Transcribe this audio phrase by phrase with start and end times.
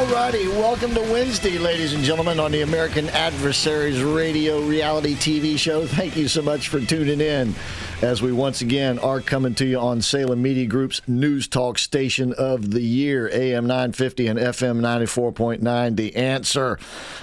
[0.00, 5.86] Alrighty, welcome to Wednesday, ladies and gentlemen, on the American Adversaries Radio reality TV show.
[5.86, 7.54] Thank you so much for tuning in
[8.02, 12.32] as we once again are coming to you on Salem Media Group's News Talk Station
[12.32, 15.96] of the Year, AM 950 and FM 94.9.
[15.96, 16.78] The answer.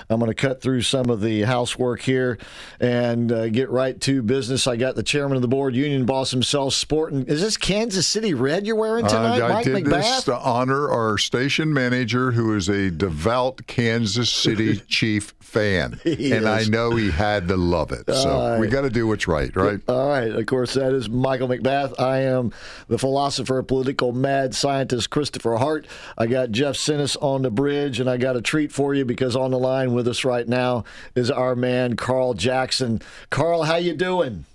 [0.07, 2.37] I'm going to cut through some of the housework here
[2.79, 4.67] and uh, get right to business.
[4.67, 7.25] I got the chairman of the board, union boss himself, sporting.
[7.25, 9.89] Is this Kansas City red you're wearing tonight, Uh, I Mike did McBath?
[9.89, 16.33] this to honor our station manager, who is a devout Kansas City Chief fan, He
[16.33, 18.05] and I know he had to love it.
[18.13, 19.79] So All we got to do what's right, right?
[19.87, 20.29] All right.
[20.31, 21.99] Of course, that is Michael McBath.
[21.99, 22.51] I am
[22.87, 25.87] the philosopher, political mad scientist Christopher Hart.
[26.17, 29.35] I got Jeff Sinnis on the bridge, and I got a treat for you because
[29.35, 30.83] on the line with us right now
[31.15, 33.01] is our man Carl Jackson.
[33.29, 34.45] Carl, how you doing?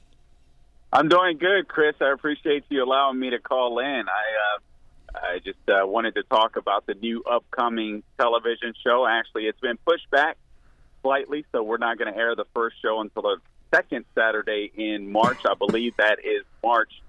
[0.93, 1.95] I'm doing good, Chris.
[2.01, 3.87] I appreciate you allowing me to call in.
[3.87, 4.59] I uh,
[5.15, 9.07] I just uh, wanted to talk about the new upcoming television show.
[9.07, 10.37] Actually, it's been pushed back
[11.03, 13.37] slightly, so we're not going to air the first show until the
[13.75, 15.39] second Saturday in March.
[15.49, 17.03] I believe that is March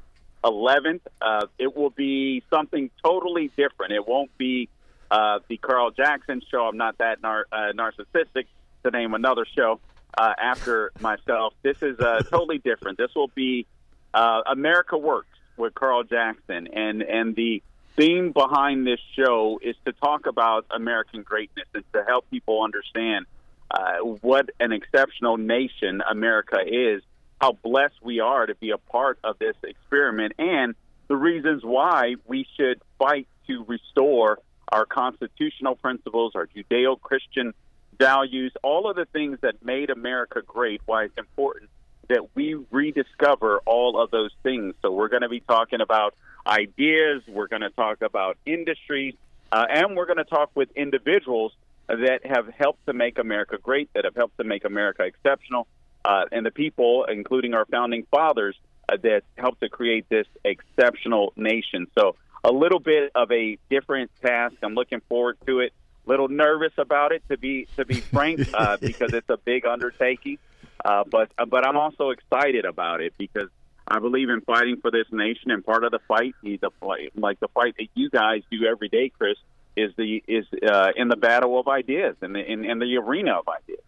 [0.43, 1.01] 11th.
[1.21, 3.93] Uh, it will be something totally different.
[3.93, 4.69] It won't be
[5.11, 6.65] uh, the Carl Jackson show.
[6.67, 8.45] I'm not that nar- uh, narcissistic
[8.83, 9.79] to name another show
[10.17, 11.53] uh, after myself.
[11.61, 12.97] This is uh, totally different.
[12.97, 13.65] This will be
[14.13, 17.61] uh, America Works with Carl Jackson, and and the
[17.95, 23.27] theme behind this show is to talk about American greatness and to help people understand
[23.71, 27.01] uh, what an exceptional nation America is,
[27.41, 30.75] how blessed we are to be a part of this experiment, and
[31.07, 34.39] the reasons why we should fight to restore
[34.71, 37.53] our constitutional principles, our Judeo Christian
[37.99, 41.69] values, all of the things that made America great, why it's important
[42.09, 44.75] that we rediscover all of those things.
[44.81, 46.15] So we're going to be talking about
[46.45, 49.15] ideas, we're going to talk about industries,
[49.51, 51.53] uh, and we're going to talk with individuals
[51.87, 55.67] that have helped to make America great, that have helped to make America exceptional,
[56.05, 58.55] uh, and the people, including our founding fathers,
[58.89, 61.87] uh, that helped to create this exceptional nation.
[61.97, 64.55] So a little bit of a different task.
[64.61, 65.73] I'm looking forward to it.
[66.05, 70.37] little nervous about it to be to be frank, uh, because it's a big undertaking.
[70.83, 73.49] Uh, but but I'm also excited about it because
[73.87, 77.39] I believe in fighting for this nation, and part of the fight, the fight, like
[77.39, 79.37] the fight that you guys do every day, Chris,
[79.75, 83.33] is the is uh, in the battle of ideas and in, in, in the arena
[83.39, 83.79] of ideas.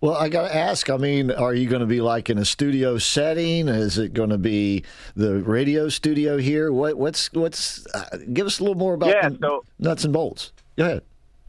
[0.00, 0.90] Well, I got to ask.
[0.90, 3.68] I mean, are you going to be like in a studio setting?
[3.68, 4.82] Is it going to be
[5.14, 6.72] the radio studio here?
[6.72, 7.86] What, what's what's?
[7.94, 10.52] Uh, give us a little more about Yeah, the so- nuts and bolts.
[10.76, 11.02] Go ahead.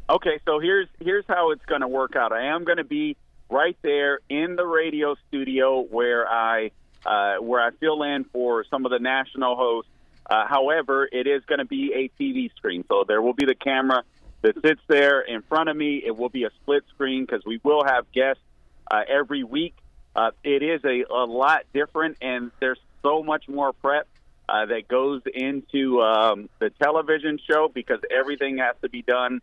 [0.09, 2.31] Okay, so here's here's how it's going to work out.
[2.31, 3.15] I am going to be
[3.49, 6.69] right there in the radio studio where I
[7.05, 9.89] uh, where I fill in for some of the national hosts.
[10.29, 13.55] Uh, however, it is going to be a TV screen, so there will be the
[13.55, 14.03] camera
[14.41, 16.01] that sits there in front of me.
[16.05, 18.41] It will be a split screen because we will have guests
[18.89, 19.75] uh, every week.
[20.15, 24.07] Uh, it is a, a lot different, and there's so much more prep
[24.47, 29.41] uh, that goes into um, the television show because everything has to be done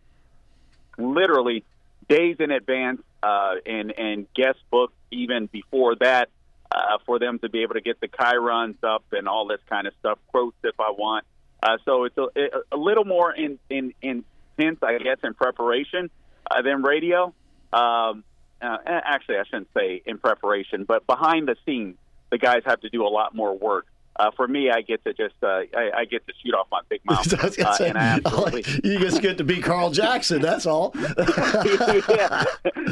[0.98, 1.64] literally
[2.08, 6.28] days in advance uh, and and guest book even before that
[6.72, 9.86] uh, for them to be able to get the chyrons up and all this kind
[9.86, 11.24] of stuff quotes if I want.
[11.62, 12.28] Uh, so it's a,
[12.72, 16.10] a little more in, in, intense, I guess, in preparation
[16.50, 17.34] uh, than radio.
[17.72, 18.24] Um,
[18.62, 21.96] uh, actually, I shouldn't say in preparation, but behind the scenes,
[22.30, 23.86] the guys have to do a lot more work.
[24.20, 26.80] Uh, for me, I get to just uh, I, I get to shoot off my
[26.90, 29.62] big mouth, I was gonna uh, say, and I absolutely you just get to be
[29.62, 30.42] Carl Jackson.
[30.42, 30.92] That's all.
[30.94, 32.44] yeah,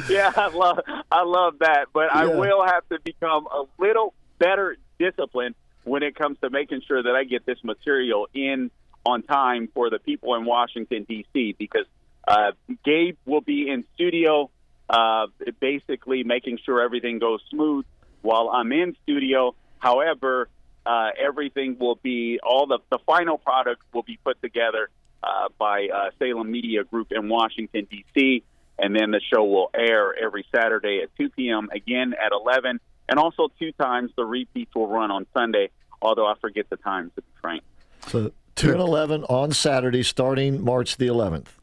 [0.09, 0.81] yeah, I love
[1.13, 5.55] I love that, but I will have to become a little better disciplined
[5.85, 8.71] when it comes to making sure that I get this material in
[9.05, 11.57] on time for the people in Washington D.C.
[11.59, 11.85] Because
[12.27, 12.53] uh,
[12.87, 14.49] Gabe will be in studio,
[14.89, 15.27] uh,
[15.61, 17.85] basically making sure everything goes smooth
[18.23, 19.55] while I'm in studio.
[19.79, 20.49] However,
[20.89, 24.89] uh, everything will be all the the final product will be put together
[25.23, 28.43] uh, by uh, Salem Media Group in Washington D.C.
[28.79, 31.69] And then the show will air every Saturday at 2 p.m.
[31.75, 35.71] again at 11, and also two times the repeats will run on Sunday.
[36.01, 37.65] Although I forget the times to be frank.
[38.07, 41.58] So two and eleven on Saturday, starting March the eleventh,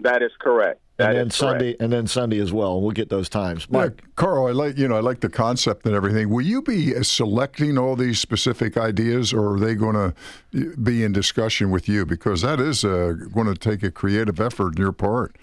[0.00, 0.80] That is correct.
[0.98, 1.60] That and then is correct.
[1.60, 2.80] Sunday, and then Sunday as well.
[2.80, 3.66] We'll get those times.
[3.70, 6.30] Yeah, Mike, Carl, I like you know I like the concept and everything.
[6.30, 11.04] Will you be uh, selecting all these specific ideas, or are they going to be
[11.04, 12.06] in discussion with you?
[12.06, 15.36] Because that is uh, going to take a creative effort on your part.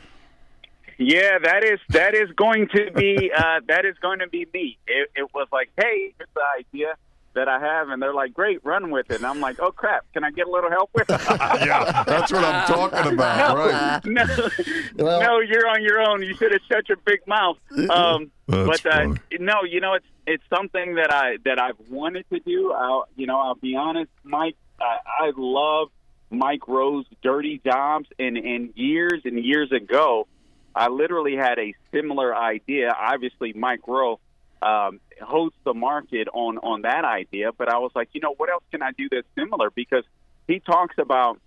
[0.97, 4.77] Yeah, that is that is going to be uh, that is going to be me.
[4.87, 6.95] It, it was like, hey, here's the idea
[7.35, 9.17] that I have, and they're like, great, run with it.
[9.17, 11.21] And I'm like, oh crap, can I get a little help with it?
[11.29, 14.01] yeah, that's what I'm talking about, right?
[14.05, 14.49] no,
[14.97, 16.21] Well- no, you're on your own.
[16.23, 17.57] You should have shut your big mouth.
[17.89, 22.39] Um, but uh, no, you know, it's it's something that I that I've wanted to
[22.39, 22.71] do.
[22.73, 24.55] I'll, you know, I'll be honest, Mike.
[24.79, 25.89] I, I love
[26.29, 30.27] Mike Rowe's Dirty Jobs, and and years and years ago,
[30.75, 32.91] I literally had a similar idea.
[32.97, 34.19] Obviously, Mike Rowe
[34.63, 38.49] um, hosts the market on on that idea, but I was like, you know, what
[38.49, 39.69] else can I do that's similar?
[39.69, 40.03] Because
[40.47, 41.39] he talks about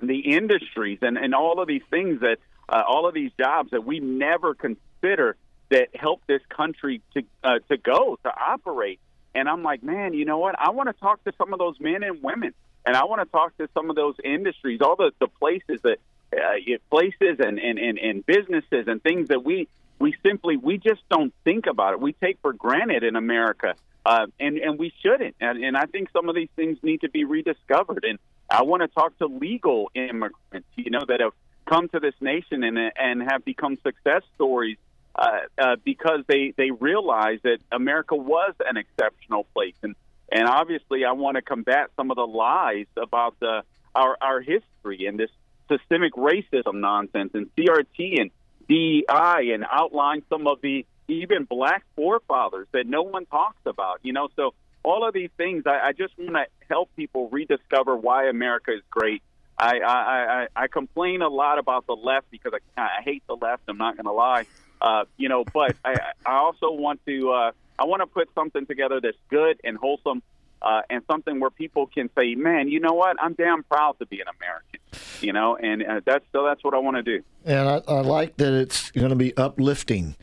[0.00, 2.38] the industries and, and all of these things that
[2.68, 5.36] uh, all of these jobs that we never consider
[5.70, 9.00] that help this country to uh, to go to operate.
[9.34, 10.54] And I'm like, man, you know what?
[10.58, 12.52] I want to talk to some of those men and women,
[12.84, 15.98] and I want to talk to some of those industries, all the the places that
[16.36, 19.68] uh, places and, and, and, and businesses and things that we
[20.02, 22.00] we simply we just don't think about it.
[22.00, 23.74] We take for granted in America,
[24.04, 25.36] uh, and and we shouldn't.
[25.40, 28.04] And, and I think some of these things need to be rediscovered.
[28.04, 28.18] And
[28.50, 31.32] I want to talk to legal immigrants, you know, that have
[31.66, 34.76] come to this nation and and have become success stories
[35.14, 39.76] uh, uh, because they they realize that America was an exceptional place.
[39.84, 39.94] And
[40.32, 43.62] and obviously, I want to combat some of the lies about the
[43.94, 45.30] our our history and this
[45.70, 48.32] systemic racism nonsense and CRT and
[48.68, 54.00] DEI and outline some of the even black forefathers that no one talks about.
[54.02, 57.96] You know, so all of these things, I, I just want to help people rediscover
[57.96, 59.22] why America is great.
[59.58, 63.36] I, I, I, I complain a lot about the left because I, I hate the
[63.36, 63.62] left.
[63.68, 64.46] I'm not going to lie,
[64.80, 65.44] uh, you know.
[65.44, 69.60] But I, I also want to uh, I want to put something together that's good
[69.62, 70.22] and wholesome,
[70.62, 73.16] uh, and something where people can say, "Man, you know what?
[73.20, 74.80] I'm damn proud to be an American."
[75.20, 77.22] You know, and uh, that's so that's what I want to do.
[77.44, 80.16] and I, I like that it's going to be uplifting.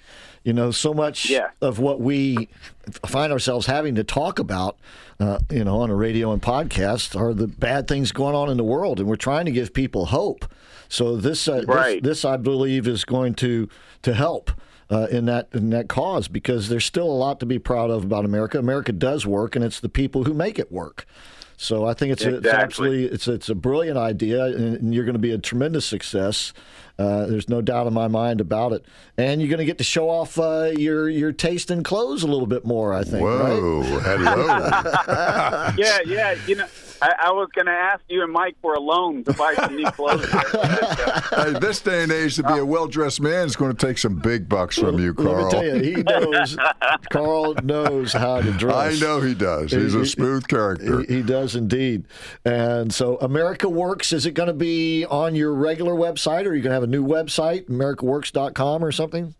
[0.43, 1.49] You know, so much Yeah.
[1.61, 2.47] of what we
[3.05, 4.77] find ourselves having to talk about,
[5.19, 8.55] uh, you know, on a radio and podcast are the bad things going on in
[8.55, 10.45] the world, and we're trying to give people hope.
[10.87, 12.01] So this, uh, Right.
[12.01, 13.67] this, this, I believe, is going to
[14.01, 14.49] to help.
[14.91, 18.03] Uh, in that in that cause, because there's still a lot to be proud of
[18.03, 18.57] about America.
[18.57, 21.05] America does work, and it's the people who make it work.
[21.57, 22.63] So I think it's, a, it's Exactly.
[22.63, 26.53] absolutely it's it's a brilliant idea, and, and you're going to be a tremendous success.
[26.97, 28.83] Uh, there's no doubt in my mind about it,
[29.15, 32.27] and you're going to get to show off uh, your your taste in clothes a
[32.27, 32.93] little bit more.
[32.93, 33.23] I think.
[33.27, 33.59] Right?
[33.61, 34.57] Whoa, hello.
[35.77, 36.35] yeah, yeah.
[36.47, 36.67] You know,
[37.01, 39.75] I, I was going to ask you and Mike for a loan to buy some
[39.75, 40.29] new clothes.
[40.31, 44.15] hey, this day and age, to be a well-dressed man is going to take some
[44.19, 45.45] big bucks from you, Let Carl.
[45.45, 46.57] me tell you, he knows.
[47.09, 49.01] Carl knows how to dress.
[49.01, 49.71] I know he does.
[49.71, 51.01] He's He- a smooth character.
[51.01, 52.05] He, he does indeed.
[52.45, 56.55] And so, America Works, is it going to be on your regular website or are
[56.55, 59.35] you going to have a new website, americaworks.com or something?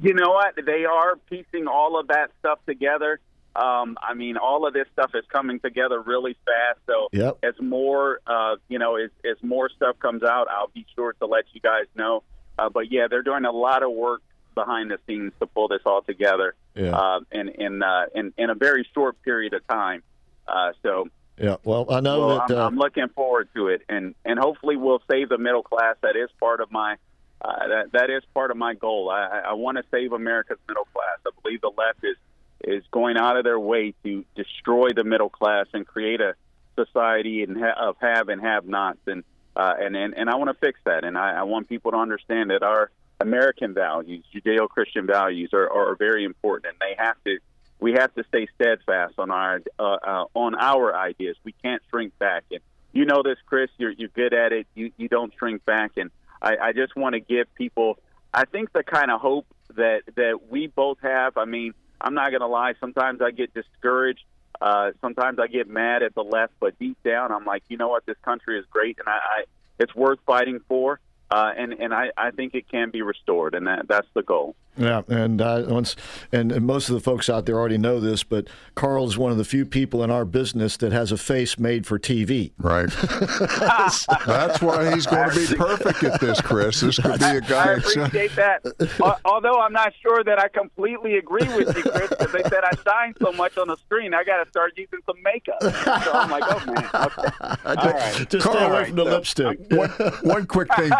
[0.00, 0.54] You know what?
[0.64, 3.20] They are piecing all of that stuff together.
[3.54, 6.80] Um, I mean, all of this stuff is coming together really fast.
[6.86, 7.38] So Yep.
[7.42, 11.26] as more, uh, you know, as, as more stuff comes out, I'll be sure to
[11.26, 12.22] let you guys know.
[12.58, 14.22] Uh, but yeah, they're doing a lot of work
[14.54, 16.96] behind the scenes to pull this all together Yeah.
[16.96, 20.02] uh, in in, uh, in in a very short period of time.
[20.46, 21.56] Uh, so Yeah.
[21.64, 22.50] Well, I know well, that.
[22.50, 25.96] I'm, uh, I'm looking forward to it, and and hopefully we'll save the middle class.
[26.02, 26.96] That is part of my
[27.40, 29.10] uh, that that is part of my goal.
[29.10, 31.18] I, I- I want to save America's middle class.
[31.26, 32.16] I believe the left is
[32.64, 36.34] is going out of their way to destroy the middle class and create a
[36.76, 39.24] society and ha- of have and have nots, and
[39.56, 41.04] uh, and, and and I want to fix that.
[41.04, 42.90] And I, I want people to understand that our
[43.20, 47.38] American values, Judeo-Christian values, are, are very important, and they have to
[47.82, 51.36] we have to stay steadfast on our uh, uh, on our ideas.
[51.44, 52.60] We can't shrink back, and
[52.92, 53.70] you know this, Chris.
[53.76, 54.66] You're you're good at it.
[54.74, 57.98] You you don't shrink back, and I, I just want to give people.
[58.32, 61.36] I think the kind of hope that that we both have.
[61.36, 62.74] I mean, I'm not going to lie.
[62.80, 64.24] Sometimes I get discouraged.
[64.60, 67.88] Uh, sometimes I get mad at the left, but deep down, I'm like, you know
[67.88, 68.06] what?
[68.06, 69.44] This country is great, and I, I
[69.78, 71.00] it's worth fighting for.
[71.30, 74.54] Uh, and and I, I think it can be restored, and that that's the goal.
[74.76, 75.96] Yeah, and uh, once,
[76.32, 79.30] and, and most of the folks out there already know this, but Carl is one
[79.30, 82.52] of the few people in our business that has a face made for TV.
[82.56, 82.88] Right.
[84.26, 86.80] That's why he's going to be perfect at this, Chris.
[86.80, 87.64] This could be a I guy.
[87.64, 89.20] I appreciate that.
[89.26, 92.74] Although I'm not sure that I completely agree with you, Chris, because they said I
[92.82, 95.62] shine so much on the screen, I got to start using some makeup.
[95.62, 97.56] So I'm like, oh man, okay.
[97.66, 98.14] all right.
[98.14, 99.58] Just stay Carl, away from the lipstick.
[99.70, 99.90] one,
[100.22, 100.90] one quick thing.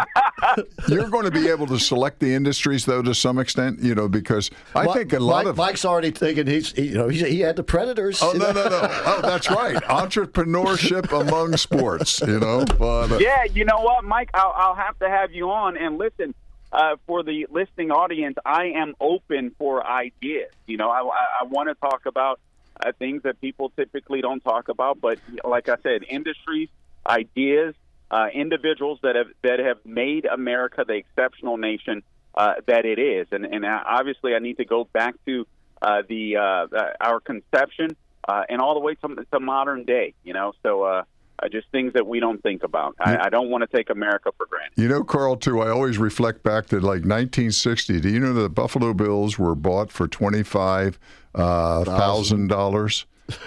[0.87, 4.07] You're going to be able to select the industries, though, to some extent, you know,
[4.07, 5.57] because I Mi- think a lot Mike, of.
[5.57, 8.21] Mike's already thinking He's he, you know he's, he had the Predators.
[8.21, 8.63] Oh no know?
[8.63, 8.79] no no!
[9.05, 9.75] Oh, that's right.
[9.83, 12.65] Entrepreneurship among sports, you know.
[12.65, 14.29] But uh, Yeah, you know what, Mike?
[14.33, 16.33] I'll, I'll have to have you on and listen.
[16.71, 20.49] Uh, for the listening audience, I am open for ideas.
[20.65, 22.39] You know, I, I, I want to talk about
[22.83, 26.69] uh, things that people typically don't talk about, but like I said, industries,
[27.07, 27.75] ideas,
[28.09, 32.01] uh, individuals that have that have made America the exceptional nation
[32.35, 35.47] uh, that it is, and and uh, obviously I need to go back to
[35.81, 37.95] uh, the uh, uh, our conception
[38.27, 40.13] uh, and all the way to, to modern day.
[40.23, 40.83] You know, so.
[40.83, 41.03] Uh,
[41.41, 42.95] uh, just things that we don't think about.
[42.99, 44.79] I, I don't want to take America for granted.
[44.79, 45.61] you know, Carl, too.
[45.61, 47.99] I always reflect back to like 1960.
[48.01, 50.99] Do you know the Buffalo Bills were bought for twenty five
[51.33, 53.05] uh, dollars?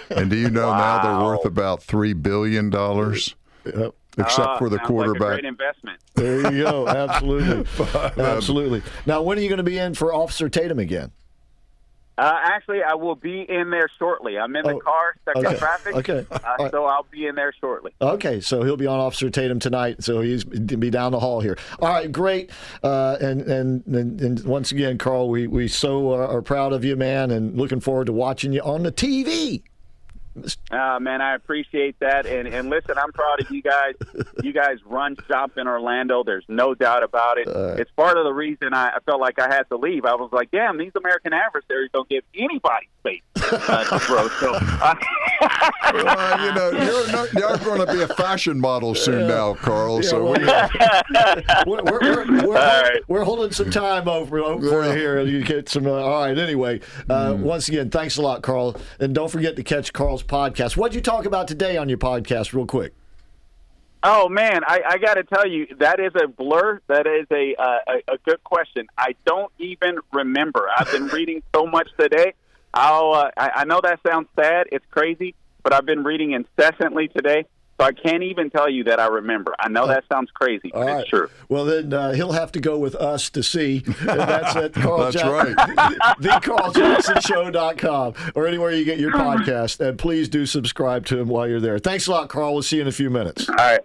[0.09, 3.35] And do you know now they're worth about three billion dollars?
[3.65, 3.95] Yep.
[4.17, 5.21] Except Ah, for the quarterback.
[5.21, 5.99] Like a great investment.
[6.15, 6.87] There you go.
[6.87, 7.65] Absolutely,
[8.23, 8.81] absolutely.
[9.05, 11.11] Now, when are you going to be in for Officer Tatum again?
[12.19, 14.39] Uh, actually, I will be in there shortly.
[14.39, 15.95] I'm in the Oh, car, stuck okay, in traffic.
[15.97, 16.25] okay.
[16.31, 16.71] Uh, All right.
[16.71, 17.91] So I'll be in there shortly.
[18.01, 20.03] Okay, so he'll be on Officer Tatum tonight.
[20.03, 21.59] So he's he'll be down the hall here.
[21.79, 22.49] All right, great.
[22.81, 26.83] Uh, and, and and and once again, Carl, we we so are, are proud of
[26.83, 29.61] you, man, and looking forward to watching you on the TV.
[30.71, 32.25] Uh, man, I appreciate that.
[32.25, 33.95] And and listen, I'm proud of you guys.
[34.43, 36.23] you guys run shop in Orlando.
[36.23, 37.47] There's no doubt about it.
[37.47, 40.05] It's part of the reason I, I felt like I had to leave.
[40.05, 44.27] I was like, damn, these American adversaries don't give anybody space uh, to throw.
[44.39, 44.95] So, uh,
[45.93, 50.01] well, you know, you're, not, you're going to be a fashion model soon now, Carl.
[50.03, 53.01] so we, we're, we're, we're, we're, right.
[53.07, 55.21] we're holding some time over, over for you here.
[55.21, 55.87] You get some.
[55.87, 56.37] Uh, all right.
[56.37, 57.41] Anyway, uh, Hmm.
[57.43, 60.77] once again, thanks a lot, Carl, and don't forget to catch Carl's podcast.
[60.77, 62.93] What'd you talk about today on your podcast, real quick?
[64.03, 66.79] Oh man, I, I got to tell you, that is a blur.
[66.87, 68.87] That is a, uh, a a good question.
[68.97, 70.67] I don't even remember.
[70.77, 72.33] I've been reading so much today.
[72.73, 73.13] I'll.
[73.13, 74.67] Uh, I, I know that sounds sad.
[74.71, 77.45] It's crazy, but I've been reading incessantly today,
[77.79, 79.53] so I can't even tell you that I remember.
[79.59, 81.29] I know that sounds crazy, but All it's true.
[81.49, 83.83] Well, then uh, he'll have to go with us to see.
[83.85, 85.55] And that's at Carl That's Jack-
[86.21, 89.79] thecarljacksonshow.com or anywhere you get your podcast.
[89.79, 91.79] And please do subscribe to him while you're there.
[91.79, 92.53] Thanks a lot, Carl.
[92.53, 93.47] We'll see you in a few minutes.
[93.47, 93.81] All right.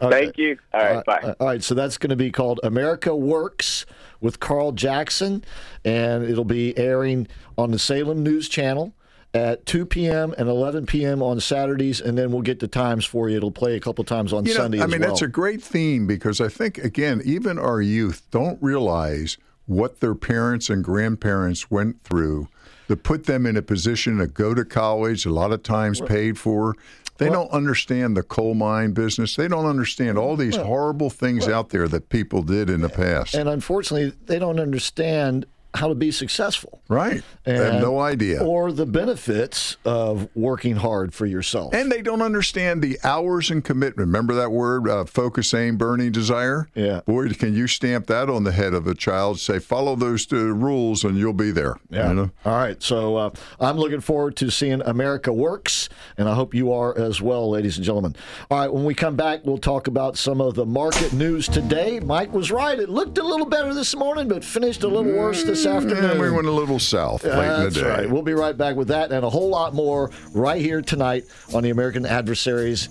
[0.00, 0.24] Okay.
[0.24, 0.58] Thank you.
[0.72, 1.04] All right.
[1.04, 1.20] bye.
[1.22, 3.86] Uh, all right, so that's going to be called America Works
[4.24, 5.44] with Carl Jackson,
[5.84, 7.28] and it'll be airing
[7.58, 8.94] on the Salem News Channel
[9.34, 10.34] at 2 p.m.
[10.38, 11.22] and 11 p.m.
[11.22, 13.36] on Saturdays, and then we'll get the times for you.
[13.36, 15.10] It'll play a couple times on You know, Sunday I mean, well.
[15.10, 20.14] that's a great theme because I think, again, even our youth don't realize what their
[20.14, 22.48] parents and grandparents went through
[22.88, 26.38] to put them in a position to go to college, a lot of times paid
[26.38, 26.74] for.
[27.18, 29.36] They don't understand the coal mine business.
[29.36, 33.34] They don't understand all these horrible things out there that people did in the past.
[33.34, 36.80] and unfortunately, they don't understand how to be successful.
[36.88, 37.22] right.
[37.44, 38.42] They have And- no idea.
[38.42, 41.74] Or the benefits of working hard for yourself.
[41.74, 43.98] And they don't understand the hours and commitment.
[44.06, 46.68] Remember that word, uh, focus, aim, burning, desire?
[46.74, 47.00] Yeah.
[47.06, 49.40] Boy, can you stamp that on the head of a child?
[49.40, 51.76] Say, follow those uh, rules and you'll be there.
[51.90, 52.08] Yeah.
[52.08, 52.30] You know?
[52.46, 52.82] All right.
[52.82, 57.20] So uh, I'm looking forward to seeing America Works, and I hope you are as
[57.20, 58.14] well, ladies and gentlemen.
[58.50, 58.72] All right.
[58.72, 62.00] When we come back, we'll talk about some of the market news today.
[62.00, 62.78] Mike was right.
[62.78, 66.04] It looked a little better this morning, but finished a little worse this afternoon.
[66.10, 67.82] And we went a little south late in the That's day.
[67.88, 68.10] right.
[68.10, 71.62] We'll be right back with that and a whole lot more right here tonight on
[71.62, 72.88] the American Adversaries.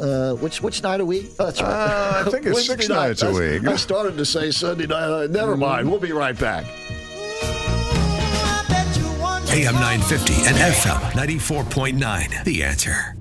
[0.00, 1.26] Uh, which which night a week?
[1.38, 1.70] Oh, that's right.
[1.70, 3.08] Uh, I think it's Wednesday six night.
[3.08, 3.66] nights a I- week.
[3.66, 5.04] I started to say Sunday night.
[5.04, 5.88] Uh, never mind.
[5.90, 6.64] We'll be right back.
[9.50, 12.44] AM 950 and FM 94.9.
[12.44, 13.14] The answer.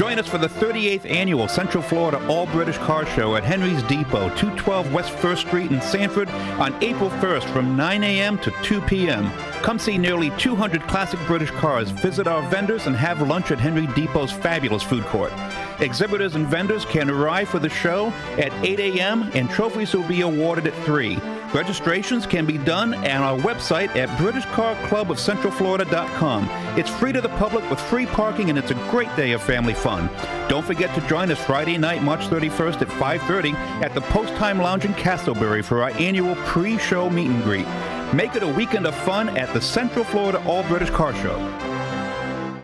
[0.00, 4.34] Join us for the 38th annual Central Florida All British Car Show at Henry's Depot,
[4.34, 8.38] 212 West 1st Street in Sanford on April 1st from 9 a.m.
[8.38, 9.30] to 2 p.m.
[9.62, 13.86] Come see nearly 200 classic British cars, visit our vendors, and have lunch at Henry
[13.88, 15.34] Depot's fabulous food court.
[15.80, 19.30] Exhibitors and vendors can arrive for the show at 8 a.m.
[19.34, 21.18] and trophies will be awarded at 3.
[21.52, 26.48] Registrations can be done on our website at BritishCarClubOfCentralFlorida.com.
[26.78, 29.74] It's free to the public with free parking and it's a great day of family
[29.74, 30.08] fun.
[30.48, 34.58] Don't forget to join us Friday night, March 31st at 5:30 at the Post Time
[34.58, 37.66] Lounge in Casselberry for our annual pre-show meet and greet.
[38.14, 41.69] Make it a weekend of fun at the Central Florida All British Car Show.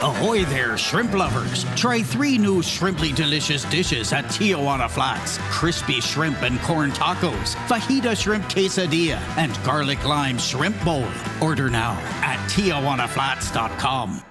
[0.01, 1.63] Ahoy there, shrimp lovers!
[1.75, 8.19] Try three new shrimply delicious dishes at Tijuana Flats crispy shrimp and corn tacos, fajita
[8.19, 11.07] shrimp quesadilla, and garlic lime shrimp bowl.
[11.39, 11.91] Order now
[12.23, 14.30] at TijuanaFlats.com.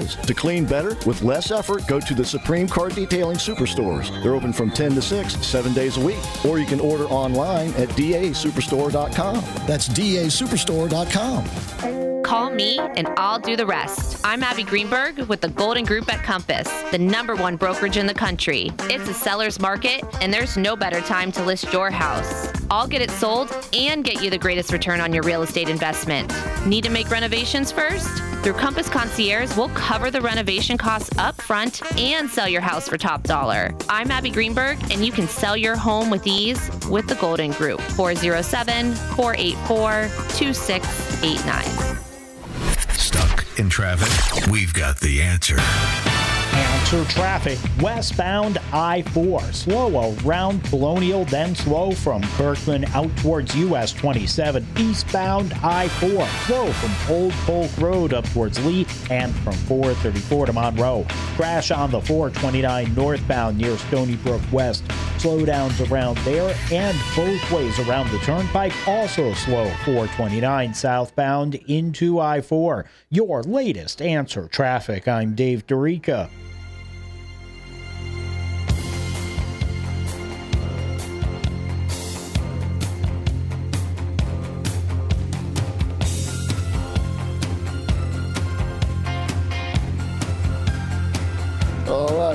[0.07, 4.09] To clean better with less effort, go to the Supreme Car Detailing Superstores.
[4.23, 6.19] They're open from 10 to 6, seven days a week.
[6.45, 9.35] Or you can order online at dasuperstore.com.
[9.67, 12.21] That's dasuperstore.com.
[12.23, 14.21] Call me and I'll do the rest.
[14.23, 18.13] I'm Abby Greenberg with the Golden Group at Compass, the number one brokerage in the
[18.13, 18.71] country.
[18.83, 22.47] It's a seller's market, and there's no better time to list your house.
[22.69, 26.33] I'll get it sold and get you the greatest return on your real estate investment.
[26.65, 28.07] Need to make renovations first?
[28.43, 32.97] Through Compass Concierge, we'll cover the renovation costs up front and sell your house for
[32.97, 33.75] top dollar.
[33.89, 37.81] I'm Abby Greenberg, and you can sell your home with ease with the Golden Group.
[37.81, 41.97] 407 484 2689.
[42.93, 45.57] Stuck In traffic, we've got the answer.
[46.61, 49.41] Answer traffic westbound I 4.
[49.51, 54.67] Slow around Colonial, then slow from Kirkman out towards US 27.
[54.77, 56.09] Eastbound I 4.
[56.45, 61.07] Slow from Old Polk Road up towards Lee and from 434 to Monroe.
[61.35, 64.83] Crash on the 429 northbound near Stony Brook West.
[65.17, 68.73] Slowdowns around there and both ways around the turnpike.
[68.87, 72.85] Also slow 429 southbound into I 4.
[73.09, 75.07] Your latest answer traffic.
[75.07, 76.29] I'm Dave Dorica.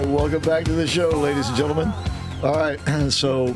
[0.07, 1.92] Welcome back to the show, ladies and gentlemen.
[2.42, 2.79] All right,
[3.11, 3.47] so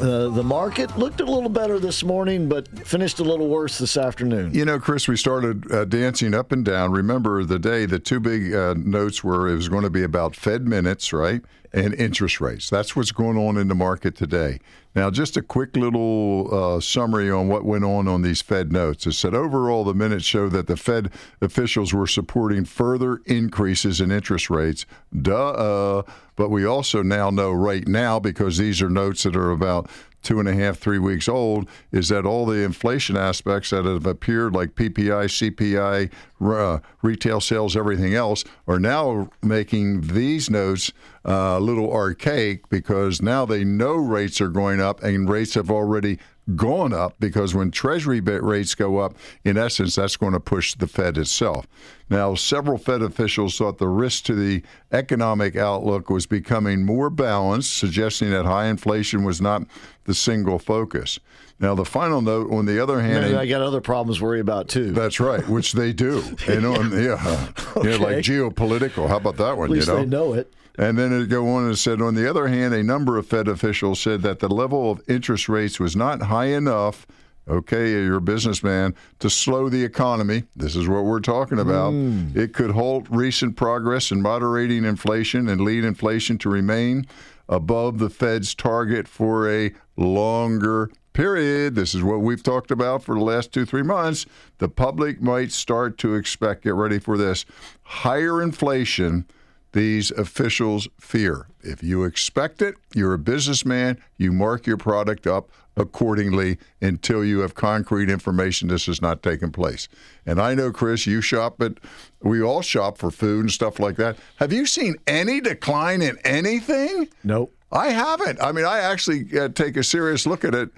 [0.00, 3.96] uh, the market looked a little better this morning, but finished a little worse this
[3.96, 4.54] afternoon.
[4.54, 6.92] You know, Chris, we started uh, dancing up and down.
[6.92, 10.36] Remember the day the two big uh, notes were it was going to be about
[10.36, 11.42] Fed minutes, right?
[11.70, 12.70] And interest rates.
[12.70, 14.58] That's what's going on in the market today.
[14.94, 19.06] Now, just a quick little uh, summary on what went on on these Fed notes.
[19.06, 21.10] It said overall, the minutes show that the Fed
[21.42, 24.86] officials were supporting further increases in interest rates.
[25.14, 26.02] Duh.
[26.36, 29.90] But we also now know right now, because these are notes that are about
[30.22, 34.06] two and a half, three weeks old, is that all the inflation aspects that have
[34.06, 40.92] appeared, like PPI, CPI, uh, retail sales, everything else, are now making these notes
[41.24, 45.70] uh, a little archaic because now they know rates are going up and rates have
[45.70, 46.18] already
[46.56, 50.74] gone up because when Treasury bit rates go up, in essence, that's going to push
[50.74, 51.66] the Fed itself.
[52.10, 57.76] Now, several Fed officials thought the risk to the economic outlook was becoming more balanced,
[57.76, 59.62] suggesting that high inflation was not
[60.04, 61.18] the single focus.
[61.60, 64.40] Now, the final note, on the other hand, Maybe I got other problems to worry
[64.40, 64.92] about too.
[64.92, 66.22] that's right, which they do.
[66.48, 67.48] And on, yeah,
[67.82, 69.08] yeah, like geopolitical.
[69.08, 69.66] How about that one?
[69.66, 69.98] At least you know?
[69.98, 70.52] they know it.
[70.78, 73.48] And then it go on and said, on the other hand, a number of Fed
[73.48, 77.04] officials said that the level of interest rates was not high enough.
[77.48, 80.44] Okay, you're a businessman to slow the economy.
[80.54, 81.90] This is what we're talking about.
[81.90, 82.28] Hmm.
[82.34, 87.06] It could halt recent progress in moderating inflation and lead inflation to remain
[87.48, 91.74] above the Fed's target for a longer period.
[91.74, 94.26] This is what we've talked about for the last two, three months.
[94.58, 97.44] The public might start to expect, get ready for this,
[97.82, 99.26] higher inflation
[99.72, 101.46] these officials fear.
[101.60, 107.40] If you expect it, you're a businessman, you mark your product up accordingly until you
[107.40, 109.88] have concrete information this has not taken place.
[110.26, 111.74] And I know, Chris, you shop at,
[112.20, 114.16] we all shop for food and stuff like that.
[114.36, 117.08] Have you seen any decline in anything?
[117.22, 117.54] Nope.
[117.70, 118.42] I haven't.
[118.42, 120.70] I mean, I actually uh, take a serious look at it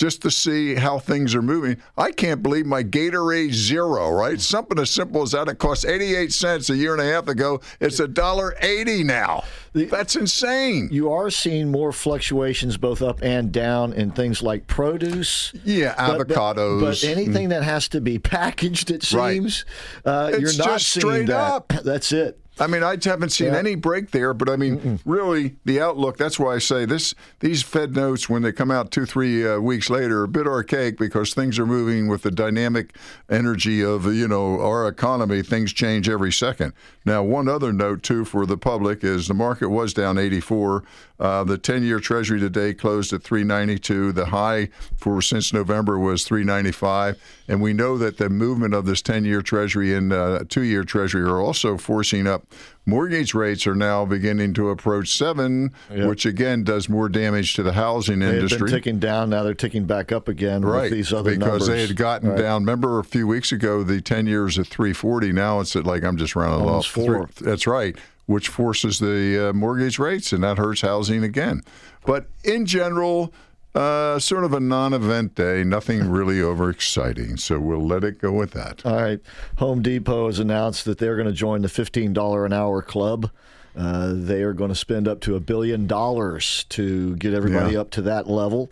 [0.00, 1.76] just to see how things are moving.
[1.98, 4.40] I can't believe my Gatorade Zero, right?
[4.40, 5.46] Something as simple as that.
[5.48, 7.60] It cost 88 cents a year and a half ago.
[7.80, 9.44] It's a dollar eighty now.
[9.74, 10.88] That's insane.
[10.90, 15.52] You are seeing more fluctuations both up and down in things like produce.
[15.64, 16.80] Yeah, But- but- avocados.
[16.80, 19.34] But, anything that has to be packaged, it Right.
[19.34, 19.66] seems,
[20.06, 21.36] uh, It's you're not just seeing straight that.
[21.52, 21.72] up.
[21.84, 22.38] That's it.
[22.60, 23.58] I mean, I haven't seen Yeah.
[23.58, 26.18] any break there, but I mean, really, the outlook.
[26.18, 29.58] That's why I say this: these Fed notes, when they come out two, three uh,
[29.58, 32.94] weeks later, are a bit archaic because things are moving with the dynamic
[33.30, 35.42] energy of you know our economy.
[35.42, 36.74] Things change every second.
[37.06, 40.84] Now, one other note too for the public is the market was down 84.
[41.18, 44.12] Uh, the 10-year Treasury today closed at 392.
[44.12, 47.18] The high for since November was 395,
[47.48, 51.40] and we know that the movement of this 10-year Treasury and uh, two-year Treasury are
[51.40, 52.44] also forcing up.
[52.86, 57.72] Mortgage rates are now beginning to approach seven, which again does more damage to the
[57.74, 58.70] housing They industry.
[58.70, 59.30] ticking down.
[59.30, 61.66] Now they're ticking back up again Right, with these other because numbers.
[61.68, 62.38] they had gotten Right.
[62.38, 62.62] down.
[62.62, 65.30] Remember a few weeks ago, the ten years at three forty.
[65.32, 66.94] Now it's at like I'm just rounding Almost off.
[67.04, 67.28] four.
[67.28, 71.62] Three- that's right, which forces the uh, mortgage rates, and that hurts housing again.
[72.06, 73.32] But in general,
[73.74, 75.62] uh, sort of a non-event day.
[75.64, 77.38] Nothing really overexciting.
[77.38, 78.84] So we'll let it go with that.
[78.84, 79.20] All right.
[79.58, 83.30] Home Depot has announced that they're going to join the $15 an hour club.
[83.76, 87.80] Uh, they are going to spend up to a billion dollars to get everybody Yeah.
[87.80, 88.70] up to that level.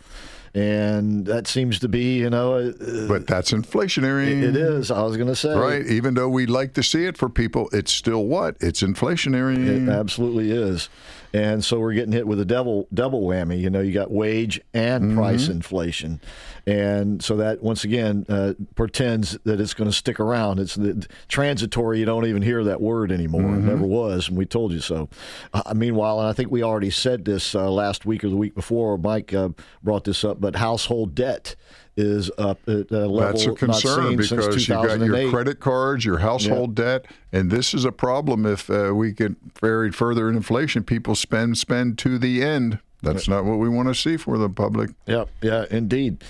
[0.55, 4.41] And that seems to be, you know, uh, But that's inflationary.
[4.41, 4.89] it is.
[4.89, 5.53] I was going to say.
[5.55, 5.85] Right.
[5.85, 8.57] Even though we'd like to see it for people, it's still what?
[8.59, 9.67] It's inflationary.
[9.67, 10.89] It absolutely is.
[11.33, 13.59] And so we're getting hit with a double double whammy.
[13.59, 16.19] You know, you got wage and price inflation,
[16.65, 20.59] and so that once again uh, portends that it's going to stick around.
[20.59, 21.99] It's the, transitory.
[21.99, 23.41] You don't even hear that word anymore.
[23.41, 25.09] It never was, and we told you so.
[25.53, 28.55] Uh, meanwhile, and I think we already said this uh, last week or the week
[28.55, 28.97] before.
[28.97, 29.49] Mike uh,
[29.83, 31.55] brought this up but household debt
[31.99, 36.19] is up at a level That's a concern because you got your credit cards, your
[36.19, 40.83] household debt, and this is a problem if uh, we get buried further in inflation.
[40.83, 42.79] People spend, spend to the end.
[43.01, 44.91] That's not what we want to see for the public.
[45.05, 46.23] Yep, yeah, indeed.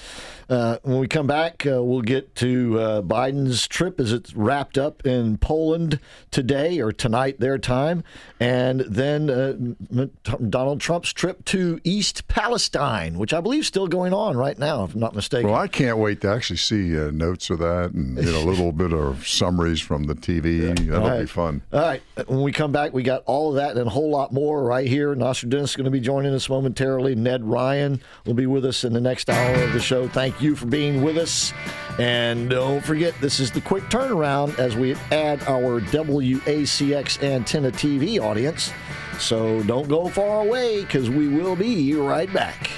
[0.50, 4.80] Uh, when we come back, uh, we'll get to uh, Biden's trip as it's wrapped
[4.80, 6.00] up in Poland
[6.32, 8.04] today or tonight, their time,
[8.40, 9.54] and then uh,
[9.96, 14.58] M- Donald Trump's trip to East Palestine, which I believe is still going on right
[14.58, 15.52] now, if I'm not mistaken.
[15.52, 18.72] Well, I can't wait to actually see uh, notes of that and know, a little
[18.72, 20.62] bit of summaries from the TV.
[20.90, 21.62] That'll All be fun.
[21.72, 22.02] All right.
[22.26, 24.88] When we come back, we got all of that and a whole lot more right
[24.88, 25.14] here.
[25.14, 27.14] Nostradamus is going to be joining us momentarily.
[27.14, 30.08] Ned Ryan will be with us in the next hour of the show.
[30.08, 31.54] Thank you for being with us.
[31.98, 38.20] And don't forget, this is the quick turnaround as we add our WACX antenna TV
[38.20, 38.72] audience.
[39.20, 42.70] So don't go far away because we will be right back.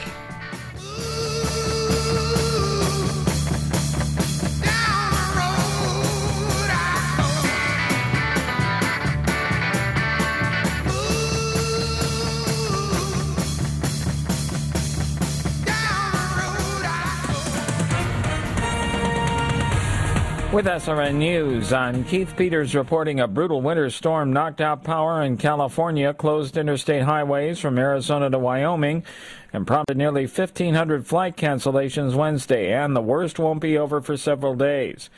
[20.51, 25.37] With SRN News, I'm Keith Peters reporting a brutal winter storm knocked out power in
[25.37, 29.05] California, closed interstate highways from Arizona to Wyoming,
[29.53, 34.53] and prompted nearly 1,500 flight cancellations Wednesday, and the worst won't be over for several
[34.55, 35.09] days.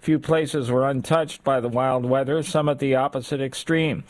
[0.00, 4.04] Few places were untouched by the wild weather, some at the opposite extreme.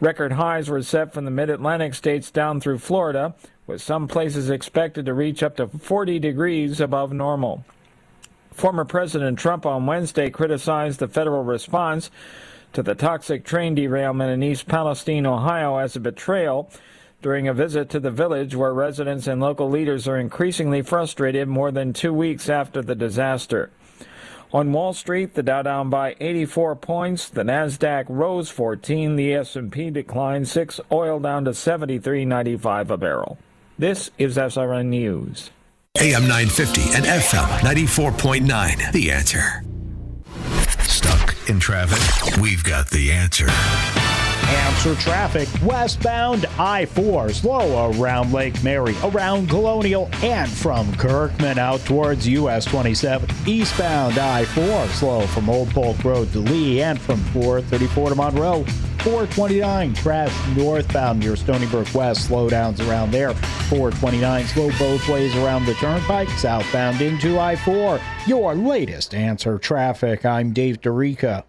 [0.00, 3.36] Record highs were set from the mid Atlantic states down through Florida,
[3.68, 7.64] with some places expected to reach up to 40 degrees above normal.
[8.54, 12.10] Former President Trump on Wednesday criticized the federal response
[12.72, 16.70] to the toxic train derailment in East Palestine, Ohio, as a betrayal
[17.20, 21.72] during a visit to the village where residents and local leaders are increasingly frustrated more
[21.72, 23.70] than two weeks after the disaster.
[24.52, 29.90] On Wall Street, the Dow down by 84 points, the Nasdaq rose 14, the S&P
[29.90, 33.38] declined 6, oil down to 73.95 a barrel.
[33.76, 35.50] This is SRN News.
[35.98, 38.90] AM 950 and FM 94.9.
[38.92, 39.62] The answer.
[40.82, 42.36] Stuck in traffic?
[42.42, 43.46] We've got the answer.
[44.48, 51.80] Answer traffic westbound I 4 slow around Lake Mary, around Colonial, and from Kirkman out
[51.86, 53.28] towards US 27.
[53.46, 58.64] Eastbound I 4 slow from Old Polk Road to Lee and from 434 to Monroe.
[59.04, 62.28] 429 crash northbound near Stony Brook West.
[62.28, 63.34] Slowdowns around there.
[63.68, 66.28] 429 slow both ways around the turnpike.
[66.30, 68.00] Southbound into I 4.
[68.26, 70.24] Your latest answer traffic.
[70.24, 71.44] I'm Dave Dorica.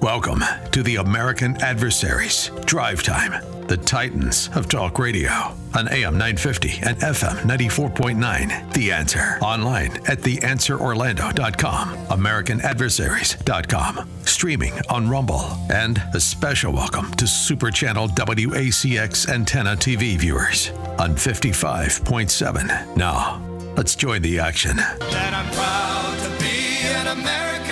[0.00, 5.30] Welcome to the American Adversaries Drive Time, the Titans of Talk Radio
[5.74, 8.72] on AM 950 and FM 94.9.
[8.72, 17.70] The Answer online at theanswerorlando.com, americanadversaries.com, streaming on Rumble, and a special welcome to Super
[17.70, 22.96] Channel WACX antenna TV viewers on 55.7.
[22.96, 23.40] Now,
[23.76, 24.78] let's join the action.
[24.80, 27.71] I'm proud to be an American,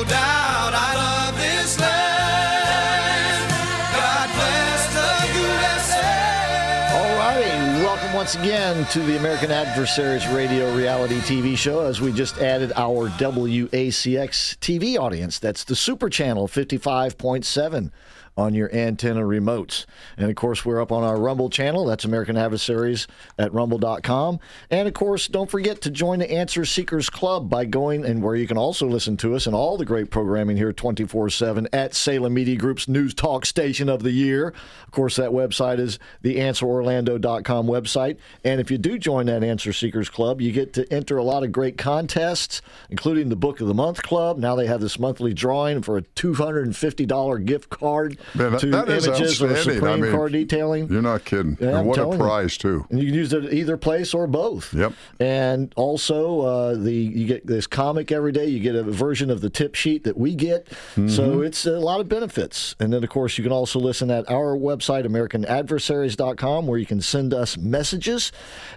[8.33, 13.09] once again to the American Adversaries Radio reality TV show as we just added our
[13.09, 15.37] WACX TV audience.
[15.37, 17.91] That's the Super Channel 55.7
[18.37, 19.85] on your antenna remotes.
[20.17, 21.85] And of course, we're up on our Rumble channel.
[21.85, 24.39] That's American Adversaries at rumble.com.
[24.69, 28.35] And of course, don't forget to join the Answer Seekers Club by going and where
[28.35, 31.93] you can also listen to us and all the great programming here 24 7 at
[31.93, 34.53] Salem Media Group's News Talk Station of the Year.
[34.85, 38.17] Of course, that website is the answerorlando.com website.
[38.43, 41.43] And if you do join that Answer Seekers Club, you get to enter a lot
[41.43, 44.37] of great contests, including the Book of the Month Club.
[44.37, 48.89] Now they have this monthly drawing for a $250 gift card Man, that- to that
[48.89, 49.75] is images outstanding.
[49.75, 50.89] Supreme I mean, Car Detailing.
[50.91, 51.57] You're not kidding.
[51.59, 52.25] Yeah, and what a telling you.
[52.25, 52.85] prize, too.
[52.89, 54.73] And you can use it at either place or both.
[54.73, 54.93] Yep.
[55.19, 58.45] And also, uh, the you get this comic every day.
[58.45, 60.65] You get a version of the tip sheet that we get.
[60.65, 61.09] Mm-hmm.
[61.09, 62.75] So it's a lot of benefits.
[62.79, 67.01] And then, of course, you can also listen at our website, AmericanAdversaries.com, where you can
[67.01, 68.31] send us messages.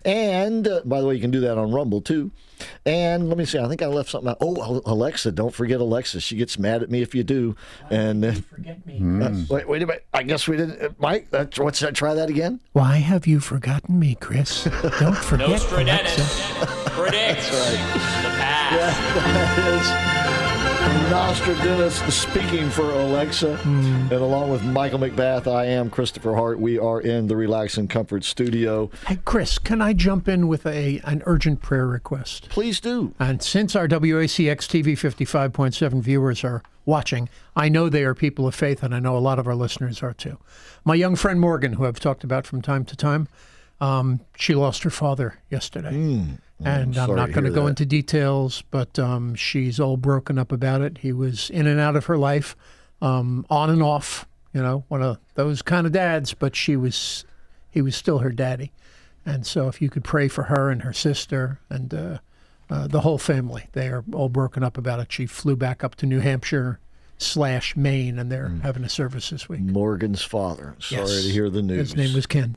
[0.04, 2.30] And uh, by the way, you can do that on Rumble too.
[2.86, 3.58] And let me see.
[3.58, 4.38] I think I left something out.
[4.40, 5.32] Oh, Alexa!
[5.32, 6.20] Don't forget Alexa.
[6.20, 7.56] She gets mad at me if you do.
[7.90, 9.00] And then, Forget me.
[9.24, 10.06] Uh, Wait, wait a minute.
[10.12, 10.80] I guess we didn't.
[10.82, 11.94] uh, Mike, that's, what's that?
[11.94, 12.60] Try that again.
[12.72, 14.64] Why have you forgotten me, Chris?
[14.64, 15.48] Don't forget.
[15.50, 16.66] Nostradamus Alexa.
[16.90, 17.78] predicts the
[18.38, 18.64] past.
[18.74, 20.23] That is
[21.11, 23.59] Nostradamus speaking for Alexa.
[23.64, 26.61] And along with Michael McBath, I am Christopher Hart.
[26.61, 28.90] We are in the Relax and Comfort studio.
[29.07, 32.49] Hey, Chris, can I jump in with a an urgent prayer request?
[32.51, 33.14] Please do.
[33.18, 38.55] And since our WACX TV 55.7 viewers are watching, I know they are people of
[38.55, 40.38] faith, and I know a lot of our listeners are too.
[40.85, 43.29] My young friend Morgan, who I've talked about from time to time,
[43.81, 46.37] um, she lost her father yesterday.
[46.60, 47.70] And I'm sorry not going to go that.
[47.70, 50.98] into details, but um, she's all broken up about it.
[50.98, 52.54] He was in and out of her life,
[53.02, 57.24] um, on and off, you know, one of those kind of dads, but she was,
[57.70, 58.72] he was still her daddy.
[59.26, 62.18] And so if you could pray for her and her sister and uh,
[62.70, 65.10] uh, the whole family, they are all broken up about it.
[65.10, 66.78] She flew back up to New Hampshire
[67.18, 69.60] slash Maine, and they're having a service this week.
[69.60, 70.76] Morgan's father.
[70.78, 71.22] Sorry Yes.
[71.24, 71.90] to hear the news.
[71.92, 72.56] His name was Ken.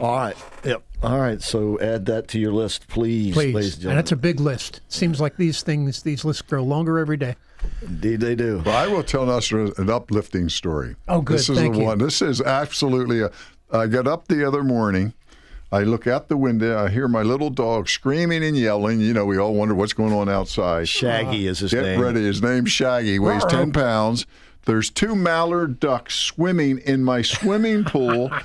[0.00, 0.36] All right.
[0.64, 0.82] Yep.
[1.02, 1.40] All right.
[1.42, 3.54] So add that to your list, please, Please.
[3.54, 3.98] ladies and and gentlemen.
[4.00, 4.80] it's a big list.
[4.88, 7.36] Seems like these things, these lists grow longer every day.
[7.82, 8.62] Indeed, they do.
[8.64, 10.94] Well, I will tell us an uplifting story.
[11.08, 11.38] Oh, good.
[11.38, 11.86] This is Thank the you.
[11.86, 11.98] one.
[11.98, 13.20] This is absolutely.
[13.22, 13.30] A,
[13.72, 15.12] I got up the other morning.
[15.70, 16.82] I look out the window.
[16.82, 19.00] I hear my little dog screaming and yelling.
[19.00, 20.88] You know, we all wonder what's going on outside.
[20.88, 22.00] Shaggy is his Get name.
[22.00, 22.22] ready.
[22.22, 23.18] His name's Shaggy.
[23.18, 23.58] Weighs Ruh-roh.
[23.64, 24.24] 10 pounds.
[24.64, 28.30] There's two mallard ducks swimming in my swimming pool.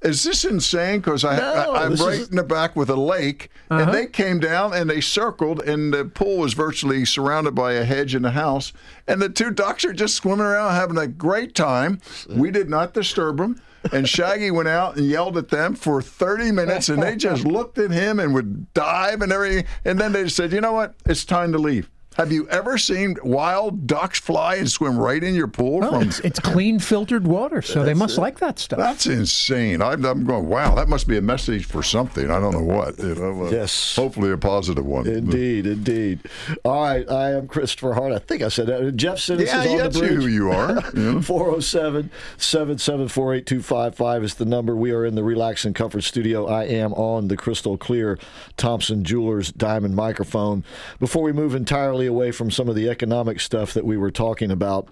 [0.00, 1.00] Is this insane?
[1.00, 2.28] Because I, No, I, I'm this right is- Uh-huh.
[2.30, 6.04] in the back with a lake, and they came down and they circled, and the
[6.04, 8.72] pool was virtually surrounded by a hedge and a house,
[9.08, 12.00] and the two ducks are just swimming around having a great time.
[12.28, 13.60] We did not disturb them.
[13.92, 17.78] And Shaggy went out and yelled at them for 30 minutes, and they just looked
[17.78, 19.64] at him and would dive and everything.
[19.84, 20.94] And then they said, "You know what?
[21.06, 25.36] It's time to leave." Have you ever seen wild ducks fly and swim right in
[25.36, 28.80] your pool Well, from it's, it's clean filtered water, so they must like that stuff.
[28.80, 29.80] that's insane.
[29.80, 32.28] I'm, I'm going, wow, that must be a message for something.
[32.28, 32.98] I don't know what.
[32.98, 33.94] You know, uh, Yes.
[33.94, 35.06] Hopefully a positive one.
[35.06, 36.18] Indeed, indeed.
[36.64, 38.12] All right, I am Christopher Hart.
[38.12, 38.96] I think I said that.
[38.96, 40.12] Jeff Simmons Yeah, is on yeah, the that's bridge.
[40.14, 40.74] who you are.
[40.96, 41.20] Yeah.
[41.20, 44.74] 407 774 8255 is the number.
[44.74, 46.46] We are in the Relax and Comfort studio.
[46.46, 48.18] I am on the crystal clear
[48.56, 50.64] Thompson Jewelers diamond microphone.
[50.98, 54.50] Before we move entirely away from some of the economic stuff that we were talking
[54.50, 54.88] about,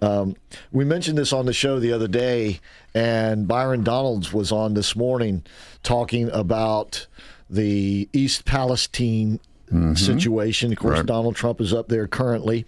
[0.00, 0.36] um,
[0.70, 2.60] we mentioned this on the show the other day,
[2.94, 5.44] and Byron Donalds was on this morning
[5.82, 7.08] talking about
[7.50, 9.40] the East Palestine
[9.72, 9.94] Mm-hmm.
[9.94, 10.72] situation.
[10.72, 11.06] Of course, Right.
[11.06, 12.64] Donald Trump is up there currently,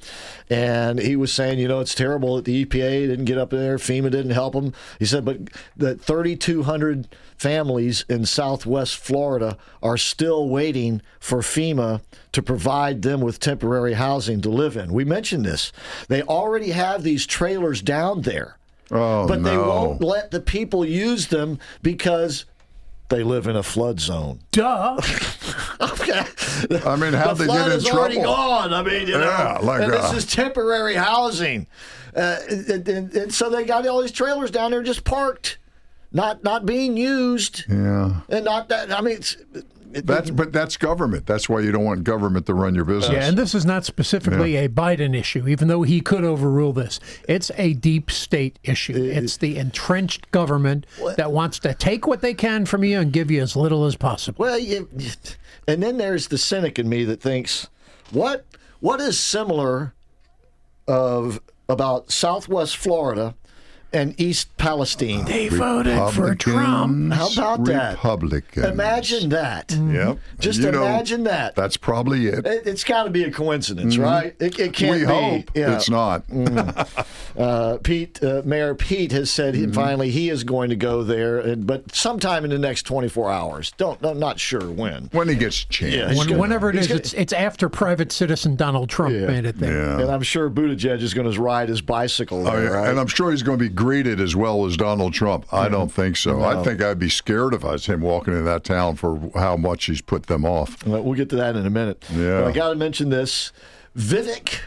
[0.49, 3.77] and he was saying, you know, it's terrible that the EPA didn't get up there,
[3.79, 4.73] FEMA didn't help him.
[4.99, 5.39] He said, but
[5.77, 13.41] that 3,200 families in Southwest Florida are still waiting for FEMA to provide them with
[13.41, 14.93] temporary housing to live in.
[14.93, 15.73] We mentioned this.
[16.09, 18.57] They already have these trailers down there,
[18.91, 22.45] Oh, but they won't let the people use them because.
[23.11, 24.41] They live in a flood zone.
[24.53, 24.99] Duh.
[25.83, 26.23] Okay.
[26.85, 28.75] I mean, how'd the they flood get in is already gone.
[28.75, 31.67] I mean, you know, Yeah, like, and this uh, is temporary housing,
[32.15, 35.57] uh, and, and- and so they got all these trailers down there just parked,
[36.13, 38.21] not not being used, Yeah.
[38.29, 38.93] and not that.
[38.93, 39.37] I mean, it's,
[39.93, 41.27] it, That's, but that's government.
[41.27, 43.13] That's why you don't want government to run your business.
[43.13, 47.01] Yeah, and this is not specifically a Biden issue, even though he could overrule this.
[47.29, 48.95] It's a deep state issue.
[48.95, 53.31] It's the entrenched government that wants to take what they can from you and give
[53.31, 54.45] you as little as possible.
[54.45, 54.89] well, you,
[55.67, 57.69] and then there's the cynic in me that thinks,
[58.11, 58.45] what
[58.81, 59.95] what is similar
[60.89, 63.35] of about Southwest Florida
[63.93, 65.25] and East Palestine?
[65.25, 67.13] They voted for Trump.
[67.13, 67.93] How about that?
[67.95, 68.67] Republicans.
[68.67, 69.73] Imagine that.
[69.73, 70.19] Yep.
[70.39, 71.55] Just You know, imagine that.
[71.57, 72.47] That's probably it.
[72.47, 74.35] It, it's got to be a coincidence, right?
[74.41, 75.05] It, it can't we be.
[75.05, 75.77] hope Yeah.
[75.77, 76.25] it's not.
[77.39, 81.39] Uh, Pete, uh, Mayor Pete has said he, finally he is going to go there,
[81.39, 83.73] and, but sometime in the next 24 hours.
[83.77, 85.05] Don't, I'm not sure when.
[85.13, 85.95] when he gets a chance.
[85.95, 89.15] Yeah, When, gonna- whenever it he's is, gonna- it's, it's after private citizen Donald Trump
[89.15, 89.27] Yeah.
[89.29, 89.73] made it there.
[89.81, 90.01] Yeah.
[90.01, 92.71] And I'm sure Buttigieg is going to ride his bicycle Oh, there, yeah.
[92.71, 92.89] right?
[92.91, 95.53] And I'm sure he's going to be greeted as well as Donald Trump.
[95.53, 96.43] I don't think so.
[96.43, 99.57] I think I'd be scared if I was him walking in that town for how
[99.57, 100.87] much he's put them off.
[100.87, 102.05] Well, we'll get to that in a minute.
[102.13, 102.43] Yeah.
[102.43, 103.53] But I got to mention this.
[103.97, 104.61] Vivek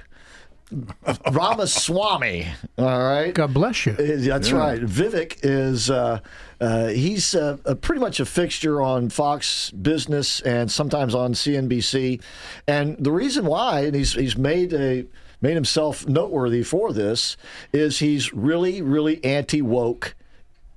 [1.32, 2.48] Ramaswamy,
[2.80, 3.34] all right?
[3.36, 3.94] God bless you.
[3.94, 4.82] That's right.
[4.82, 6.20] Vivek is uh,
[6.60, 12.20] uh, he's uh, uh, pretty much a fixture on Fox Business and sometimes on CNBC.
[12.68, 15.06] And the reason why, and he's he's made a
[15.44, 17.38] made himself noteworthy for this,
[17.72, 20.16] is he's really really anti woke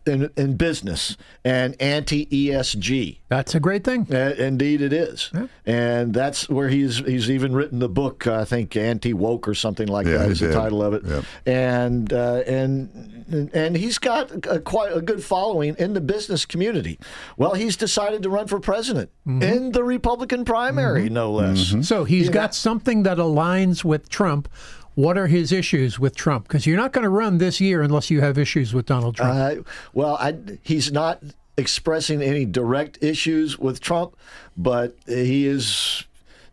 [0.06, 3.18] in, in business and anti ESG.
[3.28, 4.06] That's a great thing.
[4.12, 5.30] Uh, indeed, it is,
[5.64, 8.26] and that's where he's he's even written the book.
[8.26, 11.02] I think anti woke or something like Yeah, that he is the title of it.
[11.04, 11.24] Yep.
[11.46, 16.98] And uh, and and he's got a, quite a good following in the business community.
[17.36, 19.42] Well, he's decided to run for president Mm-hmm.
[19.42, 21.70] in the Republican primary, no less.
[21.70, 21.82] Mm-hmm.
[21.82, 24.48] So he's You got something that aligns with Trump.
[24.96, 26.48] What are his issues with Trump?
[26.48, 29.60] Because you're not going to run this year unless you have issues with Donald Trump.
[29.60, 31.22] Uh, well, I, he's not
[31.58, 34.16] expressing any direct issues with Trump,
[34.56, 36.04] but he is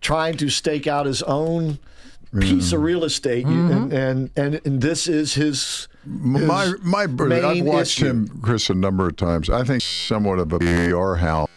[0.01, 1.79] trying to stake out his own
[2.41, 5.87] piece of real estate, and, and, and and this is his.
[6.05, 8.07] My his my brother, I've watched issue.
[8.07, 9.49] him, Chris, a number of times.
[9.49, 11.47] I think somewhat of a PR hound,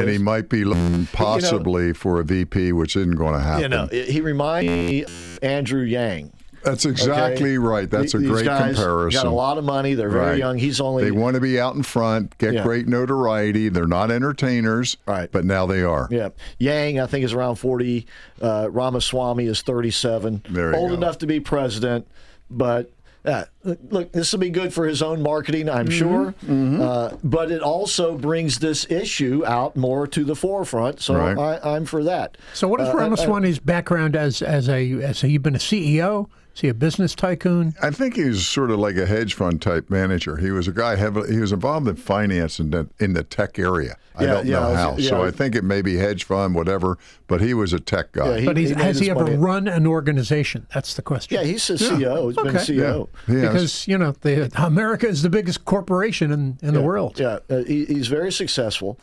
[0.00, 3.62] and he might be looking possibly for a VP, which isn't going to happen.
[3.62, 6.32] You know, he reminds me of Andrew Yang.
[6.64, 7.58] That's exactly Okay?
[7.58, 7.90] right.
[7.90, 9.20] That's a These great guys comparison.
[9.24, 9.94] Got a lot of money.
[9.94, 10.38] They're very Right.
[10.38, 10.58] young.
[10.58, 12.62] He's only They want to be out in front, get Yeah.
[12.62, 13.68] great notoriety.
[13.68, 15.28] They're not entertainers, Right.
[15.32, 16.06] but now they are.
[16.08, 16.28] Yeah,
[16.60, 18.06] Yang I think is around forty.
[18.40, 20.42] Uh, Ramaswamy is thirty-seven.
[20.52, 20.94] You Old go.
[20.94, 22.06] enough to be president,
[22.48, 22.90] but
[23.24, 23.44] uh,
[23.90, 26.78] look, this will be good for his own marketing, I'm Mm-hmm.
[26.80, 26.82] sure.
[26.86, 31.00] Uh, but it also brings this issue out more to the forefront.
[31.00, 31.38] So Right.
[31.62, 32.36] I, I'm for that.
[32.52, 35.58] so what is Uh, I- I- Ramaswamy's background as as a as he been a
[35.60, 36.28] CEO?
[36.54, 37.72] Is he a business tycoon?
[37.82, 40.36] I think he was sort of like a hedge fund type manager.
[40.36, 41.32] He was a guy heavily.
[41.32, 43.96] He was involved in finance in the, in the tech area.
[44.14, 44.96] I Yeah, don't yeah, know I was- how.
[44.98, 45.28] So yeah.
[45.28, 46.98] I think it may be hedge fund, whatever.
[47.26, 48.32] But he was a tech guy.
[48.34, 50.66] Yeah, he- But he's, made has he ever money- run an organization?
[50.74, 51.38] That's the question.
[51.38, 52.26] Yeah, he's a CEO.
[52.26, 52.54] He's been.
[52.56, 53.08] CEO.
[53.26, 53.42] He has.
[53.48, 57.18] because you know the, America is the biggest corporation in, in the world.
[57.18, 58.98] Yeah, uh, he, he's very successful,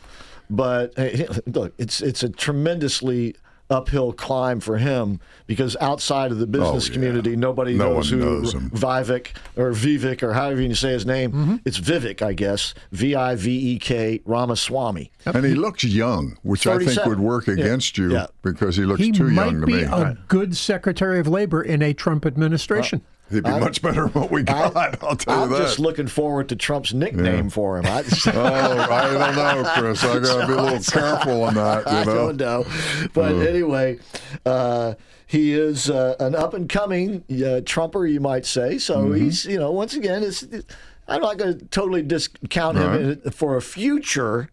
[0.48, 1.08] but uh,
[1.46, 3.34] look, it's it's a tremendously
[3.70, 6.92] uphill climb for him because outside of the business Oh, yeah.
[6.92, 8.54] community, nobody No knows who knows.
[8.54, 11.32] Vivek or Vivek or however you say his name.
[11.32, 11.56] Mm-hmm.
[11.64, 12.74] It's Vivek, I guess.
[12.92, 15.10] V I V E K Ramaswamy.
[15.24, 17.54] and he looks young, which I think would work Yeah.
[17.54, 18.26] against you Yeah.
[18.42, 19.82] because he looks He too young to be me.
[19.84, 23.02] a good Secretary of Labor in a Trump administration.
[23.30, 24.76] He'd be much better than what we got.
[24.76, 25.58] I, will tell you I'm that.
[25.58, 27.86] just looking forward to Trump's nickname for him.
[27.86, 28.02] I,
[28.34, 30.02] oh, I don't know, Chris.
[30.04, 31.84] I got to be a little careful on that.
[31.86, 32.14] You I know.
[32.14, 32.66] don't know.
[33.14, 33.38] But Uh.
[33.38, 33.98] anyway,
[34.44, 34.94] uh,
[35.26, 38.78] he is uh, an up and coming uh, Trumper, you might say.
[38.78, 39.14] So Mm-hmm.
[39.24, 40.44] he's, you know, once again, it's.
[41.10, 43.00] I'm not going to totally discount him Right.
[43.00, 43.28] Mm-hmm.
[43.30, 44.48] for a future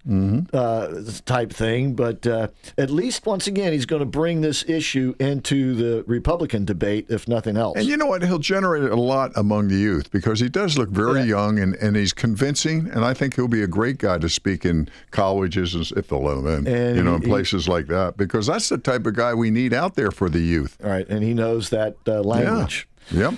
[0.54, 2.48] uh, type thing, but uh,
[2.78, 7.28] at least once again, he's going to bring this issue into the Republican debate, if
[7.28, 7.78] nothing else.
[7.78, 8.24] And you know what?
[8.24, 11.96] He'll generate a lot among the youth because he does look very young and, and
[11.96, 12.90] he's convincing.
[12.92, 16.22] And I think he'll be a great guy to speak in colleges and if they'll
[16.24, 19.06] let him in, And you know, in he- places like that because that's the type
[19.06, 20.78] of guy we need out there for the youth.
[20.84, 22.88] All right, and he knows that uh, language.
[23.12, 23.36] Yep.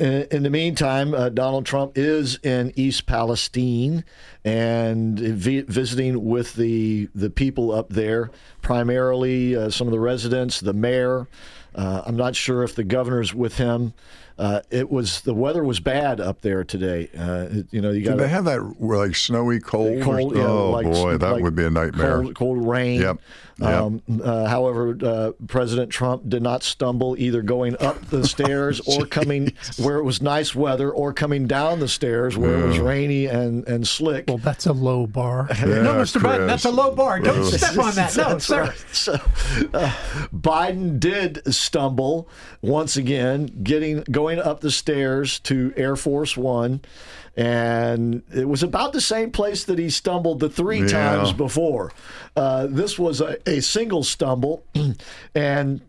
[0.00, 4.02] In, the meantime, uh, Donald Trump is in East Palestine
[4.46, 8.30] and vi- visiting with the the people up there,
[8.62, 11.28] primarily uh, some of the residents, the mayor.
[11.74, 13.92] Uh, I'm not sure if the governor's with him.
[14.40, 17.10] Uh, it was the weather was bad up there today.
[17.16, 20.02] Uh, you know, you got Did they have that like snowy cold?
[20.02, 20.34] cold.
[20.34, 22.22] yeah, oh like- boy, that like would be a nightmare.
[22.22, 23.02] Cold, cold rain.
[23.02, 23.18] Yep.
[23.58, 23.68] Yep.
[23.68, 29.04] Um, uh, however, uh, President Trump did not stumble either going up the stairs or
[29.04, 33.26] coming where it was nice weather, or coming down the stairs where it was rainy
[33.26, 34.24] and and slick.
[34.28, 35.46] Well, that's a low bar.
[35.60, 36.22] Yeah, no, Mr.
[36.22, 37.20] Biden, that's a low bar.
[37.20, 38.16] Don't step on that.
[38.16, 38.62] No, That's sir.
[38.62, 38.84] right.
[38.92, 39.12] So,
[39.74, 39.92] uh,
[40.34, 42.28] Biden did stumble
[42.62, 46.80] once again, getting going up the stairs to Air Force One,
[47.36, 50.88] and it was about the same place that he stumbled the three Yeah.
[50.88, 51.92] times before.
[52.36, 54.62] Uh, this was a, a single stumble,
[55.34, 55.80] and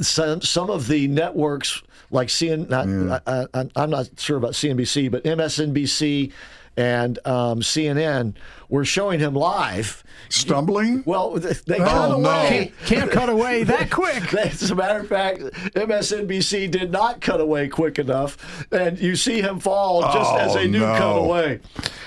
[0.00, 5.10] some some of the networks like CN, not, I, I, I'm not sure about CNBC,
[5.10, 6.32] but MSNBC
[6.76, 8.34] and um, CNN
[8.74, 10.02] were showing him live.
[10.30, 11.02] Stumbling?
[11.06, 12.16] Well, they Oh, cut no.
[12.16, 12.72] away.
[12.86, 14.34] Can't cut away that quick.
[14.34, 15.40] As a matter of fact,
[15.76, 20.54] MSNBC did not cut away quick enough, and you see him fall just Oh, as
[20.54, 20.96] they do no.
[20.96, 21.60] cut away.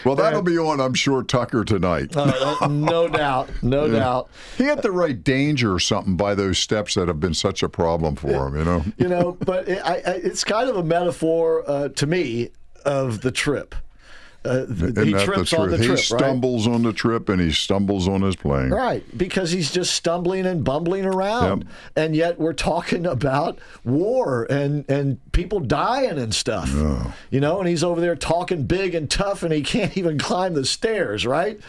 [0.03, 2.15] Well, that'll be on, I'm sure, Tucker tonight.
[2.17, 4.29] Uh, no doubt, no doubt.
[4.57, 7.69] He had the right danger or something by those steps that have been such a
[7.69, 8.83] problem for him, you know?
[8.97, 12.49] You know, but it, I, I, it's kind of a metaphor uh, to me
[12.85, 13.73] of the trip.
[14.47, 15.99] Uh, he trips the on the trip, he right?
[15.99, 18.69] stumbles on the trip and he stumbles on his plane.
[18.69, 21.67] Right, because he's just stumbling and bumbling around, Yep.
[21.95, 26.73] and yet we're talking about war and and people dying and stuff.
[27.29, 30.53] You know, and he's over there talking big and tough, and he can't even climb
[30.53, 31.25] the stairs.
[31.25, 31.59] Right?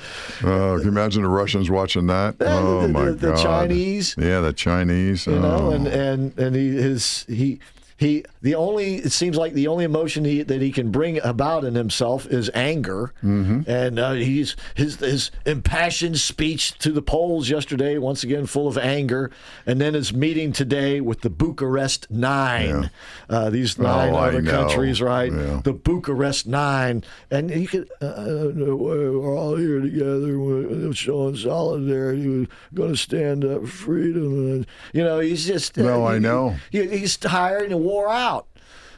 [0.43, 2.37] Oh, can you imagine the Russians watching that?
[2.41, 4.15] Oh the- my the- the Chinese.
[4.19, 5.27] Yeah, the Chinese.
[5.27, 5.71] You know, oh.
[5.73, 7.59] and and and he his he
[7.99, 11.65] he the only it seems like the only emotion he, that he can bring about
[11.65, 13.69] in himself is anger, Mm-hmm.
[13.71, 18.79] and uh, he's his his impassioned speech to the Poles yesterday once again full of
[18.79, 19.31] anger,
[19.67, 22.91] and then his meeting today with the Bucharest Nine,
[23.29, 25.33] uh, these nine Oh, other countries, right?
[25.33, 25.61] Yeah.
[25.65, 32.29] The Bucharest Nine, and you could uh, uh, we're all here together, we're showing solidarity,
[32.29, 36.19] we're going to stand up for freedom, and you know he's just No, uh, I
[36.19, 36.55] know.
[36.71, 38.47] he, he's tired and wore out.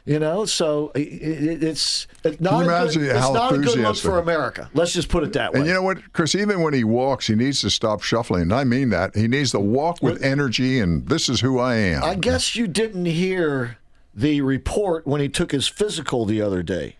[0.06, 3.96] You know, so it, it, it's it's not, a good, it's not a good look
[3.98, 4.70] for America.
[4.72, 5.60] Let's just put it that way.
[5.60, 6.34] And you know what, Chris?
[6.34, 8.42] Even when he walks, he needs to stop shuffling.
[8.42, 9.14] And I mean that.
[9.14, 12.02] He needs to walk with energy, and this is who I am.
[12.02, 13.76] I guess you didn't hear
[14.14, 16.96] the report when he took his physical the other day.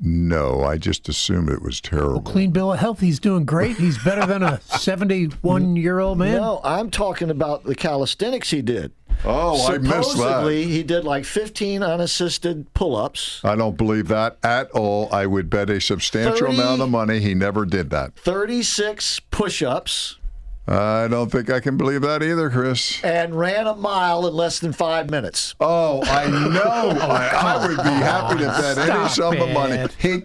[0.00, 2.20] No, I just assumed it was terrible.
[2.22, 3.00] Clean bill of health.
[3.00, 3.76] He's doing great.
[3.76, 6.36] He's better than a 71 year old man.
[6.36, 8.92] No, I'm talking about the calisthenics he did.
[9.24, 10.04] Oh, I missed that.
[10.04, 15.12] Supposedly, he did like 15 unassisted pull-ups, I don't believe that at all.
[15.12, 18.14] I would bet a substantial 30 amount of money he never did that.
[18.14, 20.17] 36 push-ups,
[20.70, 23.02] I don't think I can believe that either, Chris.
[23.02, 25.54] and ran a mile in less than five minutes.
[25.60, 26.90] Oh, I know.
[27.00, 29.86] I, I would be happy to bet any Stop sum of money.
[29.98, 30.22] He,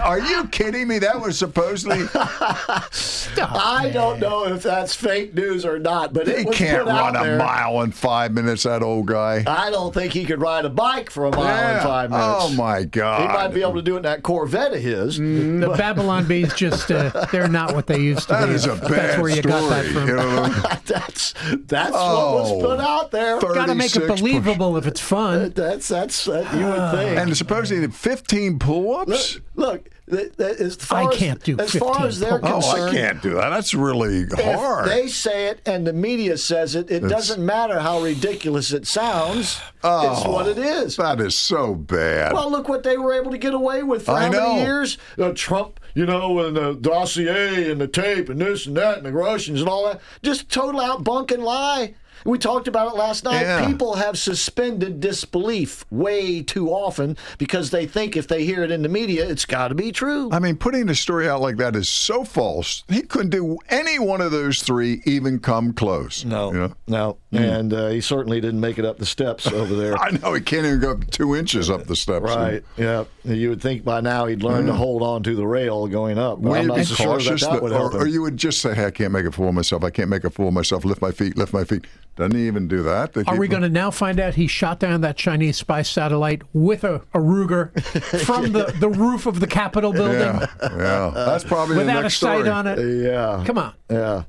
[0.00, 1.00] are you kidding me?
[1.00, 2.06] That was supposedly.
[2.14, 6.92] I don't know if that's fake news or not, but He it was can't put
[6.92, 7.38] out run a there.
[7.38, 8.62] mile in five minutes.
[8.64, 9.44] That old guy.
[9.46, 12.26] I don't think he could ride a bike for a mile in five minutes.
[12.40, 13.22] Oh my God.
[13.22, 15.18] He might be able to do it in that Corvette of his.
[15.18, 18.54] The Babylon Bees just, uh, they're not what they used to That be.
[18.54, 19.52] is a bad That's where you story.
[19.52, 20.08] got that from.
[20.08, 20.48] you know?
[20.86, 21.34] that's
[21.66, 23.38] that's Oh, what was oh, put out there.
[23.40, 25.52] Got to make it 36 believable if it's fun.
[25.54, 27.18] That's that's that you would think.
[27.18, 29.10] And supposedly 15 pull-ups.
[29.36, 29.99] look, look th- th-
[30.38, 32.66] as far I can't do as far as they're pull-ups.
[32.68, 32.96] Oh, concerned.
[32.96, 33.50] I can't do that.
[33.50, 34.88] That's really hard.
[34.88, 38.72] If they say it and the media says it, it It's- doesn't matter how ridiculous
[38.72, 39.58] it sounds.
[39.76, 40.96] it's Oh, what it is.
[40.96, 42.32] That is so bad.
[42.32, 44.48] Well, look what they were able to get away with for I how know.
[44.54, 44.98] many years?
[45.18, 49.06] Uh, Trump, you know, and the dossier and the tape and this and that and
[49.06, 50.00] the Russians and all that.
[50.22, 51.94] Just total out bunk and lie.
[52.24, 53.42] We talked about it last night.
[53.42, 53.66] Yeah.
[53.66, 58.82] People have suspended disbelief way too often because they think if they hear it in
[58.82, 60.28] the media, it's got to be true.
[60.32, 62.84] I mean, putting a story out like that is so false.
[62.88, 66.24] He couldn't do any one of those three even come close.
[66.24, 66.76] No, You know?
[66.86, 69.96] no, and uh, he certainly didn't make it up the steps over there.
[70.00, 72.24] I know he can't even go up two inches up the steps.
[72.24, 72.62] Right.
[72.76, 73.04] Yeah.
[73.24, 76.40] You would think by now he'd learn to hold on to the rail going up.
[76.42, 78.60] But I'm not so sure that that that- would help or, or you would just
[78.60, 79.84] say, hey, "I can't make a fool of myself.
[79.84, 80.84] I can't make a fool of myself.
[80.84, 81.36] Lift my feet.
[81.36, 81.86] Lift my feet."
[82.20, 83.12] Doesn't he even do that?
[83.14, 86.42] They Are we going to now find out he shot down that Chinese spy satellite
[86.52, 87.72] with a, a Ruger
[88.24, 91.10] from the, the roof of the Capitol building Yeah, yeah.
[91.14, 92.48] That's probably the without a sight story.
[92.48, 92.78] on it?
[93.04, 93.42] Yeah.
[93.46, 93.74] Come on.
[93.90, 94.22] Yeah.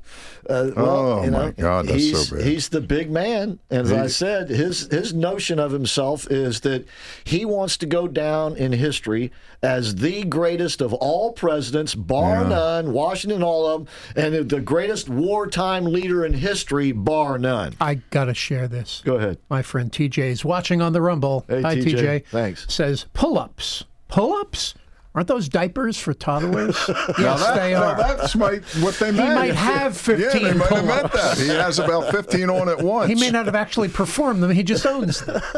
[0.48, 0.86] Uh, well,
[1.20, 2.44] Oh, you know, my God, that's he's, so bad.
[2.44, 3.60] He's the big man.
[3.70, 6.84] And as I said, his his notion of himself is that
[7.22, 9.30] he wants to go down in history
[9.62, 12.48] as the greatest of all presidents, bar Yeah.
[12.48, 17.74] none, Washington, all of them, and the greatest wartime leader in history, bar none.
[17.82, 19.02] I got to share this.
[19.04, 19.38] Go ahead.
[19.50, 21.44] My friend TJ is watching on the Rumble.
[21.48, 21.94] Hey, Hi, TJ.
[21.94, 22.26] TJ.
[22.26, 22.66] Thanks.
[22.72, 23.84] Says pull ups.
[24.08, 24.74] Pull ups?
[25.14, 26.76] Aren't those diapers for toddlers?
[26.88, 27.94] Now yes, that- they are.
[27.96, 29.34] That's might, what they He meant.
[29.34, 31.38] might have 15 Yeah, they might have meant pull-ups.
[31.38, 31.38] that.
[31.38, 33.08] He has about 15 on at once.
[33.10, 34.50] He may not have actually performed them.
[34.50, 35.42] He just owns them.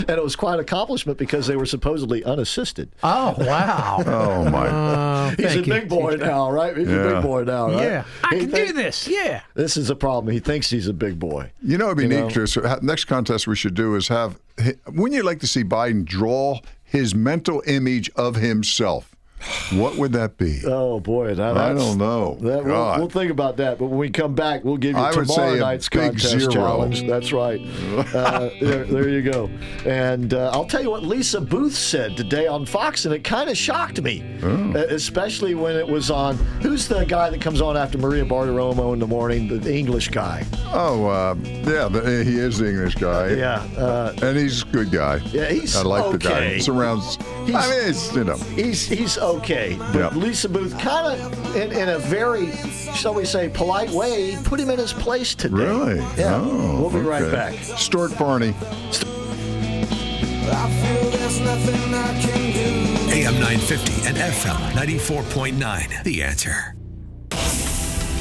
[0.00, 2.90] And it was quite an accomplishment because they were supposedly unassisted.
[3.02, 4.02] Oh, wow.
[4.06, 4.66] Oh, my.
[4.68, 6.20] Uh, He's a thank you, big boy TJ.
[6.20, 6.76] now, right?
[6.76, 7.12] He's a Yeah.
[7.14, 7.82] big boy now, right?
[7.82, 8.04] Yeah.
[8.24, 9.06] I He can think- do this.
[9.08, 9.42] Yeah.
[9.54, 10.32] This is a problem.
[10.32, 11.50] He thinks he's a big boy.
[11.62, 12.30] You know, it'd be You neat, know?
[12.30, 12.54] Chris.
[12.54, 14.38] Ha- Next contest we should do is have.
[14.86, 19.14] Wouldn't you like to see Biden draw his mental image of himself?
[19.72, 20.62] What would that be?
[20.66, 21.34] Oh boy, I
[21.74, 22.36] don't know.
[22.40, 23.78] That, we'll, we'll think about that.
[23.78, 26.52] But when we come back, we'll give you I tomorrow night's big contest zero.
[26.52, 27.06] challenge.
[27.06, 27.60] That's right.
[28.18, 29.50] Uh, there, there you go.
[29.84, 33.50] And uh, I'll tell you what Lisa Booth said today on Fox, and it kind
[33.50, 34.72] of shocked me, Oh.
[34.72, 36.36] Uh, especially when it was on.
[36.62, 39.48] Who's the guy that comes on after Maria Bartiromo in the morning?
[39.48, 40.44] The, the English guy.
[40.72, 43.30] Oh, uh, yeah, the, he is the English guy.
[43.30, 43.56] Yeah.
[43.76, 45.16] Uh, and he's a good guy.
[45.26, 46.30] Yeah, he's I like the guy.
[46.38, 46.58] okay.
[46.60, 47.16] Surrounds.
[47.46, 48.36] He's- I mean, it's you know.
[48.36, 50.08] He's he's okay, but Yeah.
[50.14, 52.52] Lisa Booth kind of in, in a very,
[52.94, 55.54] shall we say, polite way, put him in his place today.
[55.56, 55.98] Really?
[56.16, 56.40] Yeah.
[56.42, 57.54] Oh, we'll be right back.
[57.54, 58.54] Stuart Varney.
[63.10, 66.04] AM 950 and FM 94.9.
[66.04, 66.77] The answer.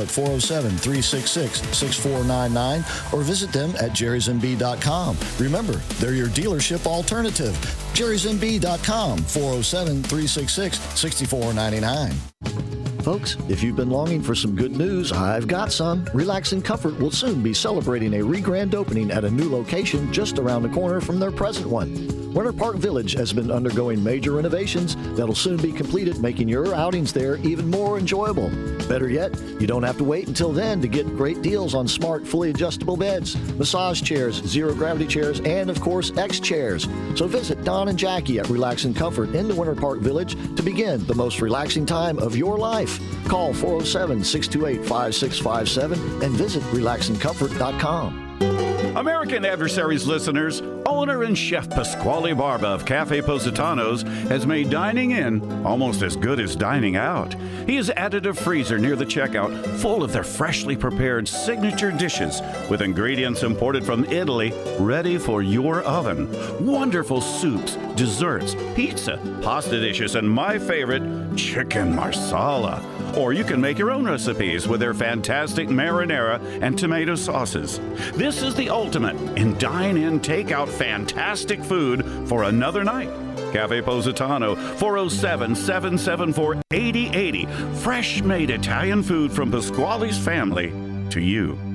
[0.00, 5.16] at 407 366 6499 or visit them at jerrysmb.com.
[5.38, 7.54] Remember, they're your dealership alternative.
[7.94, 12.12] jerrysmb.com 407 366 6499.
[13.02, 16.08] Folks, if you've been longing for some good news, I've got some.
[16.14, 20.38] Relax and Comfort will soon be celebrating a re-grand opening at a new location just
[20.38, 22.21] around the corner from their present one.
[22.34, 27.12] Winter Park Village has been undergoing major renovations that'll soon be completed, making your outings
[27.12, 28.48] there even more enjoyable.
[28.88, 32.26] Better yet, you don't have to wait until then to get great deals on smart,
[32.26, 36.88] fully adjustable beds, massage chairs, zero gravity chairs, and of course, X chairs.
[37.16, 40.62] So visit Don and Jackie at Relax and Comfort in the Winter Park Village to
[40.62, 42.98] begin the most relaxing time of your life.
[43.28, 48.71] Call 407 628 5657 and visit relaxandcomfort.com.
[48.94, 55.64] American Adversaries listeners, owner and chef Pasquale Barba of Cafe Positanos has made dining in
[55.64, 57.34] almost as good as dining out.
[57.66, 62.42] He has added a freezer near the checkout full of their freshly prepared signature dishes
[62.68, 66.28] with ingredients imported from Italy ready for your oven.
[66.64, 71.02] Wonderful soups, desserts, pizza, pasta dishes, and my favorite,
[71.34, 72.82] chicken marsala.
[73.16, 77.78] Or you can make your own recipes with their fantastic marinara and tomato sauces.
[78.14, 83.08] This is the ultimate in dine in, takeout fantastic food for another night.
[83.52, 87.46] Cafe Positano, 407 774 8080.
[87.76, 90.72] Fresh made Italian food from Pasquale's family
[91.10, 91.71] to you.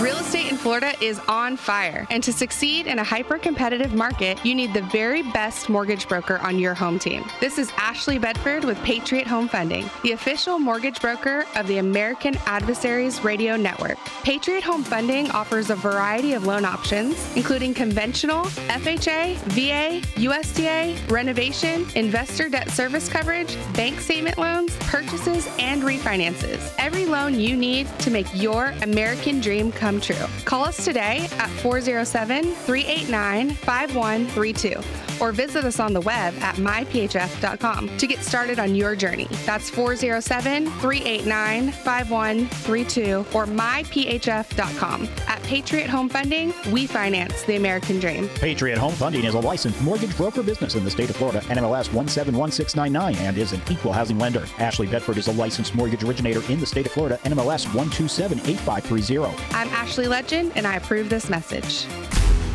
[0.00, 4.44] Real estate in Florida is on fire, and to succeed in a hyper competitive market,
[4.44, 7.24] you need the very best mortgage broker on your home team.
[7.40, 12.36] This is Ashley Bedford with Patriot Home Funding, the official mortgage broker of the American
[12.44, 13.96] Adversaries Radio Network.
[14.22, 21.86] Patriot Home Funding offers a variety of loan options, including conventional, FHA, VA, USDA, renovation,
[21.94, 26.70] investor debt service coverage, bank statement loans, purchases, and refinances.
[26.76, 30.26] Every loan you need to make your American dream come true.
[30.44, 34.80] Call us today at 407 389 5132
[35.20, 39.28] or visit us on the web at myphf.com to get started on your journey.
[39.44, 45.08] That's 407 389 5132 or myphf.com.
[45.26, 48.28] At Patriot Home Funding, we finance the American dream.
[48.36, 51.92] Patriot Home Funding is a licensed mortgage broker business in the state of Florida, NMLS
[51.92, 54.44] 171699, and is an equal housing lender.
[54.58, 59.34] Ashley Bedford is a licensed mortgage originator in the state of Florida, NMLS 1278530.
[59.52, 61.84] I'm Ashley Legend, and I approve this message.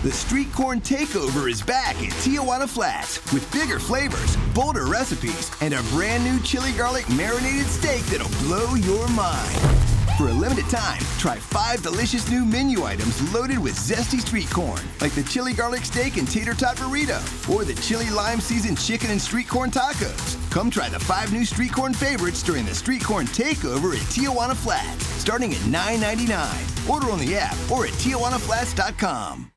[0.01, 5.75] The Street Corn Takeover is back at Tijuana Flats with bigger flavors, bolder recipes, and
[5.75, 10.00] a brand new chili garlic marinated steak that'll blow your mind.
[10.21, 14.79] For a limited time, try five delicious new menu items loaded with zesty street corn,
[14.99, 17.17] like the chili garlic steak and tater tot burrito,
[17.49, 20.37] or the chili lime seasoned chicken and street corn tacos.
[20.51, 24.55] Come try the five new street corn favorites during the Street Corn Takeover at Tijuana
[24.55, 26.87] Flats, starting at $9.99.
[26.87, 29.51] Order on the app or at tijuanaflats.com.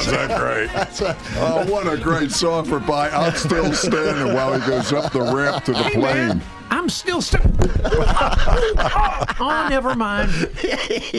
[0.00, 0.70] is that great?
[1.36, 3.10] oh, what a great song for By.
[3.10, 6.42] I'm still standing while he goes up the ramp to the plane.
[6.70, 7.42] Man, I'm still stuck.
[9.40, 10.30] oh, never mind.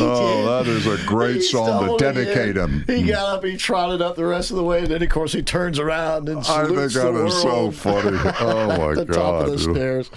[0.04, 2.84] Oh, that is a great He song to dedicate him.
[2.88, 5.34] He got up, he trotted up the rest of the way, and then of course
[5.34, 7.76] he turns around and I salutes think that the is so world.
[7.76, 8.18] funny.
[8.42, 9.14] Oh my at the god!
[9.16, 10.10] top of the stairs.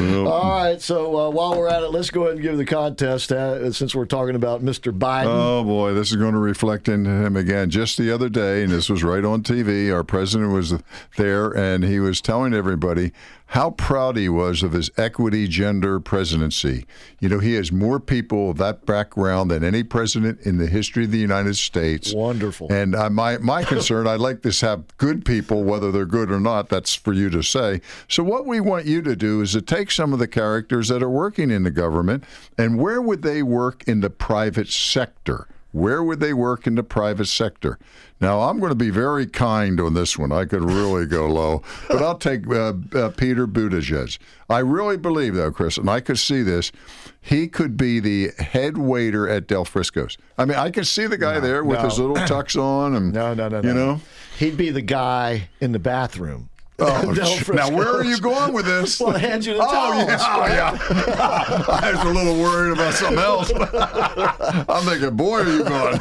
[0.00, 0.26] Yep.
[0.26, 3.30] All right, so uh, while we're at it, let's go ahead and give the contest
[3.32, 4.96] uh, since we're talking about Mr.
[4.96, 5.26] Biden.
[5.26, 7.70] Oh boy, this is going to reflect into him again.
[7.70, 9.92] Just the other day, and this was right on TV.
[9.94, 10.74] Our president was
[11.16, 13.12] there, and he was telling everybody
[13.52, 16.84] how proud he was of his equity gender presidency.
[17.18, 21.04] You know, he has more people of that background than any president in the history
[21.04, 22.12] of the United States.
[22.12, 22.70] Wonderful.
[22.70, 26.68] And my my concern, I'd like to have good people, whether they're good or not.
[26.68, 27.80] That's for you to say.
[28.06, 31.02] So what we want you to do is to take some of the characters that
[31.02, 32.24] are working in the government,
[32.58, 35.48] and where would they work in the private sector?
[35.72, 37.78] Where would they work in the private sector?
[38.20, 40.32] Now, I'm going to be very kind on this one.
[40.32, 44.18] I could really go low, but I'll take uh, uh, Peter Buttigieg.
[44.48, 46.72] I really believe, though, Chris, and I could see this.
[47.20, 50.16] He could be the head waiter at Del Frisco's.
[50.38, 53.34] I mean, I can see the guy there with his little tux on, and No,
[53.34, 53.74] no, no, you no.
[53.74, 54.00] know.
[54.38, 56.48] He'd be the guy in the bathroom.
[56.80, 57.12] Oh,
[57.54, 59.00] now where are you going with this?
[59.00, 60.08] Well, hand you the oh, towels.
[60.08, 61.64] Yeah, oh, yeah.
[61.82, 63.50] I was a little worried about something else.
[64.68, 66.00] I'm thinking, boy, are you going?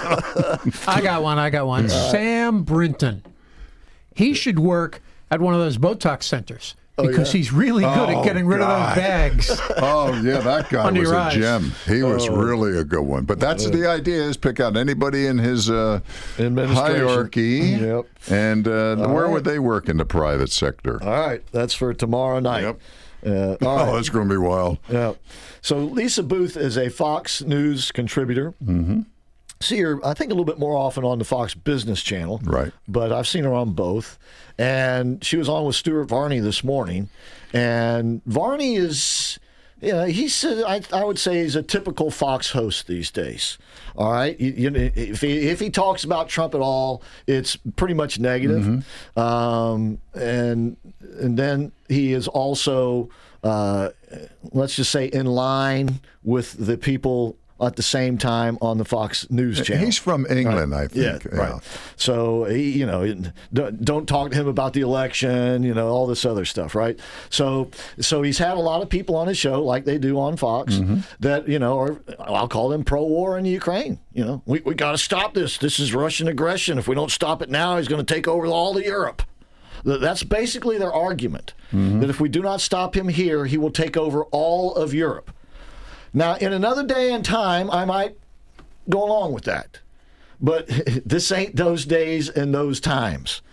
[0.88, 1.40] I got one.
[1.40, 1.90] I got one.
[1.90, 3.24] Sam Brinton.
[4.14, 5.02] He should work
[5.32, 7.38] at one of those Botox centers because yeah?
[7.38, 8.90] he's really good Oh, at getting rid God.
[8.90, 9.62] of those bags.
[9.78, 11.34] Oh yeah, that guy Under was a eyes.
[11.36, 11.72] gem.
[11.88, 12.36] He was Oh.
[12.36, 13.26] really a good one.
[13.26, 16.00] But that's the idea: is pick out anybody in his uh,
[16.38, 18.06] hierarchy, Yep.
[18.30, 19.32] and uh, where right.
[19.34, 21.02] would they work in the private sector?
[21.04, 22.62] All right, that's for tomorrow night.
[22.64, 22.80] Yep.
[23.26, 23.96] Uh, all Oh, right.
[23.96, 24.78] that's going to be wild.
[24.90, 25.14] Yeah.
[25.62, 28.54] So Lisa Booth is a Fox News contributor.
[28.64, 29.02] Mm-hmm.
[29.60, 32.40] See her, I think, a little bit more often on the Fox Business Channel.
[32.44, 32.72] Right.
[32.88, 34.20] But I've seen her on both.
[34.60, 37.10] And she was on with Stuart Varney this morning.
[37.54, 39.40] And Varney is,
[39.82, 43.58] you know, he's, uh, I, I would say he's a typical Fox host these days.
[43.96, 44.40] All right.
[44.40, 48.20] You, you know, if, he, if he talks about Trump at all, it's pretty much
[48.20, 48.86] negative.
[49.18, 50.78] Um, and,
[51.20, 53.10] and then he is also,
[53.44, 53.90] uh,
[54.52, 59.30] let's just say, in line with the people at the same time on the Fox
[59.32, 59.86] News channel.
[59.86, 61.04] He's from England, I think.
[61.06, 61.36] Yeah, think.
[61.36, 61.62] right.
[61.96, 63.16] So he, you know,
[63.54, 65.64] don't, don't talk to him about the election.
[65.64, 67.00] You know, all this other stuff, right?
[67.30, 70.38] So, so he's had a lot of people on his show, like they do on
[70.38, 71.00] Fox, Mm-hmm.
[71.22, 74.00] that you know are I'll call them pro-war in Ukraine.
[74.14, 75.58] You know, we we got to stop this.
[75.58, 76.78] This is Russian aggression.
[76.78, 79.24] If we don't stop it now, he's going to take over all of Europe.
[79.84, 81.54] That's basically their argument.
[81.72, 85.32] That if we do not stop him here, he will take over all of Europe.
[86.18, 88.18] Now, in another day and time, I might
[88.90, 89.82] go along with that.
[90.42, 90.68] But
[91.06, 93.44] this ain't those days and those times.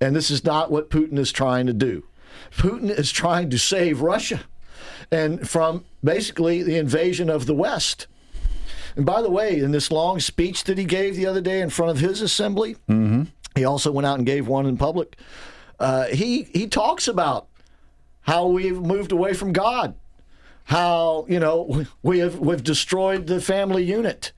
[0.00, 2.04] And this is not what Putin is trying to do.
[2.56, 4.40] Putin is trying to save Russia
[5.10, 8.06] and from basically the invasion of the West.
[8.96, 11.68] And by the way, in this long speech that he gave the other day in
[11.68, 12.76] front of his assembly,
[13.54, 15.16] he also went out and gave one in public.
[15.78, 17.48] Uh, he he talks about
[18.22, 19.94] how we've moved away from God,
[20.64, 24.32] how you know we have we've destroyed the family unit.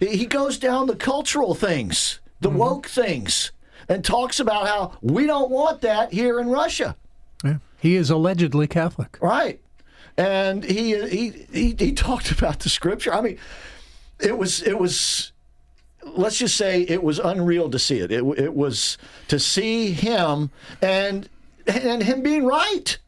[0.00, 2.58] He goes down the cultural things, the mm-hmm.
[2.58, 3.50] woke things,
[3.88, 6.96] and talks about how we don't want that here in Russia.
[7.42, 7.58] Yeah.
[7.78, 9.18] He is allegedly Catholic.
[9.20, 9.60] Right.
[10.16, 13.12] And he, he he he talked about the scripture.
[13.12, 13.38] I mean,
[14.20, 15.32] it was it was
[16.04, 18.12] let's just say it was unreal to see it.
[18.12, 18.98] It it was
[19.28, 20.50] to see him
[20.80, 21.28] and
[21.66, 22.98] and him being right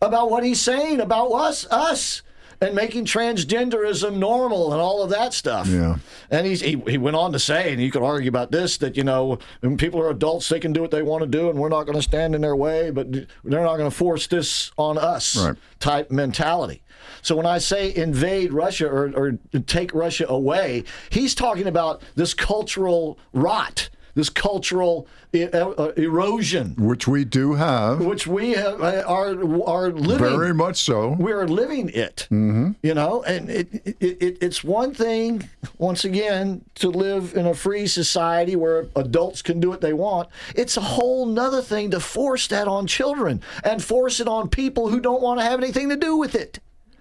[0.00, 2.22] about what he's saying about us us
[2.62, 5.66] and making transgenderism normal and all of that stuff.
[5.66, 5.96] Yeah.
[6.30, 8.96] And he's, he he went on to say, and you could argue about this, that
[8.96, 11.58] you know, when people are adults, they can do what they want to do, and
[11.58, 14.72] we're not going to stand in their way, but they're not going to force this
[14.76, 15.36] on us.
[15.36, 15.56] Right.
[15.78, 16.82] Type mentality.
[17.22, 22.34] So when I say invade Russia or, or take Russia away, he's talking about this
[22.34, 28.00] cultural rot, this cultural uh, erosion, Which we do have.
[28.04, 29.30] which we have, uh, are
[29.64, 30.18] are living.
[30.18, 31.10] Very much so.
[31.18, 32.26] We are living it.
[32.30, 32.72] Mm-hmm.
[32.82, 35.48] You know, and it, it, it, it's one thing,
[35.78, 40.28] once again, to live in a free society where adults can do what they want.
[40.54, 44.88] It's a whole nother thing to force that on children and force it on people
[44.88, 46.58] who don't want to have anything to do with it.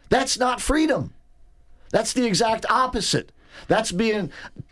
[0.10, 1.14] That's not freedom.
[1.92, 3.32] That's the exact opposite.
[3.68, 4.32] That's being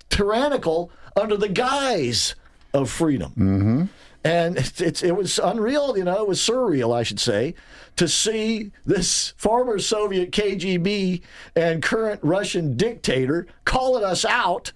[0.09, 2.35] tyrannical under the guise
[2.73, 3.31] of freedom.
[3.31, 3.83] Mm-hmm.
[4.23, 7.55] And it's, it's it was unreal, you know, it was surreal, I should say,
[7.95, 11.21] to see this former Soviet KGB
[11.55, 14.73] and current Russian dictator calling us out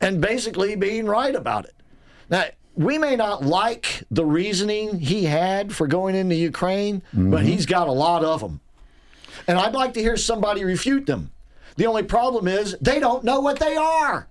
[0.00, 1.74] and basically being right about it.
[2.30, 7.66] Now, we may not like the reasoning he had for going into Ukraine, but he's
[7.66, 8.60] got a lot of them.
[9.48, 11.32] And I'd like to hear somebody refute them.
[11.76, 14.28] The only problem is they don't know what they are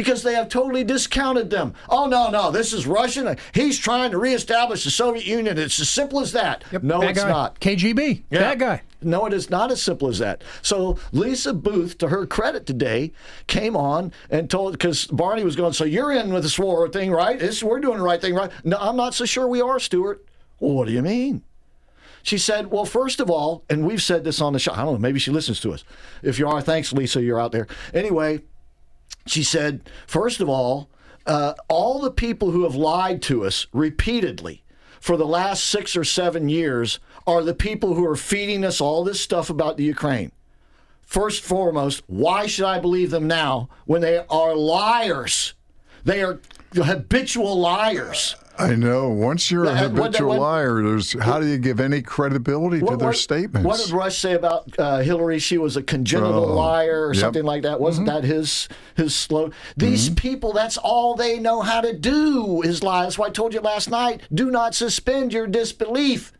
[0.00, 1.74] because they have totally discounted them.
[1.90, 3.36] Oh, no, no, this is Russian.
[3.52, 5.58] He's trying to reestablish the Soviet Union.
[5.58, 6.64] It's as simple as that.
[6.82, 7.28] no, Bad it's guy.
[7.28, 7.60] not.
[7.60, 8.22] KGB.
[8.30, 8.38] Yeah.
[8.40, 8.82] That guy.
[9.02, 10.42] No, it is not as simple as that.
[10.62, 13.12] So Lisa Booth, to her credit today,
[13.46, 15.74] came on and told because Varney was going.
[15.74, 17.38] So you're in with this war thing, right?
[17.38, 18.50] This, we're doing the right thing, right?
[18.64, 20.24] No, I'm not so sure we are, Stuart.
[20.60, 21.42] Well, what do you mean?
[22.22, 24.94] She said, Well, first of all, and we've said this on the show, I don't
[24.94, 25.84] know, maybe she listens to us.
[26.22, 27.66] If you are, thanks, Lisa, you're out there.
[27.94, 28.40] Anyway,
[29.26, 30.88] she said, First of all,
[31.26, 34.62] uh, all the people who have lied to us repeatedly
[35.00, 39.02] for the last six or seven years are the people who are feeding us all
[39.02, 40.32] this stuff about the Ukraine.
[41.02, 45.54] First foremost, why should I believe them now when they are liars?
[46.04, 46.40] They are
[46.72, 48.36] habitual liars.
[48.60, 49.08] I know.
[49.08, 52.96] Once you're a what- habitual what- liar, there's how do you give any credibility to
[52.96, 53.66] their what- statements?
[53.66, 55.38] What did Rush say about uh, Hillary?
[55.38, 57.20] She was a congenital Oh, liar or yep.
[57.20, 57.80] something like that.
[57.80, 58.12] Wasn't Mhm.
[58.12, 59.50] that his his slow?
[59.76, 60.14] These Mm-hmm.
[60.16, 63.04] people, that's all they know how to do is lie.
[63.04, 64.20] That's why I told you last night.
[64.32, 66.32] Do not suspend your disbelief.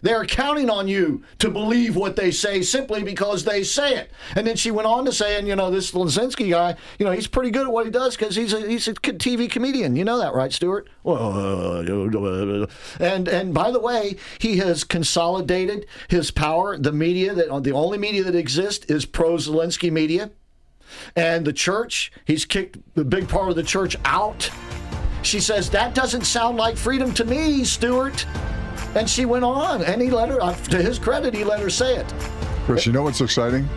[0.00, 4.10] They're counting on you to believe what they say simply because they say it.
[4.34, 7.12] And then she went on to say, and you know, this Zelensky guy, you know,
[7.12, 9.96] he's pretty good at what he does because he's a he's a TV comedian.
[9.96, 10.88] You know that, right, Stuart?
[13.00, 16.78] And and by the way, he has consolidated his power.
[16.78, 20.30] The media that the only media that exists is pro Zelensky media,
[21.16, 22.12] and the church.
[22.24, 24.50] He's kicked the big part of the church out.
[25.22, 28.26] She says that doesn't sound like freedom to me, Stuart.
[28.94, 30.40] And she went on, and he let her.
[30.42, 32.14] uh, To his credit, he let her say it.
[32.66, 33.68] Chris, you know what's exciting?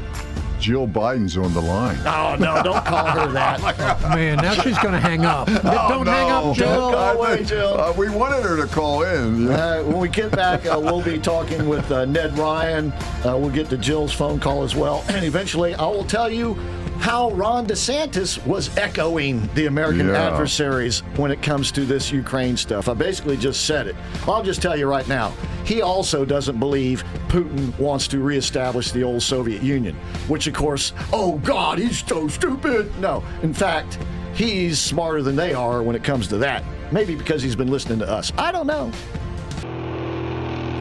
[0.59, 1.97] Jill Biden's on the line.
[2.05, 2.63] Oh no!
[2.63, 4.01] Don't call her that.
[4.15, 5.47] Man, now she's going to hang up.
[5.63, 6.91] Don't hang up, Jill.
[6.91, 7.79] Go away, Jill.
[7.79, 9.49] Uh, we wanted her to call in.
[9.51, 12.91] Uh, when we get back, uh, we'll be talking with uh, Ned Ryan.
[12.93, 15.03] Uh, we'll get to Jill's phone call as well.
[15.09, 16.57] And eventually, I will tell you
[16.99, 20.31] how Ron DeSantis was echoing the American Yeah.
[20.31, 22.89] adversaries when it comes to this Ukraine stuff.
[22.89, 23.95] I basically just said it.
[24.27, 25.31] I'll just tell you right now.
[25.63, 29.95] He also doesn't believe Putin wants to reestablish the old Soviet Union,
[30.27, 32.91] which, of course, oh God, he's so stupid.
[32.99, 33.97] No, in fact,
[34.33, 36.63] he's smarter than they are when it comes to that.
[36.91, 38.31] Maybe because he's been listening to us.
[38.37, 38.91] I don't know.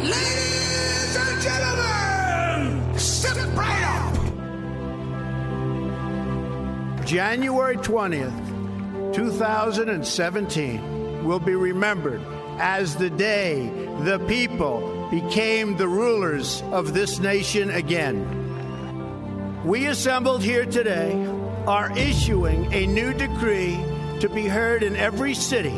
[0.02, 4.03] Ladies and gentlemen, step right up.
[7.04, 12.22] January 20th, 2017 will be remembered
[12.58, 13.68] as the day
[14.04, 18.24] the people became the rulers of this nation again.
[19.64, 21.14] We assembled here today
[21.66, 23.78] are issuing a new decree
[24.20, 25.76] to be heard in every city,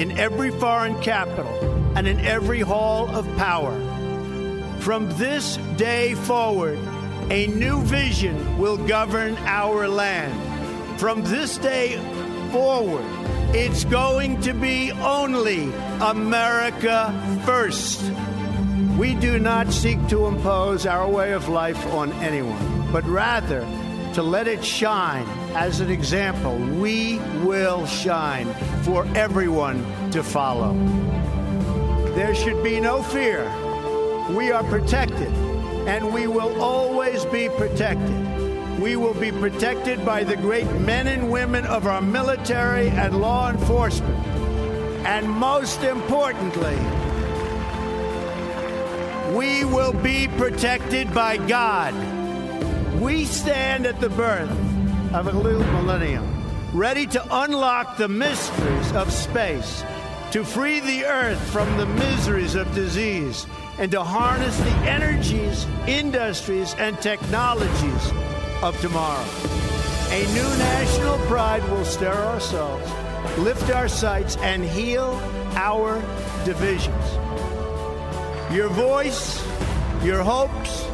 [0.00, 1.52] in every foreign capital,
[1.96, 3.72] and in every hall of power.
[4.80, 6.78] From this day forward,
[7.30, 10.45] a new vision will govern our land.
[10.98, 11.98] From this day
[12.52, 13.04] forward,
[13.54, 15.70] it's going to be only
[16.00, 17.12] America
[17.44, 18.02] first.
[18.96, 23.60] We do not seek to impose our way of life on anyone, but rather
[24.14, 26.56] to let it shine as an example.
[26.56, 30.72] We will shine for everyone to follow.
[32.14, 33.44] There should be no fear.
[34.30, 35.30] We are protected,
[35.86, 38.25] and we will always be protected.
[38.80, 43.48] We will be protected by the great men and women of our military and law
[43.48, 44.14] enforcement.
[45.06, 46.76] And most importantly,
[49.34, 51.94] we will be protected by God.
[53.00, 54.50] We stand at the birth
[55.14, 59.82] of a new millennium, ready to unlock the mysteries of space,
[60.32, 63.46] to free the earth from the miseries of disease,
[63.78, 68.12] and to harness the energies, industries, and technologies
[68.62, 69.24] of tomorrow.
[70.10, 72.90] A new national pride will stir ourselves,
[73.38, 75.20] lift our sights, and heal
[75.54, 76.00] our
[76.44, 77.04] divisions.
[78.54, 79.44] Your voice,
[80.02, 80.84] your hopes,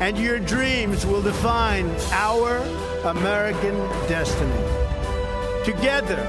[0.00, 2.56] and your dreams will define our
[3.04, 3.76] American
[4.08, 4.64] destiny.
[5.64, 6.20] Together,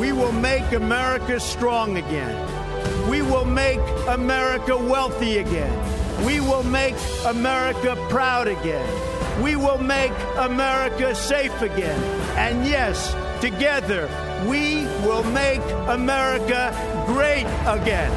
[0.00, 3.10] we will make America strong again.
[3.10, 6.24] We will make America wealthy again.
[6.24, 6.94] We will make
[7.24, 9.15] America proud again.
[9.42, 12.00] We will make America safe again.
[12.38, 14.08] And yes, together,
[14.46, 16.72] we will make America
[17.06, 18.10] great again.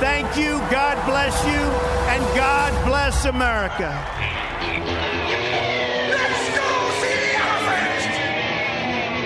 [0.00, 1.62] Thank you, God bless you,
[2.10, 3.90] and God bless America.
[6.10, 6.68] Let's go
[7.00, 8.02] see the elephant.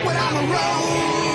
[0.05, 1.25] Without a roll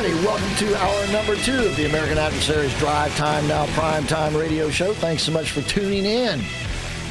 [0.00, 4.34] Alrighty, welcome to hour number two of the American Adversaries Drive Time Now Prime Time
[4.34, 4.94] radio show.
[4.94, 6.40] Thanks so much for tuning in.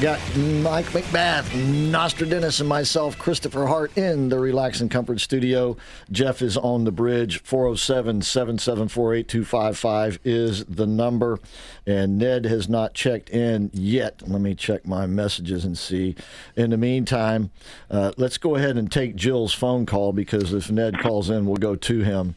[0.00, 5.76] Got Mike McBath, Nostradamus, and myself, Christopher Hart, in the Relax and Comfort studio.
[6.10, 7.40] Jeff is on the bridge.
[7.44, 11.38] 407 774 8255 is the number.
[11.86, 14.28] And Ned has not checked in yet.
[14.28, 16.16] Let me check my messages and see.
[16.56, 17.52] In the meantime,
[17.88, 21.54] uh, let's go ahead and take Jill's phone call because if Ned calls in, we'll
[21.54, 22.34] go to him.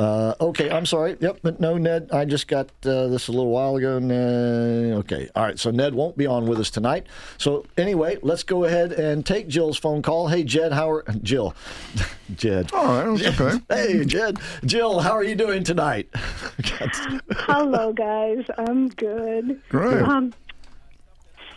[0.00, 1.14] Uh, okay, I'm sorry.
[1.20, 2.08] Yep, but no, Ned.
[2.10, 3.98] I just got uh, this a little while ago.
[3.98, 4.94] Ned.
[5.00, 5.58] Okay, all right.
[5.58, 7.06] So Ned won't be on with us tonight.
[7.36, 10.28] So anyway, let's go ahead and take Jill's phone call.
[10.28, 11.54] Hey, Jed, how are Jill?
[12.34, 12.70] Jed.
[12.72, 13.60] Oh, okay.
[13.68, 14.38] hey, Jed.
[14.64, 16.08] Jill, how are you doing tonight?
[16.14, 18.46] Hello, guys.
[18.56, 19.60] I'm good.
[19.68, 20.02] Great.
[20.02, 20.32] Um,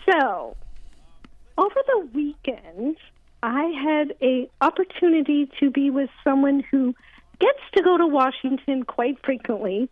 [0.05, 0.57] so,
[1.57, 2.97] over the weekend,
[3.41, 6.93] I had a opportunity to be with someone who
[7.43, 9.89] gets to go to Washington quite frequently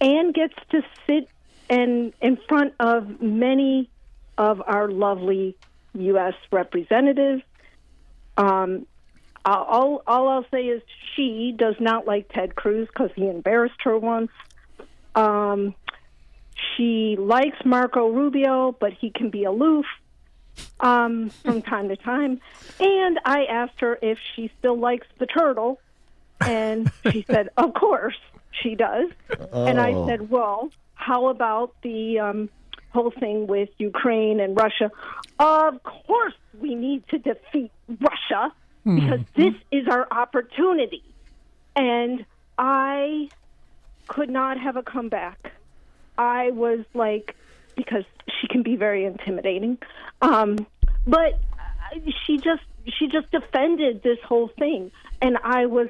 [0.00, 1.28] and gets to sit
[1.70, 3.88] and in front of many
[4.36, 5.56] of our lovely
[5.94, 6.34] U.S.
[6.50, 7.42] representatives.
[8.36, 8.86] Um,
[9.44, 10.82] all, all I'll say is
[11.14, 14.30] she does not like Ted Cruz because he embarrassed her once.
[15.14, 15.74] Um,
[16.76, 19.86] she likes Marco Rubio, but he can be aloof
[20.80, 22.40] um, from time to time.
[22.80, 25.80] And I asked her if she still likes the turtle,
[26.46, 28.18] and she said, "Of course
[28.50, 29.10] she does."
[29.66, 30.06] And I Oh.
[30.06, 32.50] said, "Well, how about the um,
[32.90, 34.90] whole thing with Ukraine and Russia?
[35.38, 38.52] Of course we need to defeat Russia
[38.84, 41.02] because this is our opportunity."
[41.74, 42.24] And
[42.58, 43.30] I
[44.08, 45.52] could not have a comeback.
[46.18, 47.34] I was like,
[47.76, 48.04] because
[48.40, 49.78] she can be very intimidating,
[50.20, 50.66] um,
[51.06, 51.40] but
[52.26, 52.62] she just
[52.98, 54.90] she just defended this whole thing,
[55.22, 55.88] and I was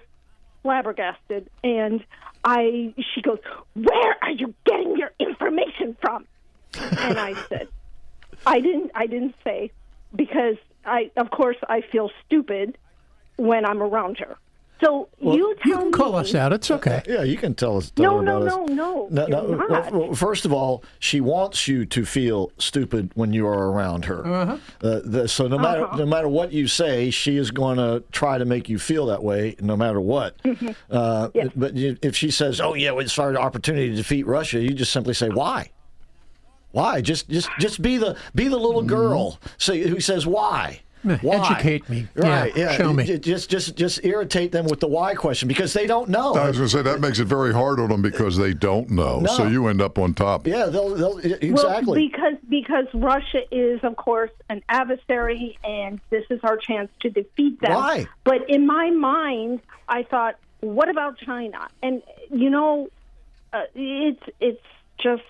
[0.63, 1.49] flabbergasted.
[1.63, 2.05] And
[2.45, 3.39] I she goes,
[3.75, 6.27] "Where are you getting your information from?"
[6.75, 7.69] And I said,
[8.47, 9.71] "I didn't I didn't say
[10.15, 12.79] because I of course I feel stupid
[13.37, 14.37] when I'm around her."
[14.83, 16.53] So Well, you tell You can call me, us out.
[16.53, 17.03] It's okay.
[17.07, 17.91] Yeah, you can tell us.
[17.93, 18.69] Tell No, no, about us.
[18.71, 19.67] no, no, no, no.
[19.69, 24.05] Well, well, first of all, she wants you to feel stupid when you are around
[24.07, 24.27] her.
[24.27, 24.57] Uh-huh.
[24.83, 25.97] Uh, the, so no matter Uh-huh.
[25.99, 29.23] no matter what you say, she is going to try to make you feel that
[29.23, 30.35] way, no matter what.
[30.91, 34.71] Uh, But you, if she says, "Oh yeah, it's our opportunity to defeat Russia," you
[34.75, 35.71] just simply say, "Why?
[36.73, 37.01] Why?
[37.01, 41.37] Just just just be the be the little girl say, who says why." Why?
[41.51, 42.09] Educate me.
[42.15, 42.55] Right?
[42.57, 42.77] Yeah, Yeah.
[42.77, 43.19] show me.
[43.19, 46.35] Just, just, just irritate them with the why question because they don't know.
[46.35, 48.91] I was going to say that makes it very hard on them because they don't
[48.91, 49.21] know.
[49.21, 49.27] No.
[49.33, 50.47] So you end up on top.
[50.47, 52.09] Yeah, they'll, they'll Well, exactly.
[52.09, 57.61] because because Russia is, of course, an adversary, and this is our chance to defeat
[57.61, 57.73] them.
[57.73, 58.07] Why?
[58.25, 61.69] But in my mind, I thought, what about China?
[61.83, 62.89] And you know,
[63.53, 64.63] uh, it's it's
[64.99, 65.23] just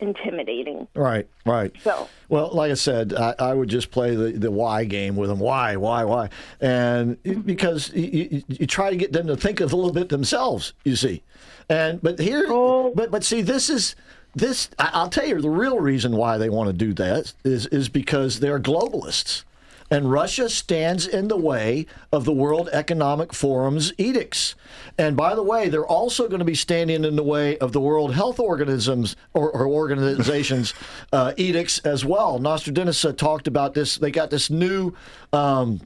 [0.00, 0.86] intimidating.
[0.94, 1.72] Right, right.
[1.82, 5.28] So Well, like I said, I, I would just play the, the why game with
[5.28, 5.38] them.
[5.38, 6.28] Why, why, why?
[6.60, 7.40] And it- mm-hmm.
[7.42, 10.72] because you, you, you try to get them to think of a little bit themselves,
[10.84, 11.22] you see.
[11.68, 12.92] And but here, oh.
[12.94, 13.96] but but see, this is
[14.34, 14.68] this.
[14.78, 17.88] I, I'll tell you the real reason why they want to do that is is
[17.88, 19.44] because they're globalists.
[19.90, 24.54] And Russia stands in the way of the World Economic Forum's edicts.
[24.96, 27.80] And by the way, they're also going to be standing in the way of the
[27.80, 30.72] World Health Organisms or, or organizations
[31.12, 32.38] uh, edicts as well.
[32.38, 33.96] Nostradamus uh, talked about this.
[33.96, 34.94] They got this new
[35.32, 35.80] um,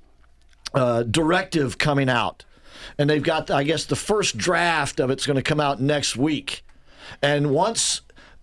[0.75, 2.45] uh, directive coming out,
[2.99, 6.17] and they've got, I guess, the first draft of it's going to come out next
[6.17, 6.65] week.
[7.23, 8.03] And once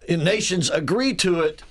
[0.09, 1.63] nations agree to it,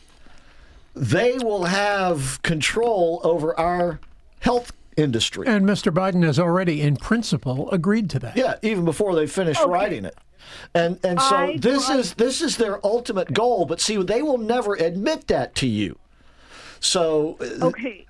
[0.94, 4.00] they will have control over our
[4.40, 5.46] health industry.
[5.46, 5.92] And Mr.
[5.92, 8.36] Biden has already, in principle, agreed to that.
[8.36, 10.16] Yeah, even before they finish writing it.
[10.74, 14.38] And and so I- this is this is their ultimate goal, but see they will
[14.38, 15.98] never admit that to you.
[16.80, 18.06] So uh, okay,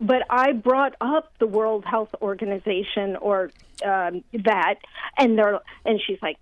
[0.00, 3.52] but I brought up the World Health Organization or
[3.84, 4.74] um, that,
[5.16, 6.36] and they're and she's like,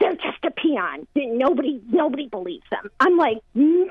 [0.00, 1.06] they're just a peon.
[1.14, 2.90] Nobody nobody believes them.
[3.00, 3.86] I'm like, mm,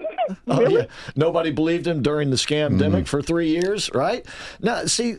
[0.47, 0.85] Oh, yeah.
[1.15, 4.25] Nobody believed him during the scamdemic for three years, right?
[4.61, 5.17] Now, see,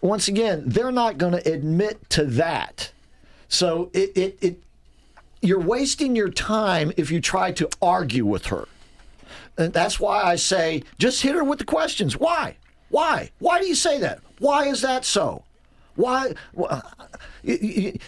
[0.00, 2.92] once again, they're not going to admit to that.
[3.48, 4.62] So it, it, it,
[5.42, 8.66] you're wasting your time if you try to argue with her.
[9.58, 12.16] And that's why I say just hit her with the questions.
[12.16, 12.56] Why?
[12.88, 13.30] Why?
[13.38, 14.20] Why do you say that?
[14.38, 15.44] Why is that so?
[16.00, 16.34] Why?
[16.58, 16.80] wh- uh,
[17.42, 17.58] You,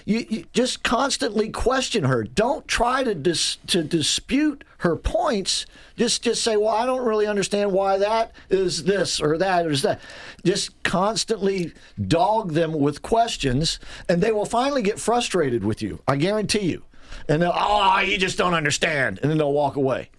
[0.05, 2.23] you, you, just constantly question her.
[2.25, 5.65] Don't try to dis, to dispute her points.
[5.97, 9.71] Just just say, well, I don't really understand why that is this or that or
[9.71, 10.01] is that.
[10.45, 11.73] Just constantly
[12.09, 13.79] dog them with questions,
[14.09, 16.01] and they will finally get frustrated with you.
[16.09, 16.83] I guarantee you.
[17.29, 20.11] And they'll, oh, you just don't understand, and then they'll walk away.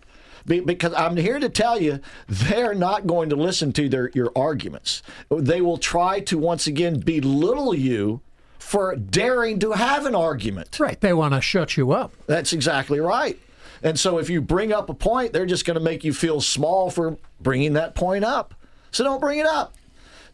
[0.45, 4.31] Be- because I'm here to tell you, they're not going to listen to their your
[4.35, 5.01] arguments.
[5.29, 8.21] They will try to once again belittle you
[8.59, 10.79] for daring to have an argument.
[10.79, 10.99] Right.
[10.99, 12.13] They want to shut you up.
[12.27, 13.37] That's exactly right.
[13.83, 16.39] And so if you bring up a point, they're just going to make you feel
[16.39, 18.55] small for bringing that point up.
[18.91, 19.75] So don't bring it up.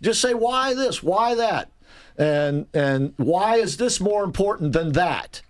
[0.01, 1.71] Just say why this, why that,
[2.17, 5.41] and and why is this more important than that?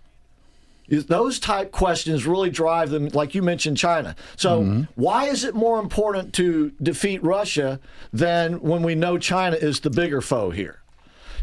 [0.90, 4.16] Those type questions really drive them, like you mentioned, China.
[4.36, 4.82] So, mm-hmm.
[4.96, 7.78] why is it more important to defeat Russia
[8.12, 10.80] than when we know China is the bigger foe here?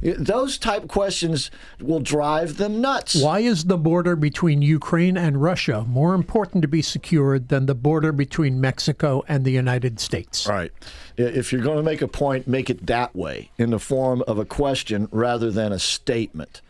[0.02, 3.16] Those type questions will drive them nuts.
[3.22, 7.76] Why is the border between Ukraine and Russia more important to be secured than the
[7.76, 10.48] border between Mexico and the United States?
[10.48, 10.72] Right.
[11.18, 14.38] If you're going to make a point, make it that way in the form of
[14.38, 16.62] a question rather than a statement.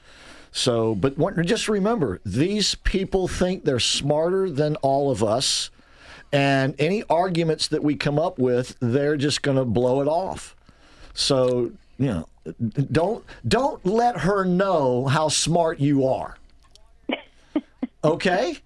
[0.58, 5.70] So, but what, just remember, these people think they're smarter than all of us,
[6.34, 10.56] and any arguments that we come up with, they're just going to blow it off.
[11.14, 12.28] So, you know,
[12.92, 16.38] don't don't let her know how smart you are.
[18.04, 18.58] Okay?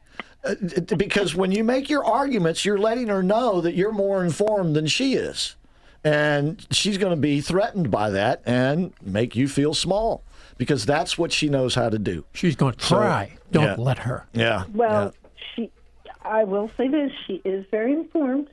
[0.45, 0.55] Uh,
[0.95, 4.87] Because when you make your arguments, you're letting her know that you're more informed than
[4.87, 5.55] she is.
[6.05, 10.23] And she's going to be threatened by that and make you feel small
[10.61, 12.23] because that's what she knows how to do.
[12.33, 13.35] She's going to So, try.
[13.51, 13.75] Don't yeah.
[13.79, 14.27] let her.
[14.31, 14.65] Yeah.
[14.71, 15.11] Well,
[15.55, 15.71] she.
[16.23, 18.47] I will say this: she is very informed.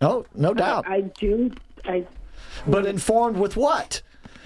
[0.00, 0.86] Oh, no doubt.
[0.88, 1.50] I, I do.
[1.84, 2.06] I.
[2.64, 4.02] But informed with what?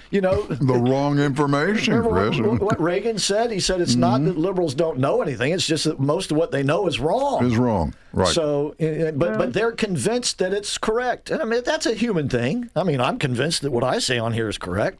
[0.09, 2.39] You know, The wrong information, Remember Chris.
[2.39, 3.51] what, what Reagan said?
[3.51, 6.49] He said it's not that liberals don't know anything; it's just that most of what
[6.51, 7.45] they know is wrong.
[7.45, 7.93] Is wrong.
[8.11, 8.27] Right.
[8.27, 11.29] So, uh, but but they're convinced that it's correct.
[11.29, 12.71] And I mean, that's a human thing.
[12.75, 14.99] I mean, I'm convinced that what I say on here is correct.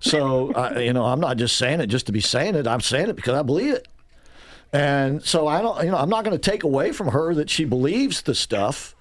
[0.00, 2.66] So, I, you know, I'm not just saying it just to be saying it.
[2.66, 3.88] I'm saying it because I believe it.
[4.72, 7.48] And so I don't, you know, I'm not going to take away from her that
[7.48, 8.94] she believes the stuff,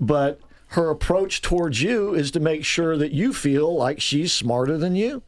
[0.00, 4.78] but her approach towards you is to make sure that you feel like she's smarter
[4.78, 5.22] than you.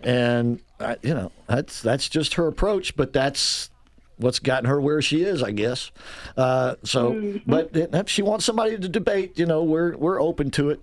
[0.00, 3.70] And I, you know, that's that's just her approach, but that's
[4.16, 5.90] what's gotten her where she is, I guess.
[6.36, 10.70] Uh, so, but if she wants somebody to debate, you know, we're we're open to
[10.70, 10.80] it.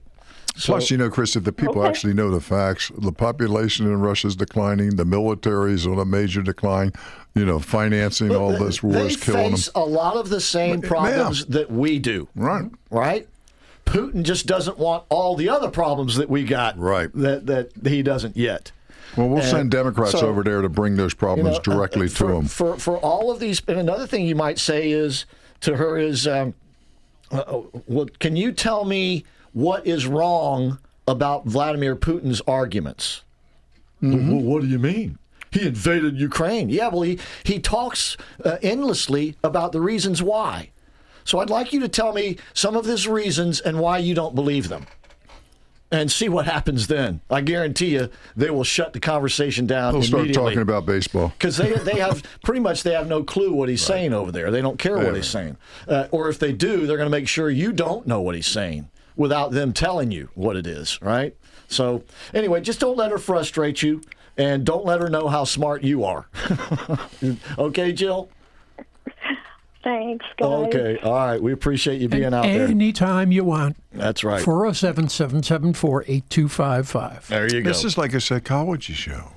[0.56, 1.88] So, Plus, you know, Chris, if the people Okay.
[1.90, 6.06] actually know the facts, the population in Russia is declining, the military is on a
[6.06, 6.92] major decline,
[7.36, 9.60] you know, financing all this war they is killing them.
[9.76, 12.28] a lot of the same But, problems that we do.
[12.36, 12.70] Right.
[12.90, 13.28] Right.
[13.86, 16.78] Putin just doesn't want all the other problems that we got.
[16.78, 17.10] Right.
[17.14, 18.72] That that he doesn't yet.
[19.18, 22.06] Well, we'll And send Democrats so, over there to bring those you problems know, directly
[22.06, 22.46] uh, to for, them.
[22.46, 25.26] For for all of these, and another thing you might say is
[25.62, 26.54] to her is, um,
[27.32, 33.24] uh, well, can you tell me what is wrong about Vladimir Putin's arguments?
[34.02, 34.32] Mm-hmm.
[34.32, 35.18] Well, what do you mean?
[35.52, 36.70] He invaded Ukraine.
[36.70, 40.70] Yeah, well, he, he talks uh, endlessly about the reasons why.
[41.26, 44.34] So I'd like you to tell me some of his reasons and why you don't
[44.34, 44.88] believe them.
[45.94, 47.20] And see what happens then.
[47.30, 51.34] I guarantee you they will shut the conversation down He'll start talking about baseball.
[51.38, 54.52] Because they, they have pretty much they have no clue what he's saying over there.
[54.52, 55.58] They don't care what he's saying,
[55.90, 58.48] uh, or if they do, they're going to make sure you don't know what he's
[58.48, 61.02] saying without them telling you what it is.
[61.02, 61.36] Right.
[61.68, 62.04] So
[62.34, 64.02] anyway, just don't let her frustrate you,
[64.38, 66.28] and don't let her know how smart you are.
[67.58, 68.30] okay, Jill.
[69.84, 70.48] Thanks, guys.
[70.48, 70.98] Okay.
[71.02, 71.42] All right.
[71.42, 72.68] We appreciate you being out there.
[72.68, 73.78] Anytime you want.
[73.92, 74.42] That's right.
[74.42, 77.28] 407 774 8255.
[77.28, 77.70] There you go.
[77.70, 79.32] This is like a psychology show.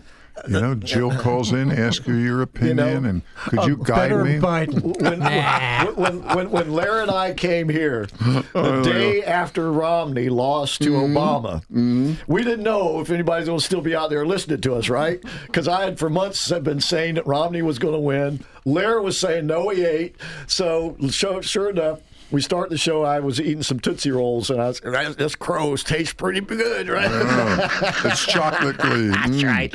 [0.48, 4.38] You know, Jill calls in, asks you your opinion, and could you guide me?
[4.38, 5.00] Biden.
[5.00, 10.82] when, when, when, when Larry and I came here, the oh, day after Romney lost
[10.82, 11.16] to mm-hmm.
[11.16, 12.14] Obama, mm-hmm.
[12.26, 15.22] we didn't know if anybody's going to still be out there listening to us, right?
[15.46, 18.44] Because I had for months had been saying that Romney was going to win.
[18.64, 20.16] Larry was saying no, he ain't.
[20.48, 22.00] So sure, sure enough.
[22.30, 23.02] We start the show.
[23.02, 26.88] I was eating some Tootsie Rolls, and I was, "That- this crows tastes pretty good,
[26.88, 27.08] right?
[28.04, 29.10] it's chocolate clean.
[29.12, 29.44] That's Mm.
[29.48, 29.74] right.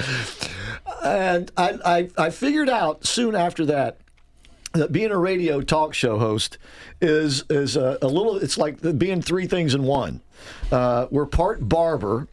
[1.04, 1.78] And I,
[2.18, 3.98] I, I figured out soon after that
[4.74, 6.58] that being a radio talk show host
[7.02, 8.36] is is a, a little.
[8.38, 10.22] It's like being three things in one.
[10.72, 12.28] Uh, we're part barber,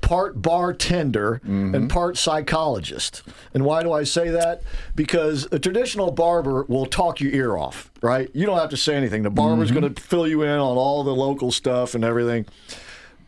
[0.00, 1.86] part bartender, and mm-hmm.
[1.88, 3.22] part psychologist.
[3.54, 4.62] And why do I say that?
[4.94, 8.30] Because a traditional barber will talk your ear off, right?
[8.34, 9.22] You don't have to say anything.
[9.22, 9.80] The barber's mm-hmm.
[9.80, 12.46] going to fill you in on all the local stuff and everything.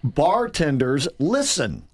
[0.03, 1.85] Bartenders listen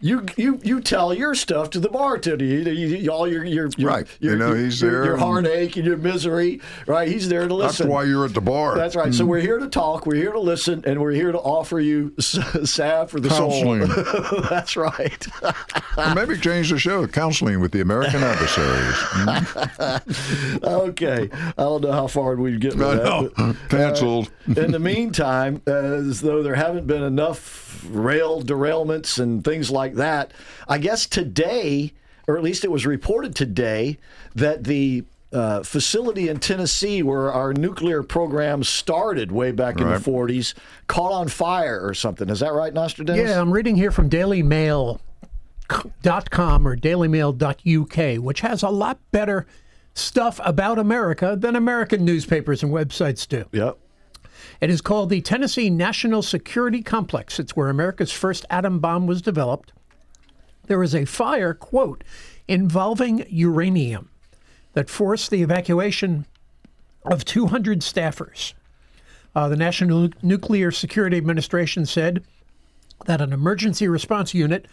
[0.00, 2.44] you you you tell your stuff to the bartender.
[2.44, 4.06] You, you, you- all your your, your Right.
[4.20, 6.60] Your, You know, he's your, there Your heartache and your misery.
[6.86, 7.08] Right.
[7.08, 7.86] He's there to listen.
[7.86, 8.76] That's why you're at the bar.
[8.76, 9.12] That's right.
[9.12, 9.28] So Mhm.
[9.28, 10.06] we're here to talk.
[10.06, 13.86] We're here to listen, and we're here to offer you salve for the Counseling.
[13.90, 14.40] soul.
[14.50, 15.26] That's right.
[15.96, 18.94] Or maybe change the show, counseling with the American adversaries.
[18.94, 20.64] Mhm.
[20.64, 21.28] okay.
[21.32, 23.32] I don't know how far we'd get with I that.
[23.36, 24.30] but, uh, Canceled.
[24.46, 29.89] in the meantime, uh, as though there haven't been enough rail derailments and things like
[29.96, 30.32] that,
[30.68, 31.92] I guess today,
[32.26, 33.98] or at least it was reported today,
[34.34, 40.02] that the uh, facility in Tennessee where our nuclear program started way back in Right.
[40.02, 40.54] the 40s
[40.88, 42.28] caught on fire or something.
[42.28, 43.28] Is that right, Nostradamus?
[43.30, 44.98] Yeah, I'm reading here from dailymail.com
[46.66, 49.46] or dailymail.uk, which has a lot better
[49.94, 53.44] stuff about America than American newspapers and websites do.
[53.52, 53.78] Yep.
[54.60, 57.38] It is called the Tennessee National Security Complex.
[57.38, 59.72] It's where America's first atom bomb was developed.
[60.66, 62.04] There was a fire, quote,
[62.46, 64.10] involving uranium
[64.74, 66.26] that forced the evacuation
[67.04, 68.52] of 200 staffers.
[69.34, 72.24] Uh, the National Nuclear Security Administration said
[73.06, 74.66] that an emergency response unit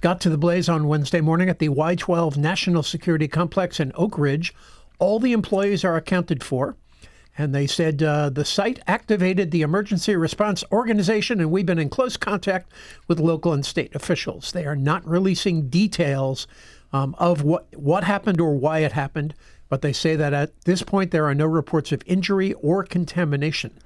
[0.00, 3.92] got to the blaze on Wednesday morning at the Y 12 National Security Complex in
[3.94, 4.54] Oak Ridge.
[4.98, 6.76] All the employees are accounted for.
[7.38, 11.88] And they said uh, the site activated the emergency response organization, and we've been in
[11.88, 12.72] close contact
[13.06, 14.50] with local and state officials.
[14.50, 16.48] They are not releasing details
[16.92, 19.34] um, of what what happened or why it happened,
[19.68, 23.78] but they say that at this point there are no reports of injury or contamination.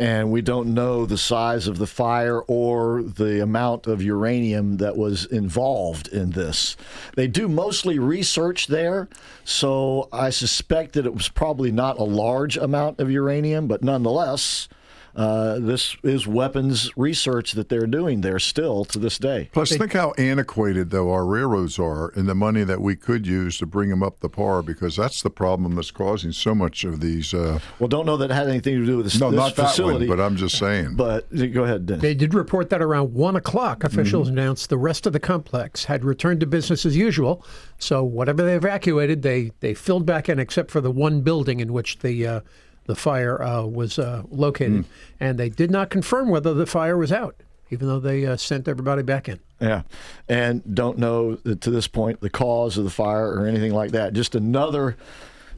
[0.00, 4.96] And we don't know the size of the fire or the amount of uranium that
[4.96, 6.74] was involved in this.
[7.16, 9.10] They do mostly research there,
[9.44, 14.70] so I suspect that it was probably not a large amount of uranium, but nonetheless,
[15.16, 19.48] uh, this is weapons research that they're doing there still to this day.
[19.52, 23.58] Plus, think how antiquated though our railroads are, and the money that we could use
[23.58, 27.00] to bring them up the par, because that's the problem that's causing so much of
[27.00, 27.34] these.
[27.34, 29.54] Uh, well, don't know that it had anything to do with this, no, this not
[29.54, 30.06] facility.
[30.06, 30.94] that one, but I'm just saying.
[30.96, 32.02] But go ahead, Dennis.
[32.02, 36.04] They did report that around one o'clock, officials announced the rest of the complex had
[36.04, 37.44] returned to business as usual.
[37.78, 41.72] So whatever they evacuated, they they filled back in, except for the one building in
[41.72, 42.40] which the uh,
[42.90, 44.84] the fire uh, was uh, located,
[45.20, 47.36] and they did not confirm whether the fire was out,
[47.70, 49.38] even though they uh, sent everybody back in.
[49.60, 49.82] Yeah,
[50.28, 54.12] and don't know to this point the cause of the fire or anything like that.
[54.12, 54.96] Just another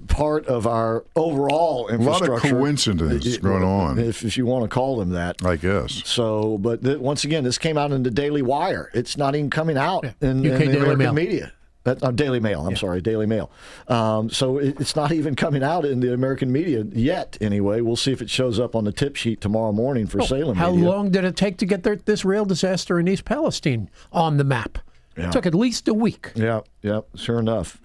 [0.09, 2.03] part of our overall infrastructure.
[2.03, 2.59] A lot of infrastructure.
[2.59, 3.99] coincidence going on.
[3.99, 5.37] if, if you want to call them that.
[5.45, 6.03] I guess.
[6.05, 8.91] So, but th- once again, this came out in the Daily Wire.
[8.93, 11.13] It's not even coming out in, in the American Mail.
[11.13, 11.53] media.
[11.85, 12.67] Uh, uh, Daily Mail.
[12.67, 13.51] I'm sorry, Daily Mail.
[13.89, 17.37] Um, so it, it's not even coming out in the American media yet.
[17.41, 20.51] Anyway, we'll see if it shows up on the tip sheet tomorrow morning for Salem.
[20.59, 20.89] Oh, How media.
[20.89, 24.45] long did it take to get their, this rail disaster in East Palestine on the
[24.45, 24.79] map?
[25.17, 25.27] Yeah.
[25.27, 26.31] It took at least a week.
[26.35, 27.82] Yeah, yeah, sure enough.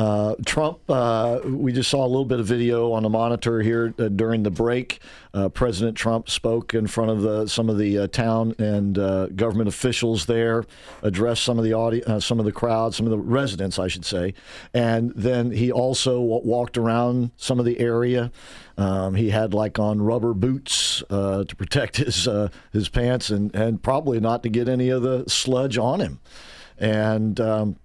[0.00, 3.92] Uh, Trump, uh, we just saw a little bit of video on the monitor here
[3.98, 4.98] uh, during the break.
[5.34, 9.26] Uh, President Trump spoke in front of the, some of the uh, town and uh,
[9.26, 10.64] government officials there,
[11.02, 13.88] addressed some of the audi- uh, some of the crowd, some of the residents, I
[13.88, 14.32] should say,
[14.72, 18.32] and then he also wa- walked around some of the area.
[18.78, 22.26] Um, he had like on rubber boots to protect his
[22.72, 26.20] his pants and and probably not to get any of the sludge on him,
[26.78, 27.38] and.
[27.38, 27.76] Um,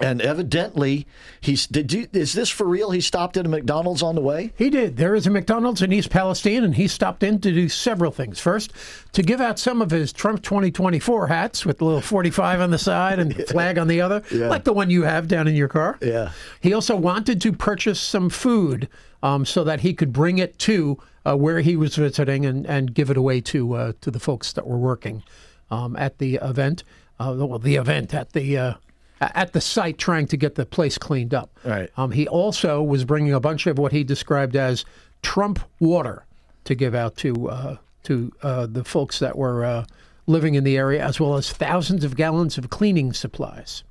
[0.00, 1.06] and evidently,
[1.40, 2.90] he's did you is this for real?
[2.90, 4.52] He stopped at a McDonald's on the way.
[4.56, 4.96] He did.
[4.96, 8.40] There is a McDonald's in East Palestine, and he stopped in to do several things.
[8.40, 8.72] First,
[9.12, 12.78] to give out some of his Trump 2024 hats with the little 45 on the
[12.78, 14.48] side and the flag on the other, Yeah.
[14.48, 15.98] like the one you have down in your car.
[16.00, 16.32] Yeah.
[16.60, 18.88] He also wanted to purchase some food
[19.22, 22.94] um, so that he could bring it to uh, where he was visiting and, and
[22.94, 25.22] give it away to uh, to the folks that were working
[25.70, 26.82] um, at the event.
[27.18, 28.74] Uh, well, the event at the uh,
[29.20, 31.58] at the site, trying to get the place cleaned up.
[31.64, 31.90] Right.
[31.96, 34.84] Um, he also was bringing a bunch of what he described as
[35.22, 36.24] Trump water
[36.64, 39.84] to give out to uh, to uh, the folks that were uh,
[40.26, 43.84] living in the area, as well as thousands of gallons of cleaning supplies.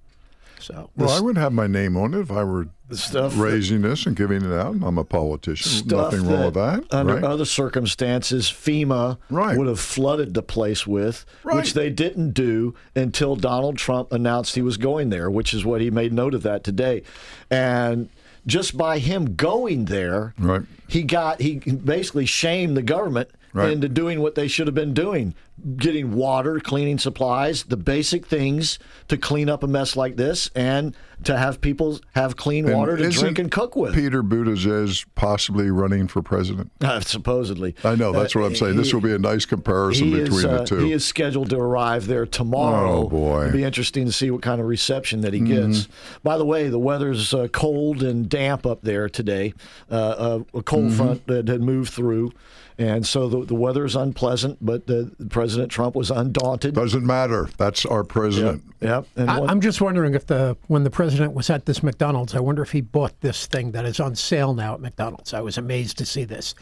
[0.60, 3.82] So, Well, I would have my name on it if I were stuff that- raising
[3.82, 4.74] this and giving it out.
[4.74, 5.88] and I'm a politician.
[5.88, 6.84] Nothing wrong with that.
[6.92, 7.24] Under right?
[7.24, 13.78] other circumstances, FEMA would have flooded the place with, which they didn't do until Donald
[13.78, 17.04] Trump announced he was going there, which is what he made note of that today.
[17.50, 18.10] And
[18.46, 20.64] just by him going there, right.
[20.88, 23.72] he got he basically shamed the government Right.
[23.72, 25.34] into doing what they should have been doing,
[25.78, 28.78] getting water, cleaning supplies, the basic things
[29.08, 32.96] to clean up a mess like this, and to have people have clean And water
[32.96, 33.94] to drink and cook with.
[33.94, 36.72] Peter Buttigieg possibly running for president.
[36.82, 37.76] Uh, supposedly.
[37.84, 38.76] I know that's what I'm saying.
[38.78, 40.78] This will be a nice comparison between is, uh, the two.
[40.80, 43.04] He is scheduled to arrive there tomorrow.
[43.04, 43.42] Oh, boy.
[43.48, 45.48] It'll be interesting to see what kind of reception that he Mhm.
[45.74, 45.88] gets.
[46.24, 49.54] By the way, the weather's uh, cold and damp up there today.
[49.92, 50.98] Uh, uh, a cold Mhm.
[50.98, 52.32] front that had moved through.
[52.80, 56.74] And so the, the weather is unpleasant, but the, President Trump was undaunted.
[56.76, 57.50] Doesn't matter.
[57.58, 58.64] That's our president.
[58.80, 59.06] Yep.
[59.18, 62.34] And I, one- I'm just wondering if the when the president was at this McDonald's,
[62.34, 65.34] I wonder if he bought this thing that is on sale now at McDonald's.
[65.34, 66.56] I was amazed to see this,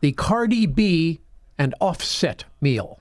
[0.00, 1.20] the Cardi B
[1.58, 3.00] and Offset meal.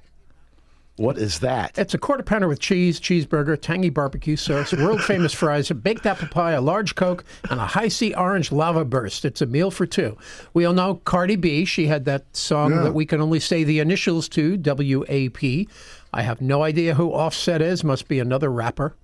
[0.95, 1.75] What is that?
[1.75, 6.05] It's a quarter pounder with cheese, cheeseburger, tangy barbecue sauce, world famous fries, a baked
[6.05, 9.25] apple pie, a large Coke, and a Hi-C orange lava burst.
[9.25, 10.15] It's a meal for two.
[10.53, 11.65] We all know Cardi B.
[11.65, 12.83] She had that song Yeah.
[12.83, 15.67] that we can only say the initials to, W A P.
[16.13, 17.83] I have no idea who Offset is.
[17.83, 18.95] Must be another rapper.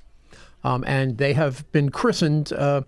[0.63, 2.81] Um, and they have been christened uh,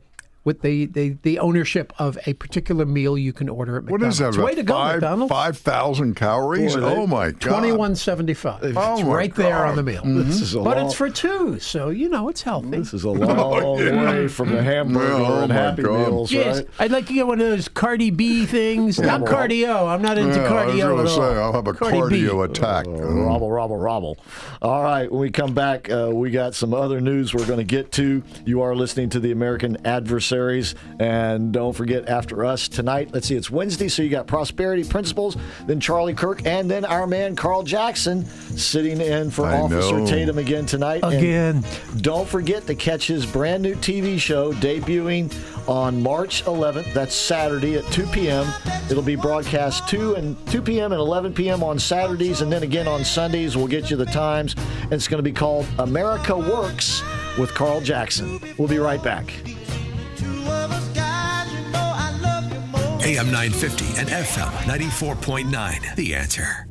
[0.43, 4.19] with the, the, the ownership of a particular meal you can order at McDonald's.
[4.19, 4.43] What is that?
[4.43, 5.31] Way to go, five, McDonald's.
[5.31, 6.76] 5,000 calories?
[6.76, 7.41] Boy, oh, my God.
[7.41, 8.59] Twenty-one seventy-five.
[8.76, 10.01] Oh, it's my right there on the meal.
[10.03, 12.69] This is a but long- it's for two, so you know it's healthy.
[12.69, 16.07] This is a long way from the hamburger Oh, and Happy God.
[16.09, 16.68] Meals, Yes, right?
[16.80, 18.99] I'd like to get one of those Cardi B things.
[18.99, 19.88] Not cardio.
[19.88, 21.18] I'm not into Yeah, I was cardio going at to all.
[21.34, 22.23] say, I'll have a Cardi B.
[22.27, 22.85] cardio attack.
[22.88, 23.27] Mm.
[23.27, 24.18] Robble, robble, robble.
[24.61, 27.63] All right, when we come back, uh, we got some other news we're going to
[27.63, 28.23] get to.
[28.45, 29.77] You are listening to the American
[30.31, 33.09] Adversaries, and don't forget after us tonight.
[33.11, 35.35] Let's see, it's Wednesday, so you got Prosperity Principles,
[35.67, 40.07] then Charlie Kirk, and then our man Carl Jackson sitting in for I Officer know.
[40.07, 41.03] Tatum again tonight.
[41.03, 41.63] And Again.
[41.97, 45.33] don't forget to catch his brand new TV show debuting
[45.67, 46.93] on March 11th.
[46.93, 48.47] That's Saturday at 2 p.m.
[48.89, 50.93] It'll be broadcast 2 and 2 p.m.
[50.93, 51.61] and 11 p.m.
[51.63, 53.57] on Saturdays, and then again on Sundays.
[53.57, 54.55] We'll get you the times.
[54.83, 57.03] And it's going to be called America Works
[57.37, 58.39] with Carl Jackson.
[58.57, 59.33] We'll be right back.
[63.11, 65.95] AM 950 and FM 94.9.
[65.95, 66.67] The answer.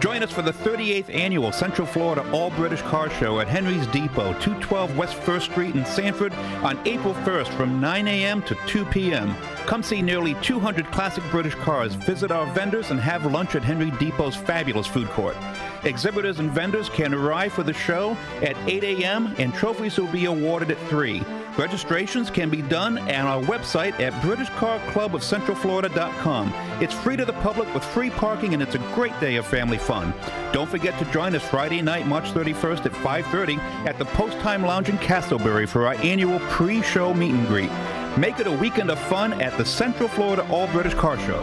[0.00, 4.32] Join us for the 38th annual Central Florida All British Car Show at Henry's Depot,
[4.34, 6.32] 212 West 1st Street in Sanford
[6.62, 8.40] on April 1st from 9 a.m.
[8.42, 9.34] to 2 p.m.
[9.66, 13.90] Come see nearly 200 classic British cars, visit our vendors, and have lunch at Henry
[13.98, 15.36] Depot's fabulous food court.
[15.84, 19.34] Exhibitors and vendors can arrive for the show at 8 a.m.
[19.38, 21.22] and trophies will be awarded at 3.
[21.58, 26.54] Registrations can be done on our website at BritishCarClubOfCentralFlorida.com.
[26.80, 29.78] It's free to the public with free parking and it's a great day of family
[29.78, 30.14] fun.
[30.52, 34.64] Don't forget to join us Friday night, March 31st at 5:30 at the Post Time
[34.64, 37.70] Lounge in Casselberry for our annual pre-show meet and greet.
[38.16, 41.42] Make it a weekend of fun at the Central Florida All British Car Show.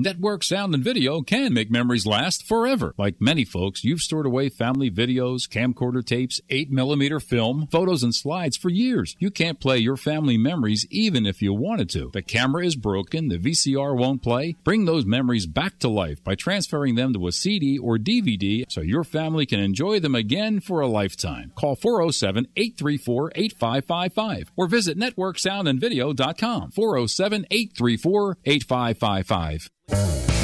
[0.00, 2.94] Network sound and video can make memories last forever.
[2.96, 8.56] Like many folks, you've stored away family videos, camcorder tapes, 8mm film, photos, and slides
[8.56, 9.16] for years.
[9.18, 12.10] You can't play your family memories even if you wanted to.
[12.12, 14.54] The camera is broken, the VCR won't play.
[14.62, 18.82] Bring those memories back to life by transferring them to a CD or DVD so
[18.82, 21.50] your family can enjoy them again for a lifetime.
[21.56, 29.70] Call 407 834 8555 or visit networksoundandvideo.com 407 834 8555.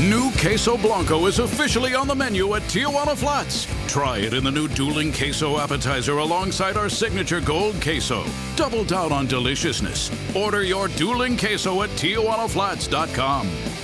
[0.01, 3.67] New Queso Blanco is officially on the menu at Tijuana Flats.
[3.87, 8.25] Try it in the new dueling queso appetizer alongside our signature gold queso.
[8.57, 10.11] Double down on deliciousness.
[10.35, 13.84] Order your dueling queso at TijuanaFlats.com.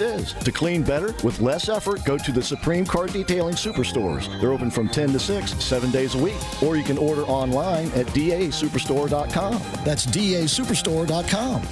[0.00, 0.32] is.
[0.32, 4.28] To clean better with less effort, go to the Supreme Car Detailing Superstores.
[4.40, 6.62] They're open from 10 to 6, seven days a week.
[6.62, 9.62] Or you can order online at dasuperstore.com.
[9.84, 11.62] That's dasuperstore.com.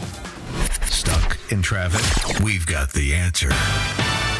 [0.86, 2.40] Stuck in traffic?
[2.42, 3.50] We've got the answer.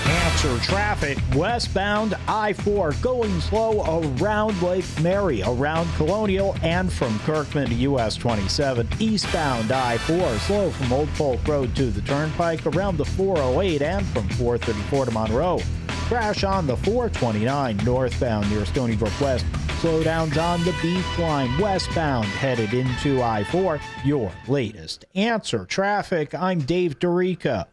[0.07, 7.69] Answer traffic westbound I 4 going slow around Lake Mary, around Colonial, and from Kirkman
[7.69, 8.89] to US 27.
[8.99, 14.05] Eastbound I 4 slow from Old Polk Road to the Turnpike, around the 408, and
[14.07, 15.61] from 434 to Monroe.
[16.09, 19.47] Crash on the 429 northbound near Stony Brook West.
[19.81, 23.81] Slowdowns on the beach line westbound headed into I 4.
[24.05, 26.35] Your latest answer traffic.
[26.35, 27.67] I'm Dave Dorica.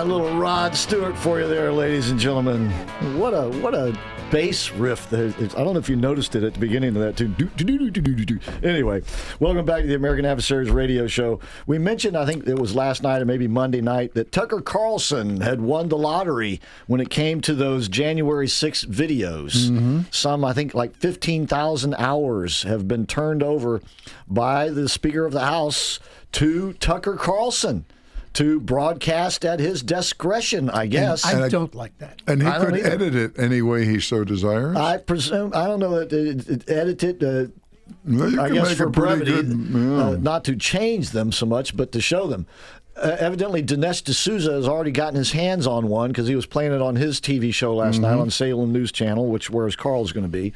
[0.00, 2.70] A little Rod Stewart for you there, ladies and gentlemen.
[3.18, 3.94] What a what a
[4.30, 5.10] bass riff.
[5.10, 5.28] There.
[5.28, 7.28] I don't know if you noticed it at the beginning of that too.
[7.28, 8.38] Do, do, do.
[8.62, 9.02] Anyway,
[9.40, 11.38] welcome back to the American Adversaries Radio Show.
[11.66, 15.42] We mentioned, I think it was last night or maybe Monday night, that Tucker Carlson
[15.42, 19.68] had won the lottery when it came to those January 6 videos.
[19.68, 20.00] Mm-hmm.
[20.10, 23.82] Some, I think, like 15,000 hours have been turned over
[24.26, 26.00] by the Speaker of the House
[26.32, 27.84] to Tucker Carlson
[28.34, 31.24] to broadcast at his discretion, I guess.
[31.24, 32.22] I don't like that.
[32.26, 32.88] And he I could either.
[32.90, 34.76] edit it any way he so desires.
[34.76, 37.22] I presume I don't know that it, it edited.
[37.24, 37.46] Uh,
[38.06, 40.04] Well, you I can guess make for a pretty brevity, good- yeah.
[40.06, 42.46] uh, not to change them so much, but to show them.
[42.96, 46.72] Uh, evidently, Dinesh D'Souza has already gotten his hands on one because he was playing
[46.72, 48.20] it on his TV show last night Mm-hmm.
[48.20, 50.52] on Salem News Channel, which where's Carl's going to be,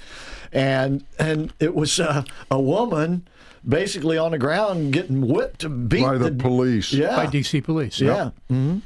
[0.52, 3.26] and and it was uh, a woman
[3.68, 6.92] basically on the ground getting whipped to beat by the, police.
[6.92, 8.00] Yeah, By DC police.
[8.00, 8.30] yeah.
[8.50, 8.78] Mm-hmm.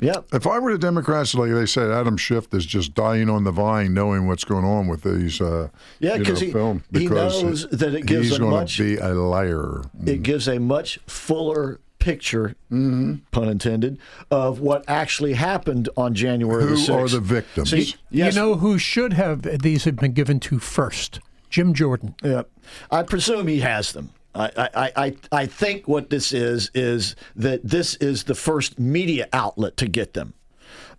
[0.00, 0.26] Yep.
[0.32, 3.52] If I were the Democrats, like they said, Adam Schiff is just dying on the
[3.52, 5.40] vine, knowing what's going on with these.
[5.40, 5.68] Uh,
[6.00, 8.50] Yeah, you know, 'cause he- film he because knows that it gives he's a gonna
[8.50, 9.82] much- be a liar.
[10.04, 13.14] it gives a much fuller picture, Mm-hmm.
[13.30, 13.96] pun intended,
[14.28, 16.94] of what actually happened on January the Who 6th.
[16.96, 17.70] are the victims?
[17.70, 21.20] See, yes, You know who should have these have been given to first?
[21.48, 22.16] Jim Jordan.
[22.24, 22.42] yeah,
[22.90, 24.10] I presume he has them.
[24.34, 29.28] I, I, I, I think what this is is that this is the first media
[29.32, 30.32] outlet to get them.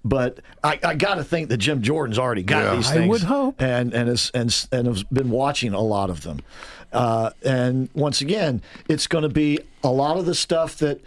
[0.06, 2.76] But I, I got to think that Jim Jordan's already got Yeah.
[2.76, 3.10] these I things.
[3.10, 3.62] would hope.
[3.62, 6.42] and and has and and has been watching a lot of them.
[6.92, 11.00] Uh, and once again, it's going to be a lot of the stuff that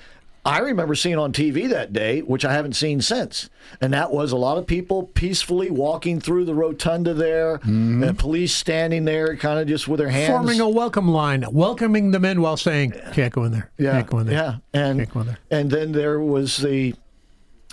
[0.46, 3.50] I remember seeing on TV that day, which I haven't seen since.
[3.80, 8.54] And that was a lot of people peacefully walking through the rotunda there, and police
[8.54, 12.40] standing there, kind of just with their hands Forming a welcome line, welcoming them in
[12.40, 13.72] while saying, "Can't go in there.
[13.76, 15.38] yeah, Can't go in there." yeah, and Can't go in there.
[15.50, 16.94] and then there was the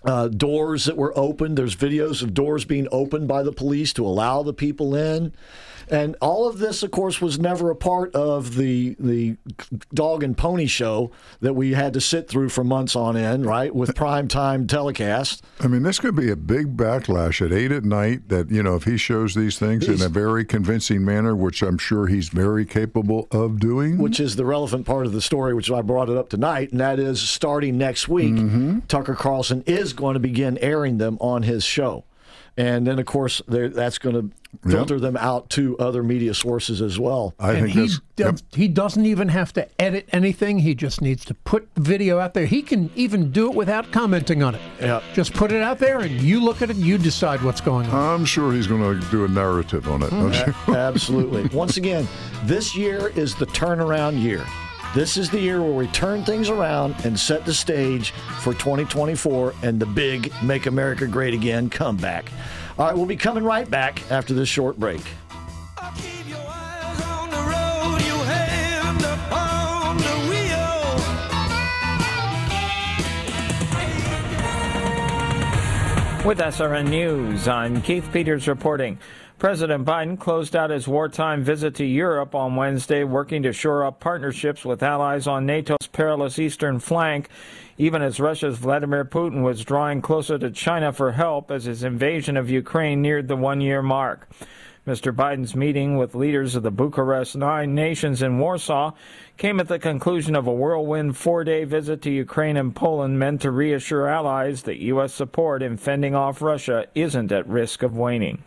[0.03, 1.57] uh, doors that were opened.
[1.57, 5.31] There's videos of doors being opened by the police to allow the people in,
[5.93, 9.37] and all of this, of course, was never a part of the the
[9.93, 13.73] dog and pony show that we had to sit through for months on end, right,
[13.73, 15.43] with prime time telecast.
[15.59, 18.29] I mean, this could be a big backlash at eight at night.
[18.29, 21.61] That you know, if he shows these things He's- in a very convincing manner, which
[21.61, 23.97] I'm sure he's very capable of doing.
[23.99, 26.79] which is the relevant part of the story, which I brought it up tonight, and
[26.81, 28.79] that is starting next week, Mm-hmm.
[28.87, 32.03] Tucker Carlson is going to begin airing them on his show.
[32.57, 34.31] And then, of course, that's going to
[34.69, 37.33] filter them out to other media sources as well.
[37.39, 37.79] I and think he
[38.15, 38.41] that's.
[38.41, 40.59] does, he doesn't even have to edit anything.
[40.59, 42.45] He just needs to put the video out there.
[42.45, 44.61] He can even do it without commenting on it.
[44.79, 45.01] Yeah.
[45.13, 46.75] Just put it out there, and you look at it.
[46.75, 48.13] And you decide what's going on.
[48.19, 50.09] I'm sure he's going to do a narrative on it.
[50.09, 50.31] Mm-hmm.
[50.31, 50.75] don't you?
[50.75, 51.43] Absolutely.
[51.57, 52.07] Once again,
[52.45, 54.45] this year is the turnaround year.
[54.93, 58.11] This is the year where we turn things around and set the stage
[58.41, 62.31] for 2024 and the big Make America Great Again comeback.
[62.79, 65.01] All right, we'll be coming right back after this short break.
[65.95, 70.95] Keep your eyes on the road, your hand upon the wheel.
[76.27, 78.97] With SRN News, I'm Keith Peters reporting.
[79.37, 83.99] President Biden closed out his wartime visit to Europe on Wednesday, working to shore up
[83.99, 87.29] partnerships with allies on NATO's perilous eastern flank,
[87.77, 92.37] even as Russia's Vladimir Putin was drawing closer to China for help as his invasion
[92.37, 94.29] of Ukraine neared the one year mark.
[94.85, 95.15] Mr.
[95.15, 98.91] Biden's meeting with leaders of the Bucharest Nine Nations in Warsaw
[99.37, 103.41] came at the conclusion of a whirlwind four day visit to Ukraine and Poland meant
[103.41, 105.13] to reassure allies that U.S.
[105.13, 108.43] support in fending off Russia isn't at risk of waning.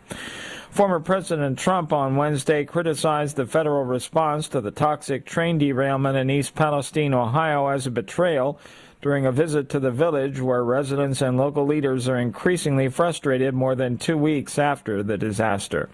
[0.69, 6.29] Former President Trump on Wednesday criticized the federal response to the toxic train derailment in
[6.29, 8.59] East Palestine, Ohio, as a betrayal
[9.01, 13.75] during a visit to the village where residents and local leaders are increasingly frustrated more
[13.75, 15.89] than two weeks after the disaster.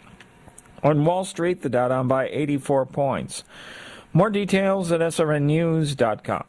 [0.83, 3.43] On Wall Street, the Dow down by 84 points.
[4.11, 6.43] More details at srnnews.com.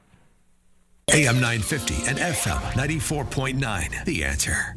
[1.12, 4.04] AM 950 and FM 94.9.
[4.04, 4.76] The answer.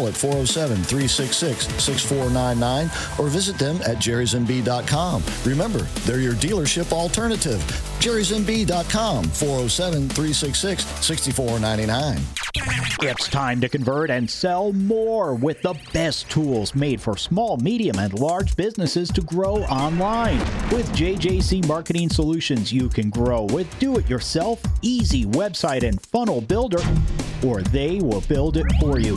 [0.00, 5.22] at 407 366 6499 or visit them at jerrysmb.com.
[5.44, 7.60] Remember, they're your dealership alternative.
[8.00, 12.18] jerrysmb.com 407 366 6499.
[13.00, 17.98] It's time to convert and sell more with the best tools made for small, medium,
[17.98, 20.38] and large businesses to grow online.
[20.70, 26.40] With JJC Marketing Solutions, you can grow with do it yourself, easy website and funnel
[26.40, 26.82] builder,
[27.44, 29.16] or they will build it for you.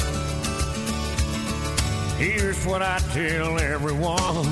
[2.21, 4.45] here's what I tell everyone.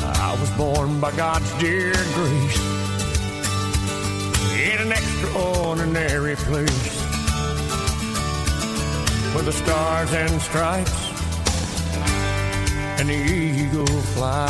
[0.00, 2.60] I was born by God's dear grace
[4.58, 7.02] in an extraordinary place
[9.34, 11.07] where the stars and stripes
[13.06, 14.48] the eagle fly.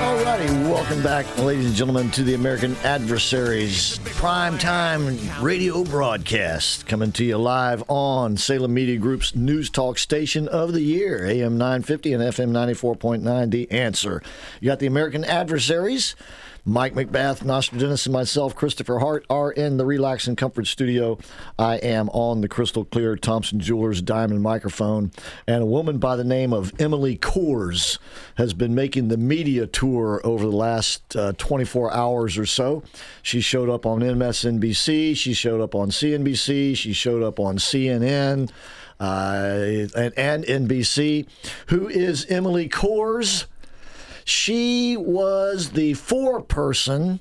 [0.00, 7.12] Alrighty, welcome back, ladies and gentlemen, to the American Adversaries prime time radio broadcast coming
[7.12, 12.14] to you live on Salem Media Group's news talk station of the year, AM 950
[12.14, 13.50] and FM 94.9.
[13.52, 14.22] The answer.
[14.60, 16.16] You got the American Adversaries.
[16.68, 21.18] Mike McBath, Nostradamus, and myself, Christopher Hart, are in the Relax and Comfort studio.
[21.58, 25.10] I am on the crystal clear Thompson Jewelers diamond microphone.
[25.46, 27.98] And a woman by the name of Emily Kohrs
[28.34, 32.82] has been making the media tour over the last uh, 24 hours or so.
[33.22, 38.50] She showed up on MSNBC, she showed up on CNBC, she showed up on CNN.
[39.00, 41.28] Uh, and, and NBC.
[41.68, 43.46] Who is Emily Kohrs?
[44.28, 47.20] She was the foreperson,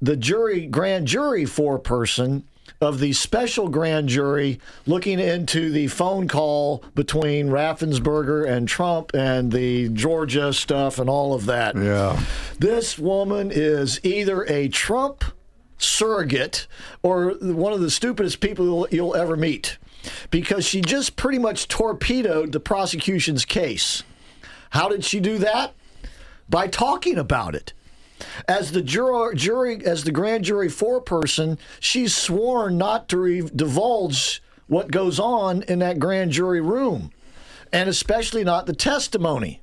[0.00, 2.44] the jury, grand jury foreperson
[2.80, 9.52] of the special grand jury looking into the phone call between Raffensperger and Trump and
[9.52, 11.76] the Georgia stuff and all of that.
[11.76, 12.18] Yeah.
[12.58, 15.24] This woman is either a Trump
[15.76, 16.66] surrogate
[17.02, 19.76] or one of the stupidest people you'll ever meet
[20.30, 24.02] because she just pretty much torpedoed the prosecution's case.
[24.70, 25.74] How did she do that?
[26.48, 27.72] By talking about it.
[28.46, 34.42] As the juror, jury, as the grand jury foreperson, she's sworn not to re- divulge
[34.68, 37.10] what goes on in that grand jury room,
[37.72, 39.60] and especially not the testimony.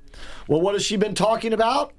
[0.48, 1.94] Well, what has she been talking about?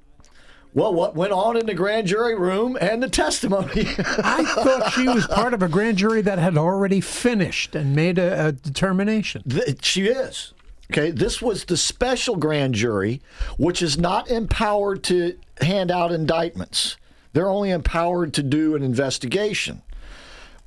[0.73, 3.81] Well, what went on in the grand jury room and the testimony.
[3.97, 8.17] I thought she was part of a grand jury that had already finished and made
[8.17, 9.43] a, a determination.
[9.43, 10.53] Th- she is.
[10.91, 13.21] Okay, this was the special grand jury,
[13.57, 16.97] which is not empowered to hand out indictments.
[17.31, 19.83] They're only empowered to do an investigation,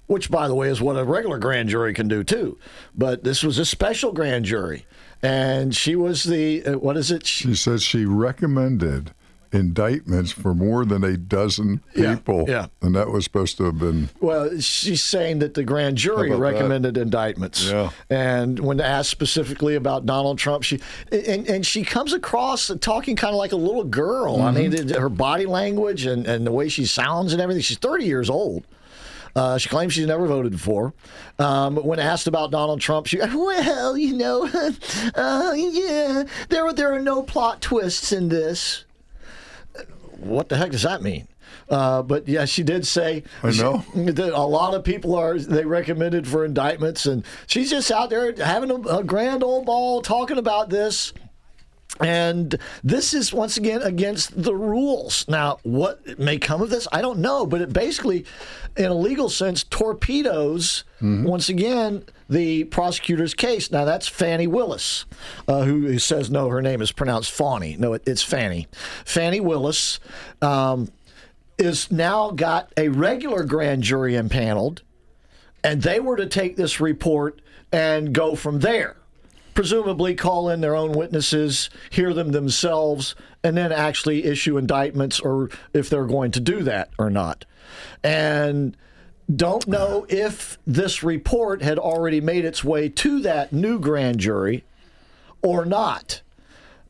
[0.07, 2.57] which, by the way, is what a regular grand jury can do too.
[2.95, 4.87] But this was a special grand jury.
[5.23, 7.27] And she was the, uh, what is it?
[7.27, 9.13] She says she recommended
[9.55, 12.44] indictments for more than a dozen people.
[12.48, 12.66] yeah.
[12.82, 14.10] And that was supposed to have been.
[14.20, 16.43] Well, she's saying that the grand jury about that?
[16.43, 17.64] recommended indictments.
[17.70, 17.90] Yeah.
[18.10, 20.81] And when asked specifically about Donald Trump, she
[21.12, 24.43] and, and she comes across talking kind of like a little girl.
[24.43, 25.01] I mean, Mm-hmm.
[25.01, 27.62] her body language and, and the way she sounds and everything.
[27.62, 28.66] She's 30 years old.
[29.36, 30.94] Uh, she claims she's never voted for.
[31.39, 34.48] Um, when asked about Donald Trump, she, well, you know,
[35.14, 38.85] uh, yeah, there, there are no plot twists in this
[40.19, 41.28] what the heck does that mean?
[41.69, 43.85] Uh, but yeah, she did say I know.
[43.95, 48.11] she- that a lot of people are they recommended for indictments, and she's just out
[48.11, 51.12] there having a, a grand old ball talking about this.
[52.01, 55.27] And this is once again against the rules.
[55.29, 58.25] Now, what may come of this, I don't know, but it basically,
[58.77, 60.85] in a legal sense, torpedoes
[61.25, 63.71] once again the prosecutor's case.
[63.71, 65.05] Now, that's Fani Willis,
[65.47, 67.77] uh, who, who says no, her name is pronounced Fawny.
[67.79, 68.66] No, it, it's Fannie.
[69.05, 70.01] Fani Willis
[70.43, 70.91] um,
[71.59, 74.83] is now got a regular grand jury impaneled,
[75.62, 77.41] and they were to take this report
[77.71, 78.97] and go from there
[79.55, 85.51] presumably call in their own witnesses, hear them themselves, and then actually issue indictments or
[85.72, 87.44] if they're going to do that or not.
[88.02, 88.76] And
[89.35, 94.64] don't know if this report had already made its way to that new grand jury
[95.43, 96.20] or not.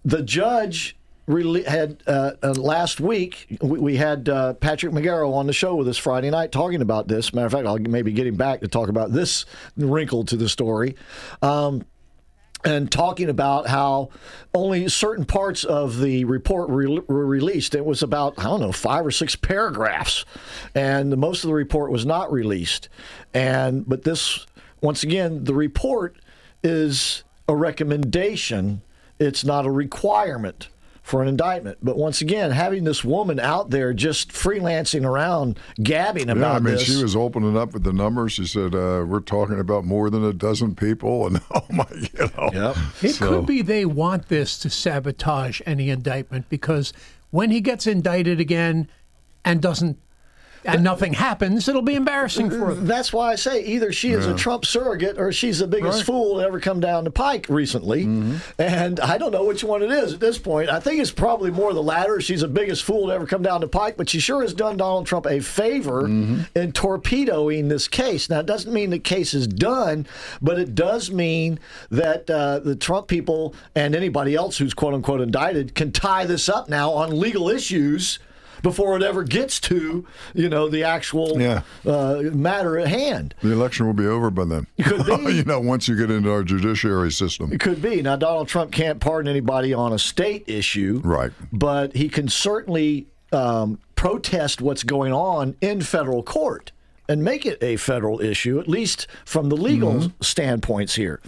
[0.05, 0.97] The judge
[1.27, 3.59] had uh, uh, last week.
[3.63, 7.33] We, had uh, Patrick McGarrow on the show with us Friday night talking about this.
[7.33, 9.47] Matter of fact, I'll maybe get him back to talk about this
[9.77, 10.97] wrinkle to the story.
[11.41, 11.85] Um,
[12.65, 14.09] and talking about how
[14.55, 17.75] only certain parts of the report re- were released.
[17.75, 20.25] It was about, I don't know, five or six paragraphs,
[20.75, 22.89] and most of the report was not released.
[23.33, 24.47] And but this,
[24.81, 26.17] once again, the report
[26.63, 28.83] is a recommendation.
[29.19, 30.69] It's not a requirement
[31.05, 31.77] for an indictment.
[31.83, 36.59] But once again, having this woman out there just freelancing around, gabbing about yeah, I
[36.61, 36.83] mean, this.
[36.85, 38.33] she was opening up with the numbers.
[38.33, 42.31] She said, uh, "We're talking about more than a dozen people," and oh my, you
[42.37, 42.75] know.
[43.03, 46.95] It So- could be they want this to sabotage any indictment because
[47.31, 48.89] when he gets indicted again
[49.45, 49.99] and doesn't
[50.65, 52.87] and nothing happens, it'll be embarrassing for them.
[52.87, 56.07] That's why I say either she is a Trump surrogate or she's the biggest Right.
[56.07, 58.05] fool to ever come down the pike recently.
[58.59, 60.71] And I don't know which one it is at this point.
[60.71, 62.21] I think it's probably more the latter.
[62.21, 64.77] She's the biggest fool to ever come down the pike, but she sure has done
[64.77, 68.31] Donald Trump a favor in torpedoing this case.
[68.31, 70.07] Now, it doesn't mean the case is done,
[70.41, 71.59] but it does mean
[71.91, 76.49] that uh, the Trump people and anybody else who's quote unquote indicted can tie this
[76.49, 78.19] up now on legal issues
[78.65, 80.05] before it ever gets to
[80.35, 81.63] you know the actual Yeah.
[81.87, 83.37] uh, matter at hand.
[83.43, 84.67] The election will be over by then.
[84.83, 85.35] Could be.
[85.35, 87.53] you know, once you get into our judiciary system.
[87.53, 88.03] It could be.
[88.03, 91.31] Now, Donald Trump can't pardon anybody on a state issue, Right.
[91.53, 96.73] but he can certainly um, protest what's going on in federal court
[97.09, 100.23] and make it a federal issue, at least from the legal Mm-hmm.
[100.23, 101.21] standpoints here.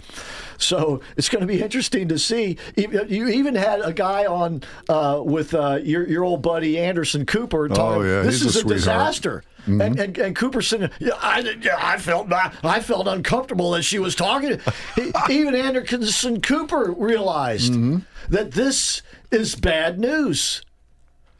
[0.57, 2.57] So it's going to be interesting to see.
[2.75, 7.67] You even had a guy on uh, with uh, your your old buddy Anderson Cooper
[7.69, 8.01] talking.
[8.01, 9.43] Oh, yeah, this is a a, sweetheart." disaster.
[9.67, 9.85] Mhm.
[9.85, 13.85] And, and and Cooper said, yeah, I, yeah, I felt I, I felt uncomfortable as
[13.85, 14.59] she was talking.
[14.95, 17.97] He- even Anderson Cooper realized Mm-hmm.
[18.29, 20.61] that this is bad news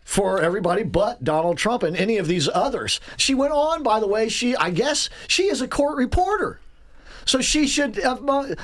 [0.08, 3.02] for everybody but Donald Trump and any of these others.
[3.18, 4.30] She went on, by the way.
[4.30, 6.62] She, I guess, she is a court reporter,
[7.26, 8.00] so she should,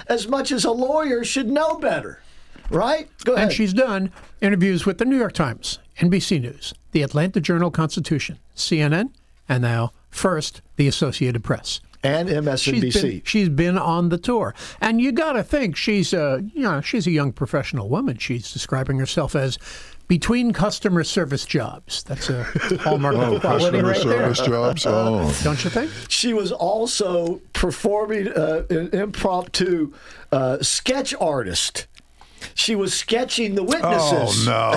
[0.07, 2.22] as much as a lawyer, should know better,
[2.70, 3.10] right?
[3.26, 3.48] Go ahead.
[3.48, 4.10] And she's done
[4.40, 9.10] interviews with the New York Times, NBC News, the Atlanta Journal Constitution, CNN,
[9.49, 11.82] and now first the Associated Press.
[12.06, 12.60] And MSNBC.
[12.60, 16.61] She's been, she's been on the tour, and you got to think she's a you
[16.61, 18.18] know she's a young professional woman.
[18.18, 19.57] She's describing herself as
[20.08, 22.04] between customer service jobs.
[22.04, 22.44] That's a
[22.82, 24.48] hallmark Oh, of quality customer right service there.
[24.50, 24.86] jobs.
[24.86, 25.34] Oh.
[25.44, 25.92] Don't you think?
[26.10, 29.94] She was also performing uh, an impromptu
[30.32, 31.88] uh, sketch artist.
[32.56, 34.48] She was sketching the witnesses.
[34.48, 34.72] Oh no!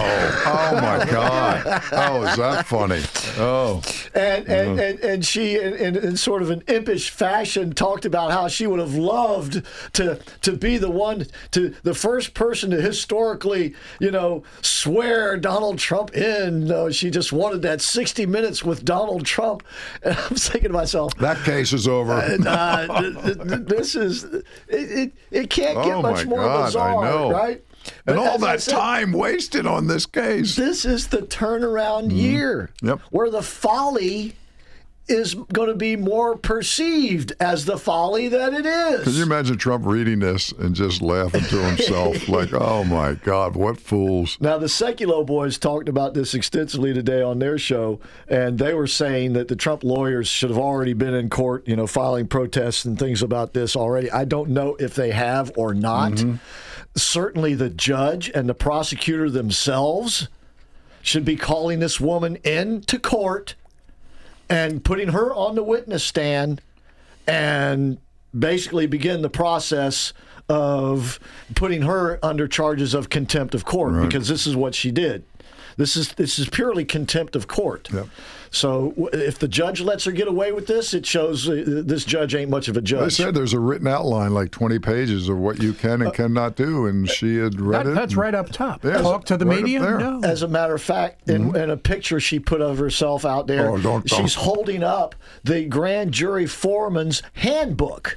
[0.47, 1.82] Oh my God!
[1.93, 3.02] Oh, is that funny?
[3.38, 3.82] Oh,
[4.14, 8.30] and and, and, and she in, in, in sort of an impish fashion talked about
[8.32, 9.62] how she would have loved
[9.94, 15.78] to to be the one to the first person to historically you know swear Donald
[15.78, 16.66] Trump in.
[16.66, 19.62] No, she just wanted that 60 minutes with Donald Trump.
[20.02, 22.12] And I'm thinking to myself, that case is over.
[22.12, 25.12] uh, th- th- th- this is it, it.
[25.30, 27.30] It can't get Oh, much more God, I bizarre, know.
[27.30, 27.55] right?
[28.06, 30.56] And But all that said, time wasted on this case.
[30.56, 32.16] This is the turnaround Mm-hmm.
[32.16, 33.00] year Yep.
[33.10, 34.34] where the folly
[35.08, 39.04] is going to be more perceived as the folly that it is.
[39.04, 43.54] Can you imagine Trump reading this and just laughing to himself, like, "Oh my God,
[43.54, 48.58] what fools!" Now, the Sekulow boys talked about this extensively today on their show, and
[48.58, 51.86] they were saying that the Trump lawyers should have already been in court, you know,
[51.86, 54.10] filing protests and things about this already.
[54.10, 56.12] I don't know if they have or not.
[56.14, 56.34] Mm-hmm.
[56.97, 60.28] Certainly, the judge and the prosecutor themselves
[61.02, 63.55] should be calling this woman into court
[64.48, 66.60] and putting her on the witness stand
[67.27, 67.98] and
[68.36, 70.12] basically begin the process
[70.48, 71.18] of
[71.55, 75.24] putting her under charges of contempt of court because this is what she did.
[75.77, 77.89] This is this is purely contempt of court.
[78.56, 82.34] So if the judge lets her get away with this, it shows uh, this judge
[82.34, 83.14] ain't much of a They judge.
[83.14, 86.56] said there's a written outline, like 20 pages, of what you can and uh, cannot
[86.56, 87.94] do, and uh, she had read That, it.
[87.94, 88.82] that's and- right up top.
[88.84, 89.80] Yeah, Talk to the right media?
[89.80, 90.20] No.
[90.24, 91.56] As a matter of fact, in, mm-hmm.
[91.56, 94.44] in a picture she put of herself out there, Oh, don't- she's don't.
[94.44, 95.14] holding up
[95.44, 98.16] the grand jury foreman's handbook,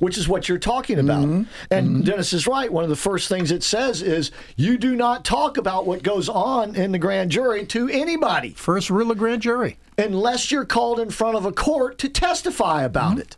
[0.00, 1.24] which is what you're talking about.
[1.26, 1.42] Mm-hmm.
[1.70, 2.72] And Dennis is right.
[2.72, 6.28] One of the first things it says is you do not talk about what goes
[6.28, 9.78] on in the grand jury to anybody First rule of grand jury.
[9.96, 13.20] unless you're called in front of a court to testify about Mm-hmm.
[13.20, 13.36] it.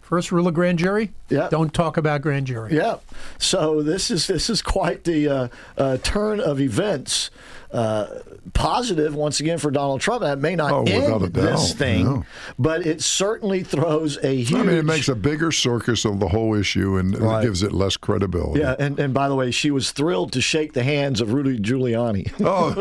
[0.00, 1.12] First rule of grand jury.
[1.30, 1.48] Yeah.
[1.48, 2.74] Don't talk about grand jury.
[2.76, 2.96] Yeah.
[3.38, 7.30] So this is this is quite the uh, uh, turn of events.
[7.72, 8.06] Uh,
[8.52, 10.22] positive once again for Donald Trump.
[10.22, 12.22] That may not Oh, end this thing, yeah.
[12.58, 14.54] but it certainly throws a huge.
[14.54, 17.42] I mean, it makes a bigger circus of the whole issue and Right.
[17.42, 18.60] gives it less credibility.
[18.60, 21.58] yeah, and, and by the way, she was thrilled to shake the hands of Rudy
[21.58, 22.30] Giuliani.
[22.40, 22.74] Oh,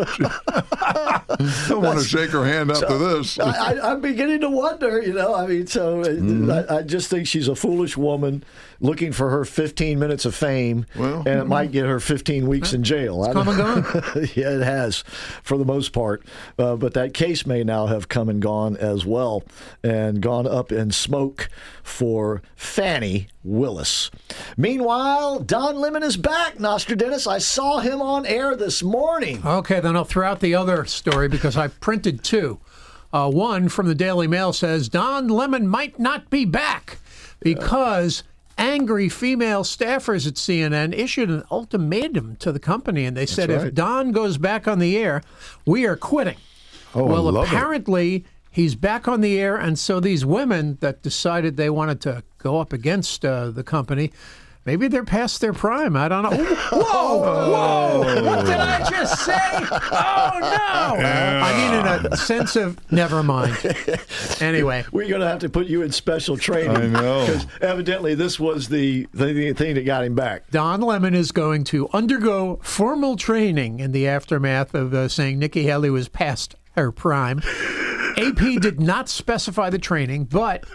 [0.48, 3.40] I don't want to shake her hand after this.
[3.40, 5.34] I, I'm beginning to wonder, you know.
[5.36, 6.52] I mean, so uh, Mm-hmm.
[6.72, 8.44] I, I just think she's a foolish woman
[8.80, 12.74] looking for her 15 minutes of fame, Well, and it might get her 15 weeks
[12.74, 13.24] in jail.
[13.24, 15.04] I come and don't- yeah, it has,
[15.44, 16.24] for the most part.
[16.58, 19.44] Uh, but that case may now have come and gone as well,
[19.84, 21.50] and gone up in smoke
[21.84, 24.10] for Fani Willis.
[24.58, 26.60] Meanwhile, Don Lemon is back.
[26.60, 29.42] Nostradamus, I saw him on air this morning.
[29.46, 32.60] Okay, then I'll throw out the other story because I printed two.
[33.12, 36.98] Uh, one from the Daily Mail says Don Lemon might not be back
[37.40, 38.24] because
[38.58, 43.68] angry female staffers at CNN issued an ultimatum to the company, and they said right.
[43.68, 45.22] if Don goes back on the air,
[45.66, 46.38] we are quitting.
[46.96, 47.48] Oh, well, love it.
[47.48, 52.24] apparently he's back on the air, and so these women that decided they wanted to
[52.38, 54.12] go up against uh, the company.
[54.66, 55.96] Maybe they're past their prime.
[55.98, 56.30] I don't know.
[56.72, 57.20] Whoa!
[57.20, 58.24] Whoa!
[58.24, 59.34] What did I just say?
[59.34, 61.04] Oh no!
[61.04, 63.58] I mean, in a sense of never mind.
[64.40, 66.76] Anyway, We're going to have to put you in special training.
[66.76, 67.26] I know.
[67.26, 70.50] Because evidently this was the, the, the thing that got him back.
[70.52, 75.64] Don Lemon is going to undergo formal training in the aftermath of uh, saying Nikki
[75.64, 77.42] Haley was past her prime.
[78.16, 80.66] AP did not specify the training, but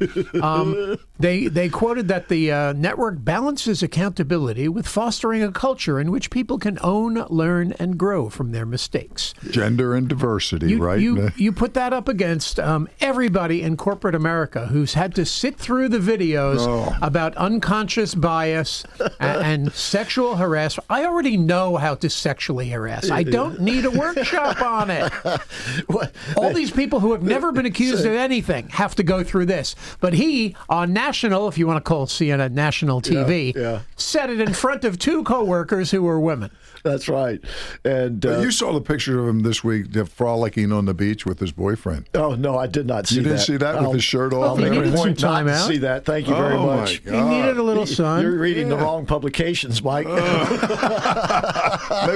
[0.42, 6.10] um, they they quoted that the uh, network balances accountability with fostering a culture in
[6.10, 9.34] which people can own, learn, and grow from their mistakes.
[9.50, 10.98] Gender and diversity, You, right?
[11.00, 15.56] you, you put that up against um, everybody in corporate America who's had to sit
[15.58, 16.92] through the videos Oh.
[17.00, 18.82] about unconscious bias
[19.20, 20.86] and, and sexual harassment.
[20.90, 23.10] I already know how to sexually harass.
[23.12, 25.12] I don't need a workshop on it.
[25.88, 26.14] What?
[26.36, 29.74] All these people who have never been accused of anything have to go through this.
[30.00, 33.80] But he, on national, if you want to call CNN national TV, yeah.
[33.96, 36.50] said it in front of two coworkers who were women.
[36.84, 37.40] That's right.
[37.84, 41.26] And uh, you saw the picture of him this week uh, frolicking on the beach
[41.26, 42.08] with his boyfriend.
[42.14, 43.18] oh no, I did not see that.
[43.20, 43.44] You didn't that.
[43.44, 44.96] see that with his shirt off I'll and make a everything?
[44.96, 45.68] point Some time not out.
[45.68, 46.04] see that.
[46.04, 47.04] Thank you very Oh, my much.
[47.04, 47.14] God.
[47.14, 48.22] He needed a little sun.
[48.22, 50.06] You're reading the wrong publications, Mike.
[50.08, 50.22] Maybe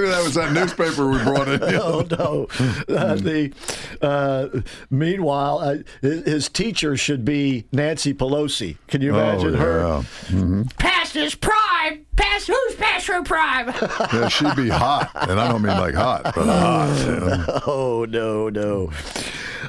[0.09, 1.61] that was that newspaper we brought in.
[1.83, 2.47] oh no!
[2.95, 3.53] Uh, the
[4.01, 4.49] uh,
[4.91, 8.77] meanwhile, uh, his, his teacher should be Nancy Pelosi.
[8.89, 9.79] Can you imagine oh, her?
[9.81, 10.03] yeah.
[10.37, 10.77] Mhm.
[10.79, 12.07] Past his prime.
[12.17, 13.69] Past who's past her prime?
[14.13, 16.99] Yeah, she'd be hot, and I don't mean like hot, but hot.
[17.07, 17.61] you know.
[17.67, 18.93] Oh no, no!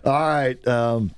[0.06, 0.68] All right.
[0.68, 1.12] Um,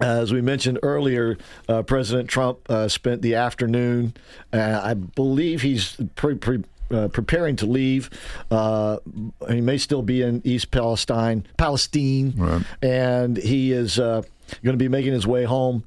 [0.00, 4.14] as we mentioned earlier, uh, President Trump uh, spent the afternoon.
[4.52, 8.10] Uh, I believe he's pre- pre- uh, preparing to leave.
[8.50, 8.98] Uh,
[9.48, 14.22] he may still be in East Palestine, Palestine, and he is uh,
[14.64, 15.84] going to be making his way home.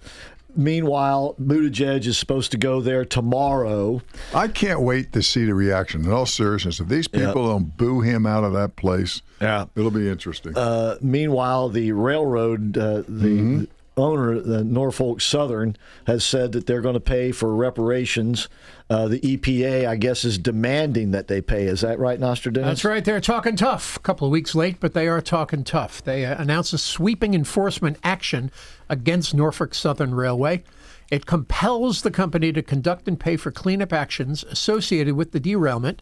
[0.55, 4.01] Meanwhile, Buttigieg is supposed to go there tomorrow.
[4.33, 6.05] I can't wait to see the reaction.
[6.05, 9.91] In all seriousness, if these people don't boo him out of that place, yeah, it'll
[9.91, 10.57] be interesting.
[10.57, 15.75] Uh, meanwhile, the railroad, uh, the owner, the Norfolk Southern,
[16.07, 18.49] has said that they're going to pay for reparations.
[18.89, 21.65] Uh, the EPA, I guess, is demanding that they pay.
[21.65, 22.69] Is that right, Nostradamus?
[22.69, 23.03] That's right.
[23.03, 23.97] They're talking tough.
[23.97, 26.03] A couple of weeks late, but they are talking tough.
[26.03, 28.51] They uh, announced a sweeping enforcement action
[28.89, 30.63] against Norfolk Southern Railway.
[31.11, 36.01] It compels the company to conduct and pay for cleanup actions associated with the derailment.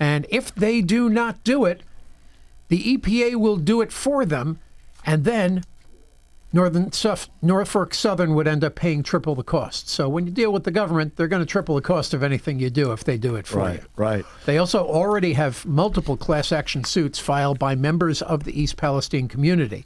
[0.00, 1.82] And if they do not do it,
[2.68, 4.58] the EPA will do it for them,
[5.04, 5.64] and then
[6.52, 9.88] Northern Suf- Norfolk Southern would end up paying triple the cost.
[9.88, 12.58] So when you deal with the government, they're going to triple the cost of anything
[12.58, 13.86] you do if they do it for Right, you.
[13.96, 14.24] right.
[14.46, 19.28] They also already have multiple class action suits filed by members of the East Palestine
[19.28, 19.84] community.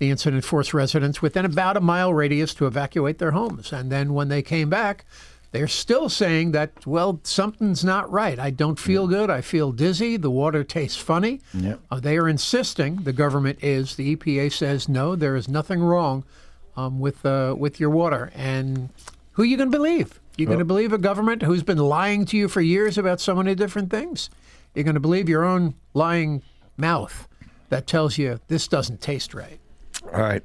[0.00, 3.72] The incident forced residents within about a mile radius to evacuate their homes.
[3.72, 5.04] And then when they came back,
[5.52, 8.38] they're still saying that, well, something's not right.
[8.38, 9.30] I don't feel good.
[9.30, 10.16] I feel dizzy.
[10.16, 11.40] The water tastes funny.
[11.54, 11.80] Yep.
[11.90, 16.24] Uh, they are insisting, the government is, the EPA says, no, there is nothing wrong
[16.76, 18.30] um, with, uh, with your water.
[18.34, 18.90] And
[19.32, 20.20] who are you going to believe?
[20.36, 23.34] You're going to believe a government who's been lying to you for years about so
[23.34, 24.30] many different things?
[24.74, 26.42] You're going to believe your own lying
[26.76, 27.28] mouth
[27.68, 29.58] that tells you this doesn't taste right.
[30.12, 30.42] All right.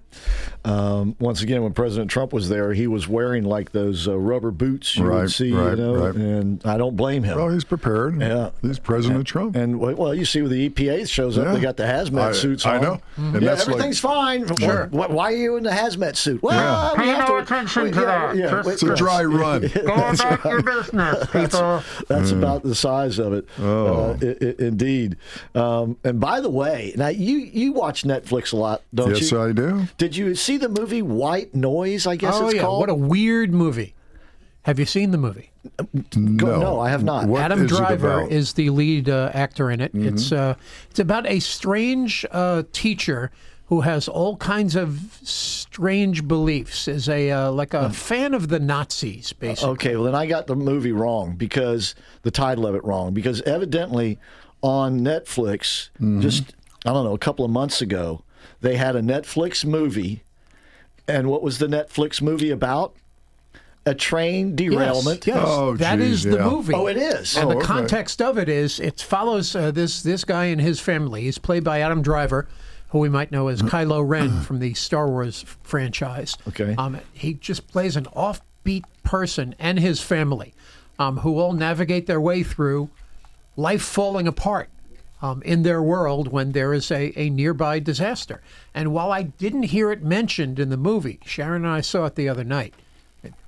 [0.63, 4.49] Um, once again, when President Trump was there, he was wearing like those uh, rubber
[4.49, 6.15] boots you Right, would see, right, you know, right.
[6.15, 7.37] and I don't blame him.
[7.37, 8.19] Well, he's prepared.
[8.19, 8.49] Yeah.
[8.63, 9.55] He's President Trump.
[9.55, 11.53] And well, well, you see, when the EPA shows up, Yeah.
[11.53, 12.81] they got the hazmat I- suits I on.
[12.81, 13.01] know.
[13.17, 14.47] And Yeah, that's like- everything's fine.
[14.57, 14.87] Sure.
[14.89, 16.41] Why, why are you in the hazmat suit?
[16.41, 16.93] Well, Yeah.
[16.93, 18.35] we Pay have no to- attention we- to yeah, that.
[18.35, 19.61] yeah, Just It's a dry run.
[19.73, 21.83] Go That's about your business, That's, people.
[22.07, 22.37] that's Mm.
[22.39, 23.45] about the size of it.
[23.61, 23.85] Oh.
[23.87, 25.17] Uh, i- i- indeed.
[25.53, 29.15] Um, and by the way, now you you watch Netflix a lot, don't you?
[29.17, 29.87] Yes, I do.
[29.97, 32.05] Did you see the movie White Noise?
[32.05, 32.61] I guess oh, it's yeah.
[32.61, 32.81] called.
[32.81, 33.95] What a weird movie.
[34.63, 35.51] Have you seen the movie?
[36.37, 37.27] Go- no, I have not.
[37.27, 38.21] What Adam is Driver?
[38.21, 38.31] Mm-hmm.
[38.31, 39.91] is the lead uh, actor in it.
[39.93, 40.55] It's uh,
[40.89, 43.31] it's about a strange uh, teacher
[43.67, 46.87] who has all kinds of strange beliefs.
[46.87, 49.71] Is a uh, like a fan of the Nazis, basically.
[49.73, 53.41] Okay, well then I got the movie wrong because the title of it wrong because
[53.41, 54.19] evidently
[54.61, 56.21] on Netflix Mm-hmm.
[56.21, 56.55] just
[56.85, 58.23] I don't know a couple of months ago
[58.61, 60.21] they had a Netflix movie
[61.07, 62.95] and what was the Netflix movie about?
[63.85, 65.27] A train derailment.
[65.27, 65.77] Yes, yes.
[65.77, 66.73] that is the movie.
[66.73, 67.37] Oh, it is.
[67.37, 67.65] And Oh, the okay.
[67.67, 71.21] context of it is it follows uh, this this guy and his family.
[71.21, 72.47] He's played by Adam Driver,
[72.89, 76.35] who we might know as Kylo Ren from the Star Wars franchise.
[76.47, 76.73] Okay.
[76.79, 80.55] Um, he just plays an offbeat person and his family,
[80.97, 82.89] um, who all navigate their way through
[83.55, 84.69] life falling apart.
[85.21, 88.41] Um, in their world, when there is a, a nearby disaster.
[88.73, 92.15] And while I didn't hear it mentioned in the movie, Sharon and I saw it
[92.15, 92.75] the other night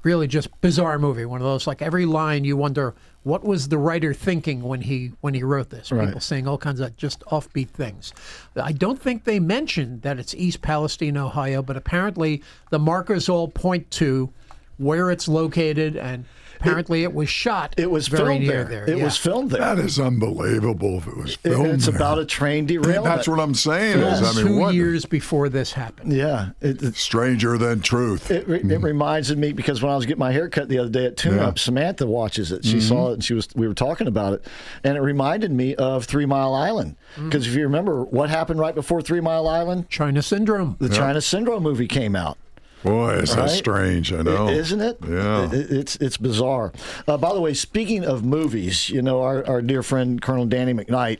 [0.04, 1.26] really just bizarre movie.
[1.26, 5.12] One of those like every line you wonder what was the writer thinking when he
[5.22, 5.92] when he wrote this.
[5.92, 6.06] Right.
[6.06, 8.14] People saying all kinds of just offbeat things.
[8.56, 13.48] I don't think they mentioned that it's East Palestine, Ohio, but apparently the markers all
[13.48, 14.32] point to
[14.78, 16.26] where it's located and
[16.60, 18.86] apparently it, was shot It was very filmed near there.
[18.86, 18.90] there.
[18.96, 19.04] It yeah.
[19.04, 19.62] was filmed there.
[19.62, 21.68] That is unbelievable if it was It- filmed.
[21.68, 21.96] it's there.
[21.96, 23.04] about a train derailment.
[23.06, 24.00] That's what I'm saying.
[24.00, 24.74] Is, I mean, two what?
[24.74, 26.14] years before this happened.
[26.14, 28.30] Yeah, it, Stranger than truth.
[28.32, 30.90] It, re- it reminds me because when I was getting my hair cut the other
[30.90, 31.54] day at Tune Yeah.
[31.56, 32.66] Samantha watches it.
[32.66, 32.82] She Mhm.
[32.82, 34.46] saw it and she was we were talking about it,
[34.84, 38.76] and it reminded me of Three Mile Island because if you remember what happened right
[38.76, 40.96] before Three Mile Island, China Syndrome, the Yeah.
[40.98, 42.38] China Syndrome movie came out.
[42.84, 44.14] Boy, is that strange.
[44.14, 44.50] I know.
[44.50, 44.98] Isn't it?
[45.08, 45.52] Yeah.
[45.52, 46.72] It- it's it's bizarre.
[47.08, 50.74] Uh, by the way, speaking of movies, you know our, our dear friend Colonel Danny
[50.74, 51.20] McKnight.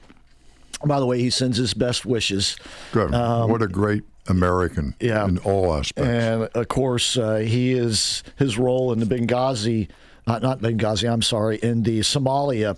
[0.86, 2.56] By the way, he sends his best wishes.
[2.92, 3.12] Good.
[3.12, 5.26] what a great American Um, yeah.
[5.26, 6.08] in all aspects.
[6.10, 9.88] And of course, uh, he is his role in the Benghazi,
[10.28, 12.78] uh, not Benghazi, I'm sorry, in the Somalia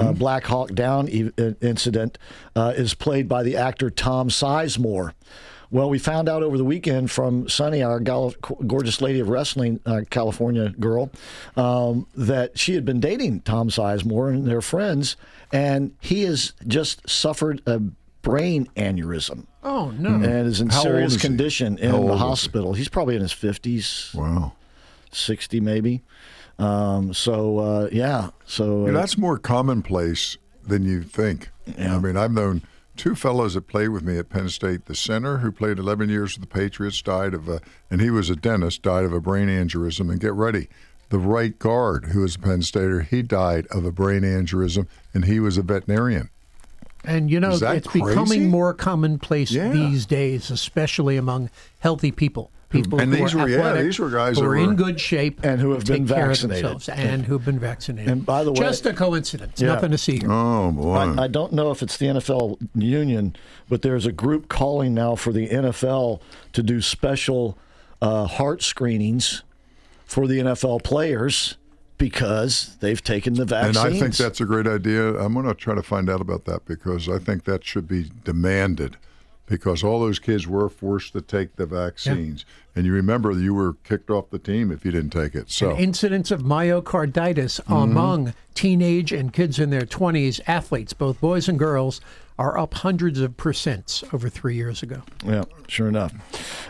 [0.00, 1.30] uh, Black Hawk Down e-
[1.60, 2.18] incident
[2.54, 5.12] uh, is played by the actor Tom Sizemore.
[5.72, 8.34] Well, we found out over the weekend from Sunny, our gal-
[8.66, 11.10] gorgeous lady of wrestling, uh, California girl,
[11.56, 15.16] um, that she had been dating Tom Sizemore and they're friends,
[15.52, 17.80] and he has just suffered a
[18.22, 20.10] brain aneurysm Oh no!
[20.10, 22.18] and is in How serious is condition in How the is he?
[22.18, 22.72] hospital.
[22.74, 24.52] He's probably in his fifties, wow.
[25.12, 26.02] sixty maybe.
[26.58, 30.36] Um, so uh, yeah, so Yeah, uh, that's more commonplace
[30.66, 31.48] than you think.
[31.78, 32.62] I mean, I've known
[33.00, 34.84] two fellows that played with me at Penn State.
[34.84, 38.28] The center, who played 11 years with the Patriots, died of a, and he was
[38.28, 40.10] a dentist, died of a brain aneurysm.
[40.10, 40.68] And get ready,
[41.08, 45.24] the right guard, who was a Penn Stater, he died of a brain aneurysm, and
[45.24, 46.28] he was a veterinarian.
[47.02, 48.04] And you know, it's crazy?
[48.06, 49.70] becoming more commonplace Yeah.
[49.70, 51.48] these days, especially among
[51.78, 52.50] healthy people.
[52.70, 55.40] People And who these are were- yeah, these were guys who were in good shape
[55.44, 56.88] and who have been vaccinated.
[56.88, 58.10] and who've been vaccinated.
[58.10, 59.74] And by the way- just a coincidence, Yeah.
[59.74, 60.30] nothing to see here.
[60.30, 60.94] Oh boy!
[60.94, 63.34] I, I don't know if it's the NFL union,
[63.68, 66.20] but there's a group calling now for the NFL
[66.52, 67.58] to do special
[68.00, 69.42] uh, heart screenings
[70.06, 71.56] for the NFL players
[71.98, 73.84] because they've taken the vaccine.
[73.86, 73.96] and.
[73.96, 75.16] I think that's a great idea.
[75.18, 78.10] I'm going to try to find out about that because I think that should be
[78.24, 78.96] demanded.
[79.50, 82.44] Because all those kids were forced to take the vaccines,
[82.76, 85.50] and you remember you were kicked off the team if you didn't take it.
[85.50, 87.72] So And incidents of myocarditis Mm-hmm.
[87.72, 92.00] among teenage and kids in their 20s athletes, both boys and girls,
[92.40, 95.02] are up hundreds of percents over three years ago.
[95.26, 96.14] Yeah, sure enough.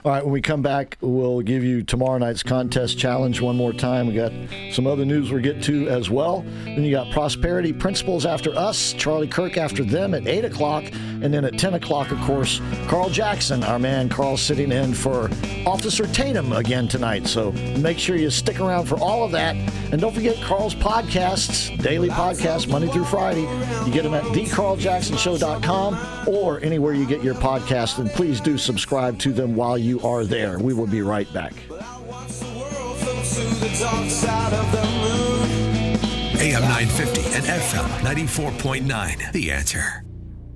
[0.04, 3.72] All right, when we come back, we'll give you tomorrow night's contest challenge one more
[3.72, 4.08] time.
[4.08, 4.32] We got
[4.72, 6.44] some other news we'll get to as well.
[6.64, 10.84] Then you got Prosperity Principles after us, Charlie Kirk after them at 8 o'clock.
[11.22, 15.30] And then at 10 o'clock, of course, Carl Jackson, our man Carl, sitting in for
[15.66, 17.28] Officer Tatum again tonight.
[17.28, 19.54] So make sure you stick around for all of that.
[19.92, 23.42] And don't forget Carl's podcasts, daily podcasts, Monday through Friday.
[23.86, 25.59] You get them at thecarljacksonshow.com
[26.26, 27.98] or anywhere you get your podcast.
[27.98, 30.58] And please do subscribe to them while you are there.
[30.58, 31.54] We will be right back.
[36.42, 39.32] AM 950 and FM 94.9.
[39.32, 40.09] The answer.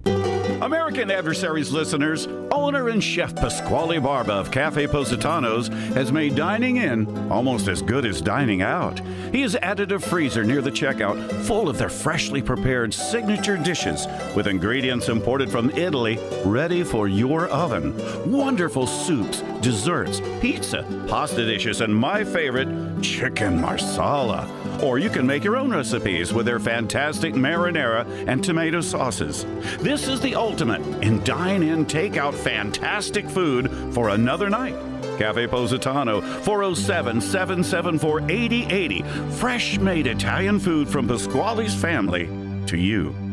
[0.06, 7.30] American Adversaries listeners, owner and chef Pasquale Barba of Cafe Positanos has made dining in
[7.30, 9.00] almost as good as dining out.
[9.32, 14.06] He has added a freezer near the checkout full of their freshly prepared signature dishes
[14.34, 17.94] with ingredients imported from Italy ready for your oven.
[18.30, 22.68] Wonderful soups, desserts, pizza, pasta dishes, and my favorite,
[23.02, 24.48] chicken marsala.
[24.84, 29.46] Or you can make your own recipes with their fantastic marinara and tomato sauces.
[29.78, 34.76] This is the ultimate in dine in, take out fantastic food for another night.
[35.16, 39.02] Cafe Positano, 407 774 8080.
[39.36, 42.26] Fresh made Italian food from Pasquale's family
[42.66, 43.23] to you.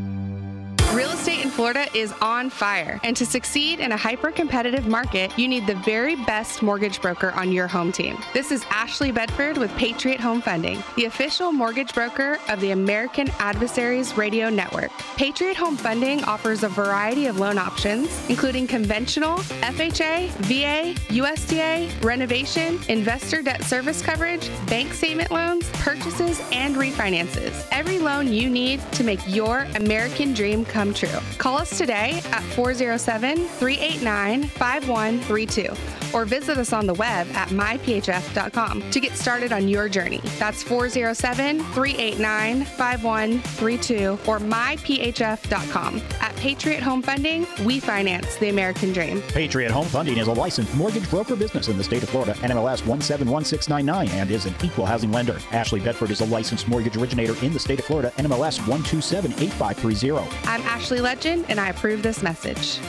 [0.94, 5.32] Real estate in Florida is on fire, and to succeed in a hyper competitive market,
[5.40, 8.18] you need the very best mortgage broker on your home team.
[8.34, 13.30] This is Ashley Bedford with Patriot Home Funding, the official mortgage broker of the American
[13.40, 14.92] Adversaries Radio Network.
[15.16, 22.82] Patriot Home Funding offers a variety of loan options, including conventional, FHA, VA, USDA, renovation,
[22.90, 27.66] investor debt service coverage, bank statement loans, purchases, and refinances.
[27.72, 31.20] Every loan you need to make your American dream come true.
[31.38, 38.92] Call us today at 407 389 5132 or visit us on the web at myphf.com
[38.92, 40.22] to get started on your journey.
[40.40, 46.02] That's 407 389 5132 or myphf.com.
[46.20, 49.22] At Patriot Home Funding, we finance the American dream.
[49.30, 52.86] Patriot Home Funding is a licensed mortgage broker business in the state of Florida, NMLS
[52.86, 55.38] 171699, and is an equal housing lender.
[55.52, 60.28] Ashley Bedford is a licensed mortgage originator in the state of Florida, NMLS 1278530.
[60.46, 62.80] I'm Ashley Legend, and I approve this message.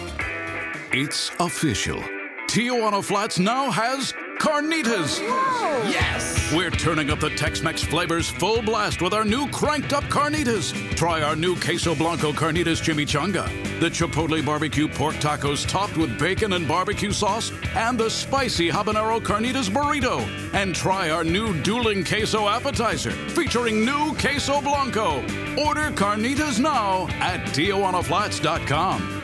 [0.92, 1.98] It's official.
[2.46, 5.20] Tijuana Flats now has carnitas.
[5.88, 6.52] Yes!
[6.52, 10.74] We're turning up the Tex-Mex flavors full blast with our new cranked up carnitas.
[10.96, 13.46] Try our new Queso Blanco carnitas chimichanga,
[13.78, 19.20] the Chipotle barbecue pork tacos topped with bacon and barbecue sauce, and the spicy habanero
[19.20, 20.18] carnitas burrito.
[20.52, 25.20] And try our new dueling queso appetizer featuring new Queso Blanco.
[25.56, 29.21] Order carnitas now at TijuanaFlats.com.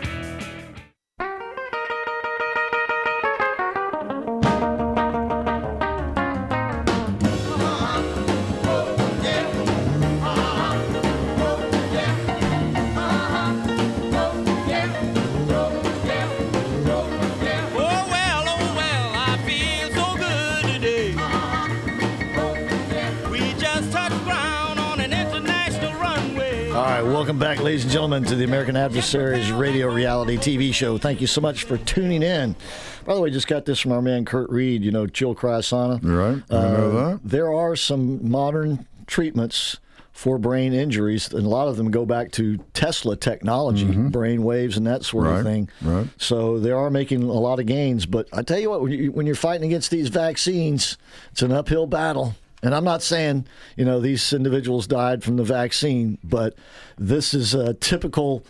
[27.29, 30.97] welcome back, ladies and gentlemen, to the American Adversaries Radio Reality TV show.
[30.97, 32.57] Thank you so much for tuning in.
[33.05, 34.83] By the way, just got this from our man Kurt Reed.
[34.83, 36.01] You know, Chill Cryosana.
[36.03, 37.21] Right, I know that.
[37.23, 39.77] There are some modern treatments
[40.11, 44.79] for brain injuries, and a lot of them go back to Tesla technology, brain waves,
[44.79, 45.33] and that sort Mm-hmm.
[45.35, 45.69] Right, of thing.
[45.83, 46.07] right.
[46.17, 48.07] So they are making a lot of gains.
[48.07, 50.97] But I tell you what, when, you, when you're fighting against these vaccines,
[51.33, 52.37] it's an uphill battle.
[52.63, 56.55] And I'm not saying, you know, these individuals died from the vaccine, but
[56.97, 58.45] this is a typical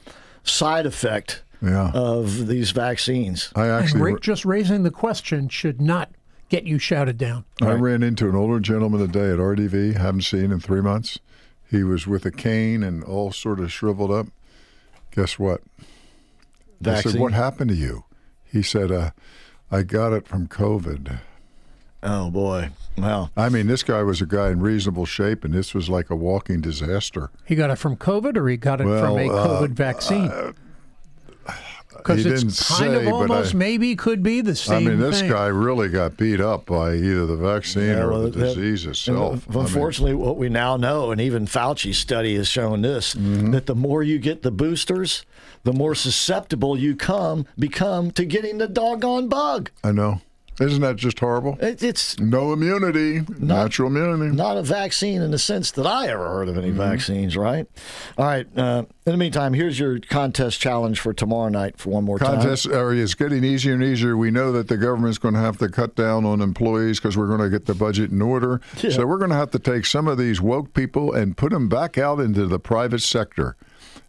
[0.45, 1.91] side effect Yeah.
[1.93, 3.53] of these vaccines.
[3.55, 6.11] I actually ra- just raising the question should not
[6.49, 7.45] get you shouted down.
[7.61, 11.19] I ran into an older gentleman today at RDV, haven't seen in three months.
[11.71, 14.29] He was with a cane and all sort of shriveled up.
[15.11, 15.61] Guess what?
[16.83, 18.05] I said, What happened to you?
[18.45, 19.11] He said, uh,
[19.71, 21.19] I got it from COVID.
[22.03, 22.71] Oh, boy.
[22.97, 23.31] Wow.
[23.37, 26.17] I mean, this guy was a guy in reasonable shape, and this was like a
[26.17, 27.31] walking disaster.
[27.45, 30.55] He got it from COVID, or he got it Well, from a uh, COVID vaccine.
[31.97, 34.87] Because he it's kind say, of almost I- maybe could be the same.
[34.87, 35.31] I mean, this thing.
[35.31, 38.87] guy really got beat up by either the vaccine Yeah, or well, the that- disease
[38.87, 39.47] itself.
[39.47, 43.15] and I mean, Unfortunately, what we now know, and even Fauci's study has shown this,
[43.15, 43.51] Mm-hmm.
[43.51, 45.25] that the more you get the boosters,
[45.65, 49.71] the more susceptible you come become to getting the doggone bug.
[49.83, 50.21] I know.
[50.61, 51.57] Isn't that just horrible?
[51.61, 54.35] It, it's no immunity, natural immunity.
[54.35, 56.79] not a vaccine in the sense that I ever heard of any Mm-hmm.
[56.79, 57.67] vaccines, right?
[58.19, 58.47] All right.
[58.57, 62.35] Uh, in the meantime, here's your contest challenge for tomorrow night for one more time.
[62.41, 64.17] Contest area is getting easier and easier.
[64.17, 67.29] We know that the government's going to have to cut down on employees because we're
[67.29, 68.61] going to get the budget in order.
[68.83, 68.91] Yeah.
[68.91, 71.69] So we're going to have to take some of these woke people and put them
[71.69, 73.57] back out into the private sector.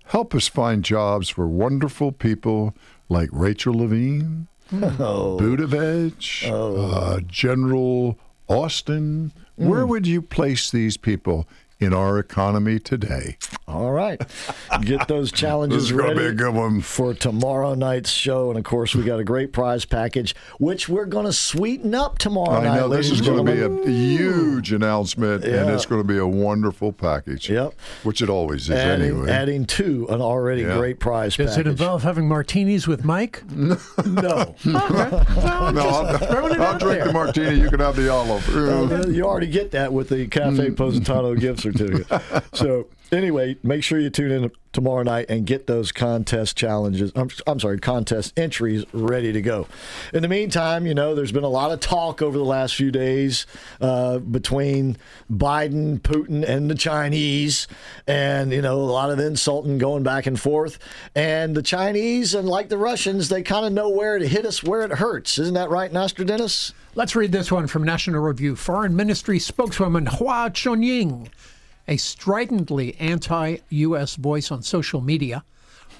[0.05, 2.75] Help us find jobs for wonderful people
[3.07, 4.47] like Rachel Levine,
[4.99, 5.37] Oh.
[5.39, 8.17] Budavich, uh, General
[8.47, 9.31] Austin.
[9.55, 9.89] Where Mm.
[9.89, 11.47] would you place these people
[11.79, 13.37] in our economy today?
[13.67, 14.19] All right.
[14.81, 16.81] Get those challenges This is gonna ready be a good one.
[16.81, 18.49] for tomorrow night's show.
[18.49, 22.17] And of course, we got a great prize package, which we're going to sweeten up
[22.17, 22.75] tomorrow I night.
[22.77, 26.27] know this is going to be a huge announcement, and it's going to be a
[26.27, 27.49] wonderful package.
[27.49, 27.73] Yep.
[28.03, 29.29] Which it always is adding, anyway.
[29.31, 30.77] adding to an already Yeah.
[30.77, 31.67] great prize Does package.
[31.67, 33.43] it involve having martinis with Mike?
[33.51, 33.75] no.
[34.05, 37.05] no, I'll, throwing it I'll drink there.
[37.05, 37.59] the martini.
[37.61, 38.47] You can have the olive.
[38.49, 42.43] Uh, you already get that with the Cafe Positano gift certificate.
[42.53, 47.11] So, anyway, make sure you tune in tomorrow night and get those contest challenges.
[47.15, 49.67] I'm, I'm sorry, contest entries ready to go.
[50.13, 52.91] In the meantime, you know, there's been a lot of talk over the last few
[52.91, 53.47] days
[53.81, 54.97] uh, between
[55.31, 57.67] Biden, Putin, and the Chinese,
[58.05, 60.77] and, you know, a lot of insulting going back and forth.
[61.15, 64.63] And the Chinese, and like the Russians, they kind of know where to hit us
[64.63, 65.39] where it hurts.
[65.39, 66.73] Isn't that right, Nostradamus?
[66.93, 68.55] Let's read this one from National Review.
[68.55, 71.29] Foreign Ministry spokeswoman Hua Chunying,
[71.89, 74.15] a stridently anti U.S.
[74.15, 75.43] voice on social media,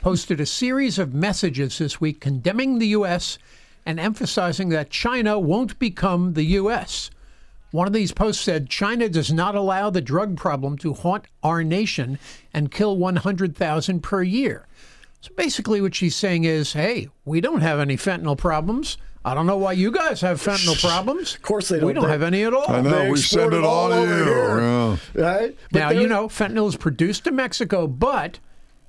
[0.01, 3.39] posted a series of messages this week condemning the U.S.
[3.87, 7.09] and emphasizing that China won't become the U.S.
[7.71, 11.63] One of these posts said China does not allow the drug problem to haunt our
[11.63, 12.19] nation
[12.53, 14.67] and kill 100,000 per year.
[15.21, 18.97] So basically, what she's saying is, hey, we don't have any fentanyl problems.
[19.25, 21.35] I don't know why you guys have fentanyl problems.
[21.35, 21.87] Of course, they don't.
[21.87, 22.69] We don't have any at all.
[22.71, 24.23] I know, They we send it all to over you.
[24.23, 24.59] here.
[24.59, 24.97] Yeah.
[25.15, 25.57] Right?
[25.71, 28.39] But now, you know, fentanyl is produced in Mexico, but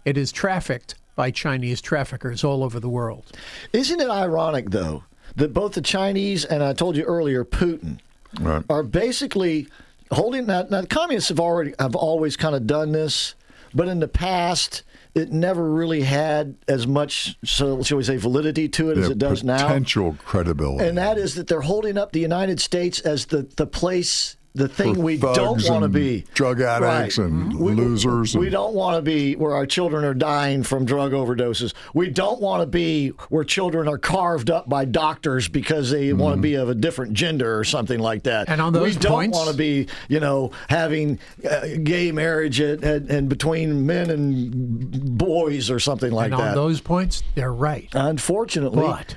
[0.05, 3.25] it is trafficked by Chinese traffickers all over the world.
[3.73, 5.05] Isn't it ironic, though,
[5.37, 7.99] that both the Chinese and I told you earlier, Putin,
[8.41, 8.63] Right.
[8.71, 9.67] are basically
[10.13, 10.71] holding that.
[10.71, 13.35] Now, the communists have already have always kind of done this,
[13.75, 14.85] but in the past,
[15.15, 19.19] it never really had as much, so shall we say, validity to it as it
[19.19, 19.67] does now.
[19.67, 20.87] Potential credibility.
[20.87, 24.67] And that is that they're holding up the United States as the, the place, the
[24.67, 26.25] thing we don't want to be.
[26.35, 27.27] drug addicts Right.
[27.29, 28.37] and We- losers.
[28.37, 31.73] We and- don't want to be where our children are dying from drug overdoses.
[31.95, 36.35] We don't want to be where children are carved up by doctors because they want
[36.37, 38.49] to be of a different gender or something like that.
[38.49, 42.59] And on those points, we don't want to be, you know, having uh, gay marriage
[42.59, 46.49] and, and, and between men and boys or something like and that.
[46.49, 47.89] on those points, they're right.
[47.93, 49.17] Unfortunately, But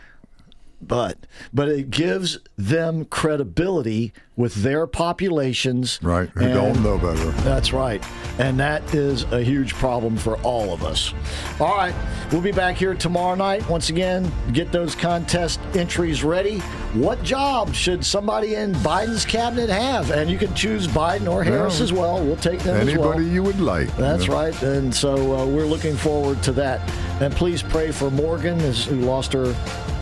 [0.85, 1.17] but
[1.53, 7.31] but it gives them credibility with their populations right, who and- don't know better.
[7.43, 8.03] that's right
[8.39, 11.13] and that is a huge problem for all of us
[11.59, 11.93] all right
[12.31, 16.57] we'll be back here tomorrow night once again get those contest entries ready
[16.93, 21.77] what job should somebody in biden's cabinet have and you can choose biden or harris
[21.77, 21.83] Yeah.
[21.83, 23.95] as well we'll take them as well Anybody you would like.
[23.97, 24.33] that's Yeah.
[24.33, 24.61] right.
[24.63, 26.81] And so uh, we're looking forward to that.
[27.21, 29.53] And please pray for Morgan, as, who lost her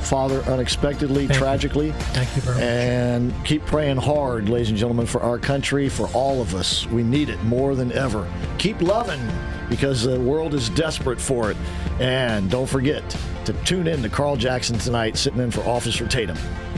[0.01, 1.45] father unexpectedly, Thank you.
[1.45, 1.91] tragically.
[2.13, 2.63] Thank you very much.
[2.63, 6.85] And keep praying hard, ladies and gentlemen, for our country, for all of us.
[6.87, 8.31] We need it more than ever.
[8.59, 9.19] Keep loving
[9.67, 11.57] because the world is desperate for it.
[11.99, 13.03] And don't forget
[13.45, 16.37] to tune in to Carl Jackson tonight, sitting in for Officer Tatum.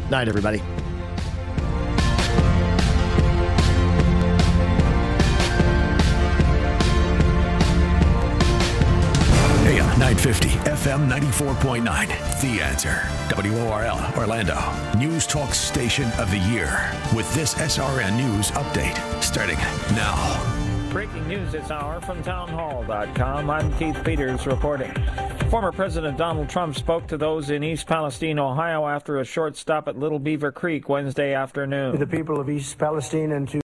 [0.09, 0.61] Night, everybody.
[10.63, 11.83] FM 94.9.
[12.41, 13.01] The answer.
[13.35, 14.57] WORL, Orlando.
[14.97, 16.89] News Talk Station of the Year.
[17.13, 19.57] With this SRN News update starting
[19.93, 20.63] now.
[20.93, 23.49] Breaking news this hour from townhall.com.
[23.49, 24.93] I'm Keith Peters reporting.
[25.49, 29.87] Former President Donald Trump spoke to those in East Palestine, Ohio after a short stop
[29.87, 31.99] at Little Beaver Creek Wednesday afternoon.
[31.99, 33.61] The people of East Palestine and to